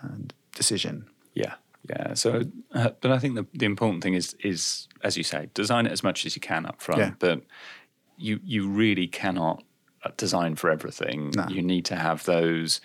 uh, 0.00 0.08
decision. 0.54 1.06
yeah, 1.34 1.54
yeah. 1.90 2.14
So, 2.14 2.42
uh, 2.74 2.90
but 3.00 3.10
I 3.10 3.18
think 3.18 3.34
the, 3.34 3.46
the 3.54 3.66
important 3.66 4.02
thing 4.04 4.14
is 4.14 4.34
is 4.44 4.86
as 5.02 5.16
you 5.16 5.24
say, 5.24 5.48
design 5.54 5.86
it 5.86 5.92
as 5.92 6.02
much 6.02 6.26
as 6.26 6.34
you 6.36 6.40
can 6.40 6.66
up 6.66 6.80
front. 6.80 7.00
Yeah. 7.00 7.10
But 7.18 7.42
you 8.18 8.40
you 8.44 8.68
really 8.68 9.06
cannot 9.06 9.62
uh, 10.04 10.10
design 10.16 10.56
for 10.56 10.70
everything. 10.70 11.30
No. 11.36 11.46
You 11.48 11.62
need 11.62 11.84
to 11.86 11.96
have 11.96 12.24
those 12.24 12.80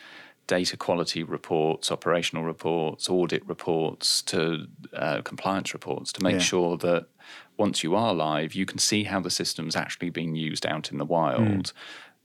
data 0.48 0.76
quality 0.76 1.24
reports, 1.24 1.91
operational 1.91 2.43
reports, 2.43 3.10
audit 3.10 3.46
reports, 3.48 4.22
to 4.24 4.67
uh, 4.93 5.22
compliance 5.22 5.74
reports 5.74 6.12
to 6.13 6.24
make 6.24 6.34
Yeah. 6.34 6.39
sure 6.39 6.78
that 6.78 7.08
once 7.58 7.82
you 7.84 7.96
are 7.96 8.13
live, 8.13 8.54
you 8.54 8.65
can 8.65 8.78
see 8.78 9.04
how 9.06 9.22
the 9.22 9.30
system's 9.30 9.76
actually 9.76 10.10
being 10.10 10.36
used 10.36 10.65
out 10.65 10.91
in 10.91 10.98
the 10.98 11.06
wild. 11.06 11.72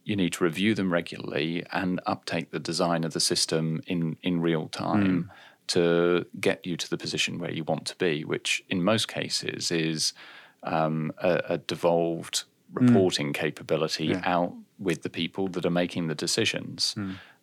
You 0.05 0.17
need 0.17 0.33
to 0.33 0.45
review 0.45 0.75
them 0.75 0.93
regularly 0.93 1.65
and 1.71 2.01
update 2.09 2.51
the 2.51 2.59
design 2.59 3.05
of 3.05 3.13
the 3.13 3.21
system 3.21 3.83
in, 3.87 4.17
in 4.23 4.41
real 4.41 4.69
time 4.69 5.31
to 5.69 6.25
get 6.41 6.67
you 6.67 6.77
to 6.79 6.91
the 6.91 6.97
position 6.97 7.39
where 7.39 7.53
you 7.53 7.63
want 7.63 7.85
to 7.87 7.97
be, 7.97 8.25
which 8.25 8.65
in 8.69 8.83
most 8.83 9.07
cases 9.07 9.71
is 9.71 10.13
um, 10.65 11.13
a, 11.19 11.43
a 11.51 11.59
devolved 11.59 12.45
reporting 12.73 13.33
capability 13.33 14.15
out 14.25 14.55
with 14.79 15.03
the 15.03 15.11
people 15.11 15.49
that 15.49 15.65
are 15.65 15.71
making 15.71 16.09
the 16.09 16.15
decisions. 16.15 16.95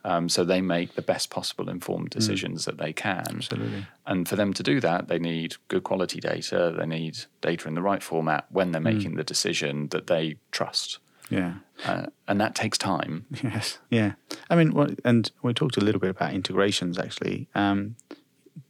Um, 0.06 0.30
so 0.30 0.44
they 0.44 0.62
make 0.62 0.94
the 0.94 1.02
best 1.02 1.32
possible 1.32 1.68
informed 1.68 2.12
decisions 2.12 2.66
that 2.66 2.78
they 2.78 2.94
can. 2.94 3.26
Absolutely. 3.28 3.88
And 4.06 4.30
for 4.30 4.36
them 4.36 4.54
to 4.54 4.62
do 4.62 4.80
that, 4.80 5.08
they 5.08 5.18
need 5.18 5.56
good 5.68 5.84
quality 5.84 6.20
data. 6.20 6.76
They 6.78 6.86
need 6.86 7.18
data 7.42 7.68
in 7.68 7.74
the 7.74 7.82
right 7.82 8.04
format 8.04 8.46
when 8.50 8.72
they're 8.72 8.80
making 8.80 9.16
the 9.16 9.24
decision 9.24 9.88
that 9.90 10.06
they 10.06 10.38
trust. 10.52 11.00
Yeah. 11.32 11.56
Uh, 11.84 12.06
and 12.28 12.40
that 12.40 12.54
takes 12.54 12.78
time. 12.78 13.26
Yes. 13.44 13.80
Yeah. 13.90 14.14
I 14.48 14.56
mean, 14.56 14.96
and 15.04 15.32
we 15.42 15.56
talked 15.56 15.76
a 15.76 15.82
little 15.82 16.00
bit 16.00 16.12
about 16.12 16.34
integrations 16.34 17.00
actually. 17.00 17.48
Um, 17.56 17.96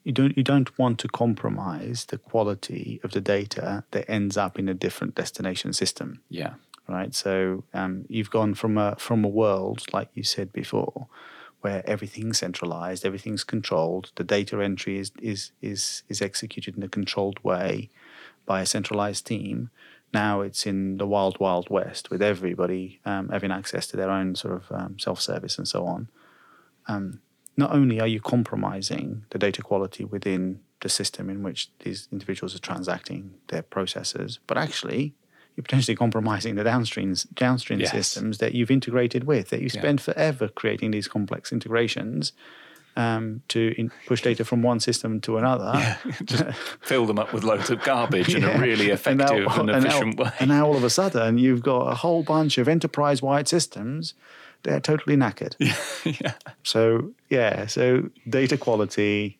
you 0.06 0.12
don't 0.14 0.38
you 0.38 0.44
don't 0.44 0.78
want 0.78 1.00
to 1.00 1.08
compromise 1.08 2.06
the 2.06 2.18
quality 2.20 3.02
of 3.04 3.12
the 3.12 3.20
data 3.20 3.84
that 3.92 4.10
ends 4.10 4.38
up 4.38 4.58
in 4.58 4.70
a 4.70 4.74
different 4.74 5.16
destination 5.16 5.74
system, 5.74 6.22
Yeah. 6.30 6.54
right? 6.88 7.14
So 7.14 7.64
um, 7.74 8.06
you've 8.08 8.30
gone 8.30 8.54
from 8.54 8.78
a 8.78 8.96
from 8.98 9.26
a 9.26 9.28
world 9.28 9.82
like 9.92 10.10
you 10.14 10.24
said 10.24 10.54
before, 10.54 11.08
where 11.62 11.82
everything's 11.90 12.38
centralized, 12.38 13.04
everything's 13.04 13.44
controlled, 13.44 14.12
the 14.16 14.24
data 14.24 14.62
entry 14.64 15.00
is 15.00 15.12
is 15.22 15.52
is 15.62 16.04
is 16.08 16.22
executed 16.22 16.78
in 16.78 16.84
a 16.84 16.88
controlled 16.88 17.40
way 17.44 17.90
by 18.46 18.62
a 18.62 18.66
centralized 18.66 19.26
team. 19.26 19.72
Now 20.14 20.42
it's 20.42 20.68
in 20.68 20.98
the 20.98 21.08
wild 21.08 21.40
wild 21.40 21.68
west 21.72 22.12
with 22.12 22.22
everybody 22.22 23.00
um, 23.06 23.30
having 23.30 23.52
access 23.52 23.88
to 23.88 23.98
their 23.98 24.12
own 24.12 24.36
sort 24.36 24.54
of 24.54 24.72
um, 24.72 25.00
self 25.00 25.20
service 25.20 25.58
and 25.58 25.68
so 25.68 25.86
on 25.88 26.08
not 27.58 27.72
only 27.72 28.00
are 28.00 28.08
you 28.08 28.20
compromising 28.22 29.24
the 29.30 29.38
data 29.40 29.62
quality 29.62 30.04
within 30.04 30.60
the 30.82 30.90
system 30.90 31.30
in 31.30 31.42
which 31.44 31.70
these 31.80 32.08
individuals 32.12 32.54
are 32.56 32.60
transacting 32.60 33.34
their 33.48 33.62
processes, 33.62 34.40
but 34.48 34.58
actually 34.58 35.14
you're 35.56 35.64
potentially 35.64 35.96
compromising 35.96 36.56
the 36.56 36.64
downstreams 36.64 37.26
downstream 37.34 37.80
Yes. 37.80 37.92
systems 37.92 38.40
that 38.40 38.54
you've 38.54 38.70
integrated 38.72 39.24
with 39.24 39.50
that 39.50 39.62
you 39.62 39.70
spend 39.70 40.02
forever 40.02 40.50
creating 40.50 40.92
these 40.92 41.08
complex 41.08 41.52
integrations 41.54 42.34
um, 42.98 43.42
to 43.50 43.74
in, 43.78 43.92
push 44.06 44.22
data 44.22 44.44
from 44.46 44.62
one 44.64 44.80
system 44.80 45.20
to 45.22 45.38
another. 45.38 45.72
Yeah. 45.76 45.98
Just 46.26 46.44
fill 46.82 47.06
them 47.06 47.20
up 47.20 47.34
with 47.34 47.44
loads 47.44 47.70
of 47.70 47.82
garbage 47.84 48.34
in 48.36 48.44
a 48.44 48.48
Yeah. 48.52 48.60
really 48.60 48.90
And 48.92 49.18
now- 49.18 49.26
effective 49.26 49.48
and, 49.60 49.70
and 49.70 49.84
now- 49.84 49.90
efficient 49.90 50.20
way. 50.20 50.32
And 50.40 50.50
now 50.50 50.66
all 50.68 50.76
of 50.76 50.84
a 50.84 50.90
sudden 50.90 51.38
you've 51.38 51.62
got 51.64 51.92
a 51.92 51.96
whole 51.96 52.24
bunch 52.24 52.58
of 52.58 52.68
enterprise-wide 52.68 53.48
systems. 53.48 54.14
They're 54.66 54.80
totally 54.80 55.16
knackered. 55.16 55.56
yeah. 56.22 56.34
So 56.64 57.12
yeah, 57.30 57.68
so 57.68 58.10
data 58.28 58.58
quality, 58.58 59.38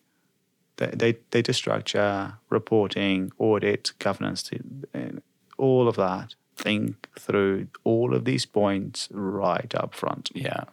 da- 0.76 0.94
da- 0.94 1.18
data 1.32 1.52
structure, 1.52 2.34
reporting, 2.48 3.32
audit, 3.38 3.92
governance, 3.98 4.48
all 5.58 5.88
of 5.88 5.96
that. 5.96 6.36
Think 6.56 7.08
through 7.18 7.66
all 7.82 8.14
of 8.14 8.24
these 8.24 8.46
points 8.46 9.08
right 9.10 9.74
up 9.74 9.94
front. 9.94 10.30
Yeah. 10.32 10.64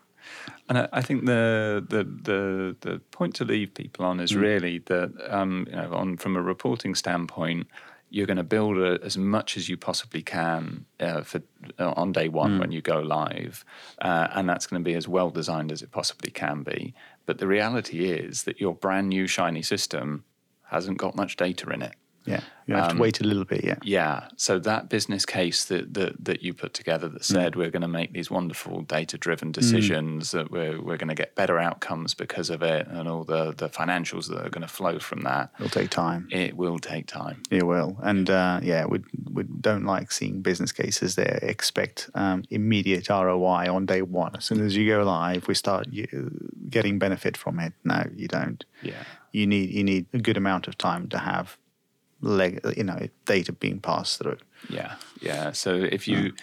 And 0.70 0.78
I, 0.78 0.88
I 0.94 1.02
think 1.02 1.26
the, 1.26 1.84
the 1.90 2.04
the 2.04 2.76
the 2.82 3.00
point 3.12 3.36
to 3.36 3.46
leave 3.46 3.74
people 3.74 4.06
on 4.06 4.20
is 4.20 4.36
really 4.36 4.78
that 4.86 5.12
um, 5.30 5.66
you 5.68 5.76
know, 5.76 5.92
on 5.94 6.18
from 6.18 6.38
a 6.38 6.42
reporting 6.42 6.94
standpoint, 6.96 7.68
you're 8.14 8.28
going 8.28 8.38
to 8.38 8.44
build 8.44 8.78
a, 8.78 9.00
as 9.04 9.18
much 9.18 9.58
as 9.58 9.68
you 9.68 9.76
possibly 9.76 10.22
can 10.22 10.86
uh, 11.00 11.22
for 11.22 11.42
uh, 11.80 11.94
on 11.96 12.12
day 12.12 12.30
one 12.30 12.60
when 12.60 12.72
you 12.72 12.80
go 12.80 13.00
live, 13.00 13.66
uh, 14.02 14.28
and 14.34 14.48
that's 14.48 14.68
going 14.68 14.84
to 14.84 14.88
be 14.88 14.94
as 14.94 15.08
well 15.08 15.32
designed 15.32 15.72
as 15.72 15.82
it 15.82 15.92
possibly 15.92 16.30
can 16.30 16.62
be. 16.62 16.94
But 17.26 17.40
the 17.40 17.48
reality 17.48 18.06
is 18.06 18.44
that 18.44 18.62
your 18.62 18.76
brand 18.76 19.10
new 19.10 19.26
shiny 19.26 19.64
system 19.64 20.26
hasn't 20.66 21.00
got 21.00 21.16
much 21.16 21.38
data 21.38 21.68
in 21.72 21.82
it. 21.82 21.96
Yeah, 22.26 22.42
you 22.68 22.76
have 22.76 22.94
to 22.94 22.98
wait 22.98 23.20
a 23.20 23.24
little 23.24 23.46
bit. 23.46 23.64
Yeah, 23.64 23.76
Yeah. 23.84 24.28
So 24.38 24.60
that 24.60 24.90
business 24.90 25.26
case 25.26 25.66
that 25.66 25.94
that, 25.94 26.24
that 26.24 26.44
you 26.44 26.54
put 26.54 26.74
together 26.74 27.10
that 27.10 27.26
said 27.26 27.56
we're 27.56 27.72
going 27.72 27.82
to 27.82 27.88
make 27.88 28.14
these 28.14 28.32
wonderful 28.32 28.82
data 28.82 29.18
driven 29.18 29.52
decisions, 29.52 30.32
that 30.32 30.52
we're 30.52 30.82
we're 30.82 30.98
going 30.98 31.10
to 31.10 31.16
get 31.16 31.36
better 31.36 31.60
outcomes 31.60 32.14
because 32.14 32.50
of 32.50 32.62
it, 32.62 32.88
and 32.88 33.08
all 33.10 33.24
the 33.24 33.52
the 33.52 33.70
financials 33.70 34.28
that 34.30 34.46
are 34.46 34.50
going 34.50 34.62
to 34.62 34.68
flow 34.68 35.00
from 35.00 35.22
that. 35.22 35.52
it'll 35.60 35.70
take 35.70 35.90
time. 35.90 36.28
It 36.32 36.56
will 36.56 36.80
take 36.80 37.08
time. 37.08 37.44
It 37.52 37.66
will, 37.66 37.98
and 38.02 38.30
uh, 38.30 38.60
yeah, 38.64 38.86
we 38.86 39.00
we 39.32 39.44
don't 39.44 39.86
like 39.86 40.12
seeing 40.12 40.42
business 40.42 40.72
cases 40.72 41.16
that 41.16 41.44
expect 41.44 42.10
um, 42.16 42.44
immediate 42.50 43.10
ROI 43.10 43.74
on 43.74 43.86
day 43.86 44.02
one. 44.02 44.36
As 44.36 44.46
soon 44.46 44.62
as 44.66 44.76
you 44.76 44.88
go 44.88 45.04
live, 45.04 45.48
we 45.48 45.56
start 45.56 45.88
getting 46.70 47.00
benefit 47.00 47.38
from 47.38 47.60
it. 47.60 47.74
No, 47.84 48.04
you 48.16 48.28
don't. 48.28 48.64
Yeah. 48.82 49.04
You 49.32 49.48
need 49.48 49.72
you 49.72 49.84
need 49.84 50.06
a 50.14 50.20
good 50.20 50.38
amount 50.38 50.68
of 50.68 50.78
time 50.78 51.08
to 51.10 51.18
have, 51.18 51.58
leg, 52.24 52.60
you 52.76 52.84
know, 52.84 53.08
data 53.26 53.52
being 53.52 53.80
passed 53.80 54.20
through. 54.20 54.38
Yeah, 54.70 54.96
yeah. 55.22 55.52
So 55.52 55.76
if 55.76 56.08
you, 56.08 56.18
mm. 56.18 56.40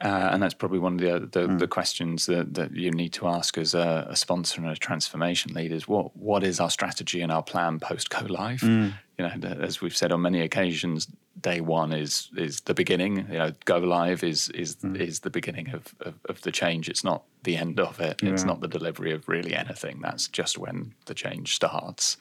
uh, 0.00 0.30
and 0.32 0.42
that's 0.42 0.54
probably 0.54 0.78
one 0.78 0.94
of 0.94 1.00
the 1.00 1.14
uh, 1.14 1.18
the, 1.18 1.54
the 1.56 1.66
mm. 1.66 1.70
questions 1.70 2.26
that, 2.26 2.54
that 2.54 2.74
you 2.74 2.90
need 2.90 3.12
to 3.14 3.28
ask 3.28 3.58
as 3.58 3.74
a, 3.74 4.06
a 4.08 4.16
sponsor 4.16 4.60
and 4.62 4.70
a 4.70 4.76
transformation 4.76 5.54
lead 5.54 5.70
is 5.70 5.86
what 5.86 6.16
what 6.16 6.42
is 6.42 6.60
our 6.60 6.70
strategy 6.70 7.20
and 7.20 7.30
our 7.30 7.42
plan 7.42 7.78
post 7.78 8.10
go 8.10 8.26
live? 8.28 8.60
Mm. 8.60 8.94
You 9.18 9.28
know, 9.28 9.48
as 9.60 9.80
we've 9.80 9.96
said 9.96 10.10
on 10.10 10.22
many 10.22 10.40
occasions, 10.40 11.06
day 11.40 11.60
one 11.60 11.92
is 11.92 12.30
is 12.36 12.60
the 12.60 12.74
beginning. 12.74 13.26
You 13.30 13.38
know, 13.38 13.52
go 13.64 13.78
live 13.78 14.24
is 14.24 14.48
is 14.50 14.76
is 14.94 15.20
the 15.20 15.30
beginning 15.30 15.70
of, 15.70 15.94
of 16.00 16.14
of 16.28 16.40
the 16.42 16.52
change. 16.52 16.88
It's 16.88 17.04
not 17.04 17.22
the 17.42 17.56
end 17.56 17.80
of 17.80 18.00
it. 18.00 18.22
It's 18.22 18.44
not 18.44 18.60
the 18.60 18.68
delivery 18.68 19.12
of 19.12 19.28
really 19.28 19.54
anything. 19.54 20.00
That's 20.00 20.28
just 20.28 20.58
when 20.58 20.94
the 21.06 21.14
change 21.14 21.54
starts. 21.54 22.16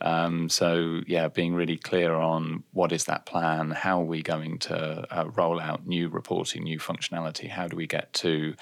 Um, 0.00 0.48
so 0.48 1.02
yeah, 1.06 1.28
being 1.28 1.54
really 1.54 1.76
clear 1.76 2.14
on 2.14 2.64
what 2.72 2.92
is 2.92 3.04
that 3.04 3.26
plan, 3.26 3.70
how 3.70 4.00
are 4.00 4.04
we 4.04 4.22
going 4.22 4.58
to 4.58 5.06
uh, 5.10 5.28
roll 5.30 5.60
out 5.60 5.86
new 5.86 6.08
reporting, 6.08 6.64
new 6.64 6.78
functionality, 6.78 7.48
how 7.48 7.68
do 7.68 7.76
we 7.76 7.86
get 7.86 8.12
to 8.14 8.54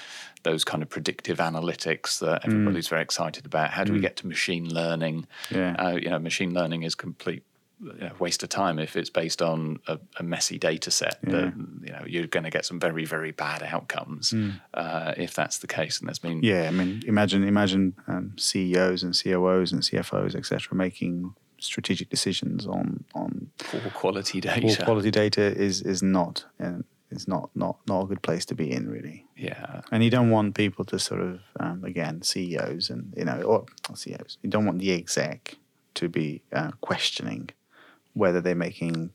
those 0.43 0.63
kind 0.63 0.83
of 0.83 0.91
predictive 0.91 1.39
analytics 1.39 2.21
that 2.21 2.45
everybody's 2.45 2.89
very 2.89 3.03
excited 3.03 3.47
about? 3.47 3.71
How 3.71 3.85
do 3.85 3.93
we 3.93 4.01
get 4.01 4.17
to 4.17 4.27
machine 4.27 4.73
learning? 4.73 5.27
Yeah. 5.51 5.75
Uh, 5.79 5.97
you 5.97 6.11
know, 6.11 6.19
machine 6.19 6.53
learning 6.53 6.83
is 6.83 6.95
complete 6.95 7.43
waste 8.19 8.43
of 8.43 8.49
time 8.49 8.79
if 8.79 8.97
it's 8.97 9.11
based 9.11 9.43
on 9.43 9.79
a, 9.87 9.99
a 10.19 10.23
messy 10.23 10.59
data 10.59 10.91
set. 10.91 11.19
That 11.23 11.55
you 11.83 11.93
know 11.93 12.05
you're 12.07 12.27
going 12.27 12.45
to 12.45 12.51
get 12.51 12.65
some 12.67 12.81
very 12.81 13.05
very 13.05 13.33
bad 13.33 13.63
outcomes 13.63 14.35
uh, 14.75 15.15
if 15.17 15.35
that's 15.35 15.59
the 15.59 15.67
case. 15.67 15.99
And 15.99 16.09
there's 16.09 16.19
been 16.19 16.43
Yeah, 16.43 16.69
I 16.69 16.71
mean, 16.71 17.03
imagine 17.07 17.45
imagine 17.45 17.95
um, 18.07 18.33
CEOs 18.37 19.03
and 19.03 19.13
COOs 19.21 19.73
and 19.73 19.83
CFOs, 19.83 20.35
etc., 20.35 20.77
making 20.77 21.35
strategic 21.59 22.11
decisions 22.11 22.67
on 22.67 23.05
on 23.15 23.51
poor 23.59 23.81
quality 23.93 24.41
data. 24.41 24.61
poor 24.61 24.77
quality 24.85 25.11
data 25.11 25.43
is 25.43 25.83
is 25.83 26.03
not 26.03 26.45
and 26.59 26.85
is 27.11 27.29
not 27.29 27.51
not 27.55 27.79
not 27.87 28.03
a 28.03 28.07
good 28.07 28.23
place 28.23 28.45
to 28.47 28.55
be 28.55 28.71
in 28.71 28.89
really. 28.89 29.27
Yeah, 29.37 29.83
And 29.91 30.05
you 30.05 30.11
don't 30.11 30.31
want 30.31 30.55
people 30.55 30.85
to 30.87 30.99
sort 30.99 31.21
of 31.21 31.41
um, 31.61 31.85
again 31.85 32.23
CEOs 32.23 32.91
and 32.91 33.13
you 33.17 33.25
know 33.25 33.43
or 33.43 33.65
not 33.89 33.99
CEOs. 33.99 34.39
You 34.43 34.51
don't 34.51 34.67
want 34.67 34.79
the 34.79 34.93
exec 34.93 35.57
to 35.95 36.09
be 36.09 36.43
uh, 36.53 36.73
questioning 36.81 37.51
whether 38.15 38.41
they're 38.41 38.55
making 38.55 39.11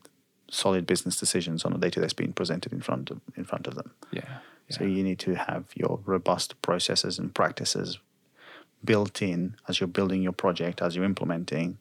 solid 0.50 0.86
business 0.86 1.18
decisions 1.18 1.64
on 1.64 1.72
the 1.72 1.78
data 1.78 2.00
that's 2.00 2.12
being 2.12 2.32
presented 2.32 2.72
in 2.72 2.80
front 2.80 3.10
of 3.10 3.20
in 3.36 3.44
front 3.44 3.66
of 3.66 3.74
them. 3.74 3.92
yeah, 4.10 4.38
So 4.68 4.84
you 4.84 5.02
need 5.02 5.18
to 5.20 5.34
have 5.34 5.64
your 5.74 6.00
robust 6.04 6.60
processes 6.62 7.18
and 7.18 7.34
practices 7.34 7.98
built 8.84 9.20
in 9.22 9.56
as 9.68 9.80
you're 9.80 9.88
building 9.88 10.22
your 10.22 10.32
project, 10.32 10.80
as 10.82 10.96
you're 10.96 11.04
implementing. 11.04 11.78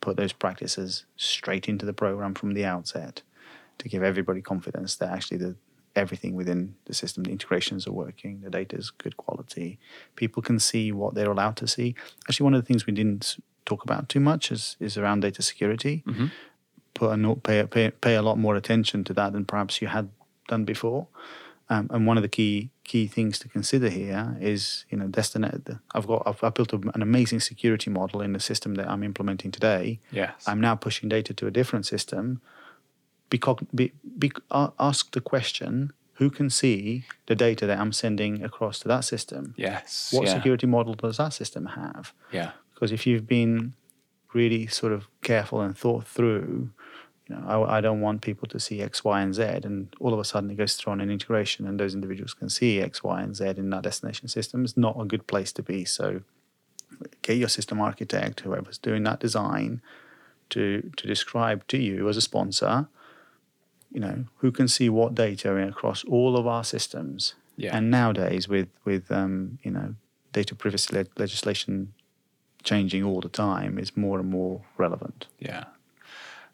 Put 0.00 0.16
those 0.16 0.32
practices 0.32 1.04
straight 1.16 1.68
into 1.68 1.86
the 1.86 1.92
program 1.92 2.34
from 2.34 2.54
the 2.54 2.64
outset 2.64 3.22
to 3.78 3.88
give 3.88 4.02
everybody 4.02 4.40
confidence 4.40 4.96
that 4.96 5.10
actually 5.10 5.38
the 5.38 5.56
everything 5.94 6.34
within 6.34 6.74
the 6.86 6.94
system, 6.94 7.24
the 7.24 7.30
integrations 7.30 7.86
are 7.86 7.92
working, 7.92 8.40
the 8.40 8.50
data 8.50 8.76
is 8.76 8.90
good 8.90 9.16
quality. 9.16 9.78
People 10.16 10.42
can 10.42 10.58
see 10.58 10.90
what 10.90 11.14
they're 11.14 11.30
allowed 11.30 11.56
to 11.56 11.66
see. 11.66 11.94
Actually, 12.28 12.44
one 12.44 12.54
of 12.54 12.62
the 12.62 12.66
things 12.66 12.86
we 12.86 12.92
didn't 12.92 13.36
talk 13.66 13.84
about 13.84 14.08
too 14.08 14.20
much 14.20 14.50
is, 14.50 14.76
is 14.80 14.96
around 14.96 15.20
data 15.20 15.42
security. 15.42 16.02
Mm-hmm. 16.06 16.26
Put 17.02 17.10
a 17.10 17.16
note, 17.16 17.42
pay, 17.42 17.66
pay, 17.66 17.90
pay 17.90 18.14
a 18.14 18.22
lot 18.22 18.38
more 18.38 18.54
attention 18.54 19.02
to 19.02 19.12
that 19.14 19.32
than 19.32 19.44
perhaps 19.44 19.82
you 19.82 19.88
had 19.88 20.08
done 20.46 20.64
before. 20.64 21.08
Um, 21.68 21.88
and 21.90 22.06
one 22.06 22.16
of 22.16 22.22
the 22.22 22.28
key 22.28 22.70
key 22.84 23.08
things 23.08 23.40
to 23.40 23.48
consider 23.48 23.88
here 23.88 24.36
is, 24.40 24.84
you 24.88 24.96
know, 24.96 25.08
Destinet. 25.08 25.78
I've 25.96 26.06
got 26.06 26.22
I've, 26.24 26.44
I've 26.44 26.54
built 26.54 26.72
a, 26.72 26.76
an 26.94 27.02
amazing 27.02 27.40
security 27.40 27.90
model 27.90 28.20
in 28.20 28.34
the 28.34 28.38
system 28.38 28.76
that 28.76 28.88
I'm 28.88 29.02
implementing 29.02 29.50
today. 29.50 29.98
yes, 30.12 30.44
I'm 30.46 30.60
now 30.60 30.76
pushing 30.76 31.08
data 31.08 31.34
to 31.34 31.48
a 31.48 31.50
different 31.50 31.86
system. 31.86 32.40
Be, 33.30 33.40
be, 33.74 33.92
be 34.16 34.30
ask 34.52 35.10
the 35.10 35.20
question: 35.20 35.92
Who 36.20 36.30
can 36.30 36.50
see 36.50 37.04
the 37.26 37.34
data 37.34 37.66
that 37.66 37.80
I'm 37.80 37.92
sending 37.92 38.44
across 38.44 38.78
to 38.78 38.86
that 38.86 39.00
system? 39.00 39.54
yes. 39.56 40.12
What 40.12 40.28
yeah. 40.28 40.34
security 40.34 40.68
model 40.68 40.94
does 40.94 41.16
that 41.16 41.32
system 41.32 41.66
have? 41.66 42.12
Yeah, 42.30 42.52
Because 42.72 42.92
if 42.92 43.08
you've 43.08 43.26
been 43.26 43.74
really 44.32 44.66
sort 44.68 44.92
of 44.92 45.08
careful 45.20 45.60
and 45.60 45.76
thought 45.76 46.06
through, 46.06 46.70
you 47.28 47.36
know, 47.36 47.44
I, 47.46 47.78
I 47.78 47.80
don't 47.80 48.00
want 48.00 48.20
people 48.22 48.48
to 48.48 48.58
see 48.58 48.82
X, 48.82 49.04
Y, 49.04 49.20
and 49.20 49.34
Z, 49.34 49.42
and 49.64 49.94
all 50.00 50.12
of 50.12 50.18
a 50.18 50.24
sudden 50.24 50.50
it 50.50 50.56
goes 50.56 50.74
through 50.74 50.92
on 50.92 51.00
an 51.00 51.10
integration, 51.10 51.66
and 51.66 51.78
those 51.78 51.94
individuals 51.94 52.34
can 52.34 52.48
see 52.48 52.80
X, 52.80 53.02
Y, 53.02 53.22
and 53.22 53.36
Z 53.36 53.44
in 53.56 53.70
that 53.70 53.82
destination 53.82 54.28
system. 54.28 54.64
It's 54.64 54.76
not 54.76 55.00
a 55.00 55.04
good 55.04 55.26
place 55.26 55.52
to 55.52 55.62
be. 55.62 55.84
So, 55.84 56.22
get 57.22 57.36
your 57.36 57.48
system 57.48 57.80
architect, 57.80 58.40
whoever's 58.40 58.78
doing 58.78 59.04
that 59.04 59.20
design, 59.20 59.80
to 60.50 60.90
to 60.96 61.06
describe 61.06 61.66
to 61.68 61.78
you 61.78 62.08
as 62.08 62.16
a 62.16 62.20
sponsor, 62.20 62.88
you 63.92 64.00
know, 64.00 64.24
who 64.38 64.50
can 64.50 64.66
see 64.68 64.88
what 64.88 65.14
data 65.14 65.56
across 65.56 66.04
all 66.04 66.36
of 66.36 66.46
our 66.46 66.64
systems. 66.64 67.34
Yeah. 67.56 67.76
And 67.76 67.90
nowadays, 67.90 68.48
with 68.48 68.68
with 68.84 69.10
um, 69.12 69.58
you 69.62 69.70
know 69.70 69.94
data 70.32 70.54
privacy 70.54 70.96
le- 70.96 71.06
legislation 71.18 71.92
changing 72.64 73.04
all 73.04 73.20
the 73.20 73.28
time, 73.28 73.78
is 73.78 73.96
more 73.96 74.18
and 74.18 74.28
more 74.28 74.62
relevant. 74.76 75.26
yeah. 75.38 75.64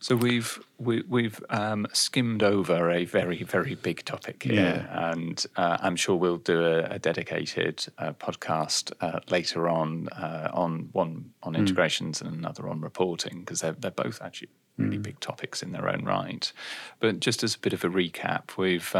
So 0.00 0.14
we've 0.14 0.60
we, 0.78 1.02
we've 1.08 1.42
um, 1.50 1.86
skimmed 1.92 2.42
over 2.42 2.90
a 2.90 3.04
very 3.04 3.42
very 3.42 3.74
big 3.74 4.04
topic 4.04 4.44
here, 4.44 4.86
Yeah. 4.88 5.10
and 5.12 5.44
uh, 5.56 5.78
I'm 5.80 5.96
sure 5.96 6.14
we'll 6.16 6.36
do 6.38 6.64
a, 6.64 6.84
a 6.84 6.98
dedicated 6.98 7.84
uh, 7.98 8.12
podcast 8.12 8.92
uh, 9.00 9.20
later 9.28 9.68
on 9.68 10.08
uh, 10.10 10.50
on 10.52 10.88
one 10.92 11.32
on 11.42 11.56
integrations 11.56 12.20
and 12.20 12.32
another 12.32 12.68
on 12.68 12.80
reporting 12.80 13.40
because 13.40 13.60
they're 13.60 13.72
they're 13.72 13.90
both 13.90 14.22
actually 14.22 14.50
really 14.76 14.98
big 14.98 15.18
topics 15.18 15.62
in 15.64 15.72
their 15.72 15.88
own 15.88 16.04
right. 16.04 16.52
But 17.00 17.18
just 17.18 17.42
as 17.42 17.56
a 17.56 17.58
bit 17.58 17.72
of 17.72 17.82
a 17.84 17.88
recap, 17.88 18.56
we've. 18.56 18.94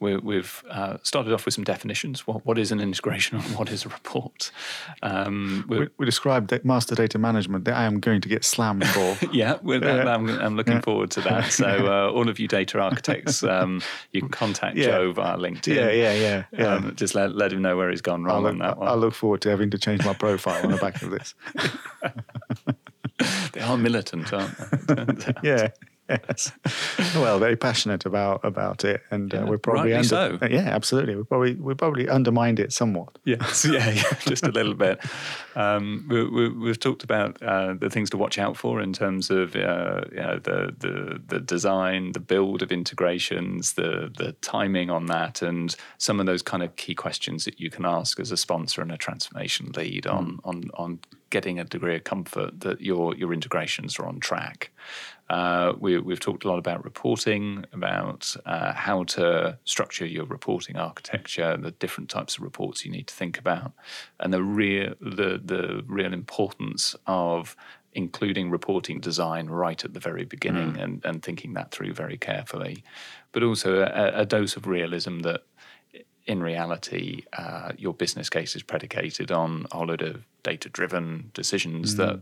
We, 0.00 0.16
we've 0.16 0.62
uh, 0.70 0.98
started 1.02 1.32
off 1.32 1.44
with 1.44 1.54
some 1.54 1.64
definitions. 1.64 2.26
What, 2.26 2.46
what 2.46 2.56
is 2.58 2.70
an 2.70 2.78
integration 2.80 3.38
and 3.38 3.44
what 3.58 3.68
is 3.70 3.84
a 3.84 3.88
report? 3.88 4.52
Um, 5.02 5.64
we- 5.68 5.88
We, 5.98 6.06
described 6.06 6.50
that 6.50 6.64
master 6.64 6.94
data 6.94 7.18
management 7.18 7.64
that 7.64 7.74
I 7.74 7.84
am 7.84 7.98
going 7.98 8.20
to 8.20 8.28
get 8.28 8.44
slammed 8.44 8.86
for. 8.86 9.16
Yeah, 9.32 9.54
that, 9.64 9.82
Yeah. 9.82 10.14
I'm, 10.14 10.28
I'm 10.28 10.56
looking 10.56 10.80
forward 10.82 11.10
to 11.12 11.20
that. 11.22 11.50
So, 11.52 11.66
uh, 11.86 12.10
all 12.12 12.28
of 12.28 12.38
you 12.38 12.46
data 12.48 12.78
architects, 12.80 13.42
um, 13.42 13.82
you 14.12 14.20
can 14.20 14.30
contact 14.30 14.76
Yeah. 14.76 14.86
Joe 14.86 15.12
via 15.12 15.36
LinkedIn. 15.36 15.74
yeah, 15.74 15.90
yeah, 15.90 16.12
yeah, 16.12 16.44
yeah. 16.52 16.74
Um, 16.74 16.94
just 16.96 17.14
let, 17.14 17.34
let 17.34 17.52
him 17.52 17.62
know 17.62 17.76
where 17.76 17.90
he's 17.90 18.00
gone 18.02 18.22
wrong 18.24 18.44
look, 18.44 18.52
on 18.52 18.58
that 18.58 18.78
one. 18.78 18.88
I 18.88 18.94
look 18.94 19.14
forward 19.14 19.40
to 19.42 19.50
having 19.50 19.70
to 19.70 19.78
change 19.78 20.04
my 20.04 20.14
profile 20.14 20.64
on 20.64 20.70
the 20.70 20.76
back 20.78 21.02
of 21.02 21.10
this. 21.10 21.34
they 23.52 23.60
are 23.60 23.76
militant, 23.76 24.32
aren't 24.32 24.56
they? 24.86 25.32
Yeah. 25.42 25.68
Yes. 26.08 26.52
Well, 27.14 27.38
very 27.38 27.56
passionate 27.56 28.06
about 28.06 28.44
about 28.44 28.84
it, 28.84 29.02
and 29.10 29.32
uh, 29.32 29.38
Yeah, 29.38 29.44
we're 29.44 29.58
probably 29.58 29.92
under, 29.94 30.06
so. 30.06 30.38
yeah, 30.48 30.68
absolutely. 30.68 31.14
We 31.16 31.24
probably 31.24 31.54
we 31.54 31.74
probably 31.74 32.08
undermined 32.08 32.60
it 32.60 32.72
somewhat. 32.72 33.18
Yes, 33.24 33.64
yeah, 33.70 33.90
yeah, 33.90 34.12
just 34.20 34.44
a 34.44 34.50
little 34.50 34.74
bit. 34.74 35.00
Um, 35.54 36.06
we, 36.08 36.24
we, 36.24 36.48
we've 36.48 36.78
talked 36.78 37.02
about 37.02 37.42
uh, 37.42 37.74
the 37.74 37.90
things 37.90 38.10
to 38.10 38.16
watch 38.16 38.38
out 38.38 38.56
for 38.56 38.80
in 38.80 38.92
terms 38.92 39.30
of 39.30 39.56
uh, 39.56 40.02
you 40.10 40.16
know, 40.18 40.38
the, 40.38 40.74
the 40.78 41.20
the 41.26 41.40
design, 41.40 42.12
the 42.12 42.20
build 42.20 42.62
of 42.62 42.70
integrations, 42.72 43.74
the 43.74 44.12
the 44.16 44.32
timing 44.40 44.90
on 44.90 45.06
that, 45.06 45.42
and 45.42 45.74
some 45.98 46.20
of 46.20 46.26
those 46.26 46.42
kind 46.42 46.62
of 46.62 46.74
key 46.76 46.94
questions 46.94 47.44
that 47.44 47.58
you 47.60 47.70
can 47.70 47.84
ask 47.84 48.20
as 48.20 48.30
a 48.30 48.36
sponsor 48.36 48.82
and 48.82 48.92
a 48.92 48.96
transformation 48.96 49.72
lead 49.76 50.06
on 50.06 50.40
on 50.44 50.70
on 50.74 50.98
getting 51.30 51.58
a 51.58 51.64
degree 51.64 51.96
of 51.96 52.04
comfort 52.04 52.60
that 52.60 52.80
your 52.80 53.14
your 53.16 53.32
integrations 53.32 53.98
are 53.98 54.06
on 54.06 54.20
track. 54.20 54.70
Uh, 55.30 55.74
we, 55.78 55.98
we've 55.98 56.20
talked 56.20 56.44
a 56.44 56.48
lot 56.48 56.58
about 56.58 56.84
reporting, 56.84 57.64
about 57.72 58.34
uh, 58.46 58.72
how 58.72 59.04
to 59.04 59.58
structure 59.64 60.06
your 60.06 60.24
reporting 60.24 60.76
architecture, 60.76 61.56
the 61.56 61.70
different 61.72 62.08
types 62.08 62.38
of 62.38 62.42
reports 62.42 62.84
you 62.84 62.90
need 62.90 63.06
to 63.06 63.14
think 63.14 63.38
about, 63.38 63.72
and 64.20 64.32
the 64.32 64.42
real 64.42 64.94
the 65.00 65.40
the 65.44 65.84
real 65.86 66.12
importance 66.12 66.96
of 67.06 67.56
including 67.92 68.50
reporting 68.50 69.00
design 69.00 69.48
right 69.48 69.84
at 69.84 69.92
the 69.92 70.00
very 70.00 70.24
beginning 70.24 70.76
and, 70.78 71.04
and 71.04 71.22
thinking 71.22 71.54
that 71.54 71.72
through 71.72 71.92
very 71.92 72.16
carefully, 72.16 72.84
but 73.32 73.42
also 73.42 73.80
a, 73.80 74.20
a 74.20 74.26
dose 74.26 74.56
of 74.56 74.66
realism 74.66 75.20
that 75.20 75.42
in 76.26 76.42
reality, 76.42 77.22
uh, 77.32 77.72
your 77.78 77.94
business 77.94 78.28
case 78.28 78.54
is 78.54 78.62
predicated 78.62 79.32
on 79.32 79.66
a 79.72 79.78
load 79.78 80.02
of 80.02 80.22
data 80.42 80.68
driven 80.68 81.30
decisions 81.32 81.96
that 81.96 82.20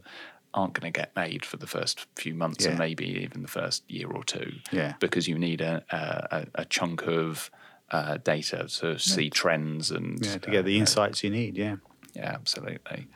aren't 0.56 0.72
going 0.72 0.90
to 0.92 0.98
get 1.00 1.14
made 1.14 1.44
for 1.44 1.58
the 1.58 1.66
first 1.66 2.06
few 2.16 2.34
months 2.34 2.64
and 2.64 2.78
maybe 2.78 3.06
even 3.22 3.42
the 3.42 3.48
first 3.48 3.88
year 3.88 4.10
or 4.10 4.24
two. 4.24 4.54
Yeah. 4.72 4.94
Because 4.98 5.28
you 5.28 5.38
need 5.38 5.60
a, 5.60 5.84
a, 5.90 6.36
a- 6.40 6.62
a 6.62 6.64
chunk 6.64 7.06
of 7.06 7.50
uh, 7.90 8.16
data 8.16 8.66
to 8.80 8.98
see 8.98 9.30
trends 9.30 9.90
and 9.92 10.24
Yeah, 10.24 10.38
to 10.38 10.50
get 10.50 10.64
the 10.64 10.76
uh, 10.76 10.80
insights 10.80 11.22
you 11.22 11.30
need. 11.30 11.56
Yeah. 11.56 11.76
yeah, 12.14 12.32
absolutely. 12.32 13.06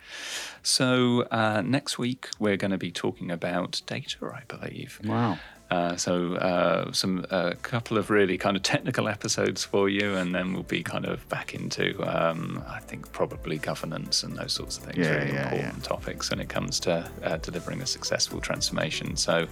So 0.63 1.23
uh, 1.31 1.63
next 1.65 1.99
week 1.99 2.29
we're 2.39 2.57
going 2.59 2.71
to 2.71 2.79
be 2.79 2.93
talking 2.93 3.31
about 3.31 3.81
data, 3.87 4.19
I 4.33 4.43
believe. 4.47 5.01
Wow. 5.05 5.39
Uh, 5.71 5.97
so 5.97 6.35
uh, 6.35 6.91
some 6.93 7.25
a 7.31 7.55
couple 7.57 7.97
of 7.97 8.11
really 8.11 8.37
kind 8.37 8.57
of 8.57 8.63
technical 8.63 9.09
episodes 9.09 9.65
for 9.65 9.89
you, 9.89 10.17
and 10.17 10.35
then 10.35 10.53
we'll 10.53 10.63
be 10.65 10.83
kind 10.83 11.05
of 11.05 11.27
back 11.29 11.55
into 11.55 11.97
um, 12.03 12.63
I 12.69 12.81
think 12.81 13.11
probably 13.13 13.59
governance 13.59 14.23
and 14.23 14.37
those 14.37 14.53
sorts 14.53 14.79
of 14.79 14.85
things. 14.85 15.07
Yeah, 15.07 15.15
really 15.15 15.33
yeah, 15.33 15.53
important 15.53 15.85
topics 15.85 16.31
when 16.31 16.41
it 16.41 16.49
comes 16.49 16.81
to 16.81 17.09
uh, 17.23 17.37
delivering 17.39 17.83
a 17.83 17.87
successful 17.87 18.41
transformation. 18.41 19.17
So 19.17 19.47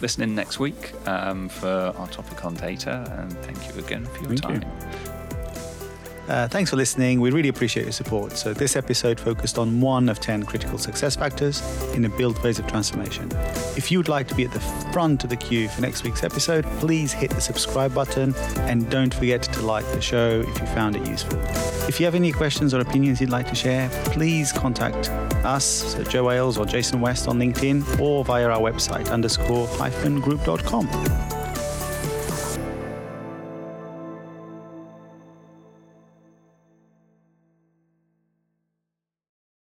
listen 0.00 0.22
in 0.22 0.34
next 0.34 0.58
week 0.58 0.92
um, 1.06 1.48
for 1.48 1.94
our 1.96 2.08
topic 2.08 2.44
on 2.44 2.54
data, 2.54 3.06
and 3.18 3.32
thank 3.38 3.68
you 3.68 3.80
again 3.80 4.04
for 4.06 4.24
your 4.24 4.36
Thank 4.36 4.64
you. 4.64 5.09
Uh, 6.30 6.46
thanks 6.46 6.70
for 6.70 6.76
listening. 6.76 7.20
We 7.20 7.32
really 7.32 7.48
appreciate 7.48 7.82
your 7.82 7.92
support. 7.92 8.36
So, 8.36 8.54
this 8.54 8.76
episode 8.76 9.18
focused 9.18 9.58
on 9.58 9.80
one 9.80 10.08
of 10.08 10.20
10 10.20 10.44
critical 10.44 10.78
success 10.78 11.16
factors 11.16 11.60
in 11.92 12.04
a 12.04 12.08
build 12.08 12.38
phase 12.38 12.60
of 12.60 12.68
transformation. 12.68 13.28
If 13.76 13.90
you'd 13.90 14.06
like 14.06 14.28
to 14.28 14.36
be 14.36 14.44
at 14.44 14.52
the 14.52 14.60
front 14.92 15.24
of 15.24 15.30
the 15.30 15.36
queue 15.36 15.68
for 15.68 15.80
next 15.80 16.04
week's 16.04 16.22
episode, 16.22 16.64
please 16.78 17.12
hit 17.12 17.30
the 17.30 17.40
subscribe 17.40 17.92
button 17.92 18.32
and 18.58 18.88
don't 18.88 19.12
forget 19.12 19.42
to 19.42 19.62
like 19.62 19.84
the 19.86 20.00
show 20.00 20.44
if 20.46 20.60
you 20.60 20.66
found 20.66 20.94
it 20.94 21.04
useful. 21.08 21.36
If 21.88 21.98
you 21.98 22.06
have 22.06 22.14
any 22.14 22.30
questions 22.30 22.74
or 22.74 22.80
opinions 22.80 23.20
you'd 23.20 23.30
like 23.30 23.48
to 23.48 23.56
share, 23.56 23.88
please 24.12 24.52
contact 24.52 25.08
us, 25.44 25.64
so 25.64 26.04
Joe 26.04 26.30
Ailes 26.30 26.58
or 26.58 26.64
Jason 26.64 27.00
West 27.00 27.26
on 27.26 27.40
LinkedIn, 27.40 27.98
or 27.98 28.24
via 28.24 28.48
our 28.48 28.60
website 28.60 29.10
underscore 29.10 29.66
hyphen 29.66 30.20
group.com. 30.20 31.39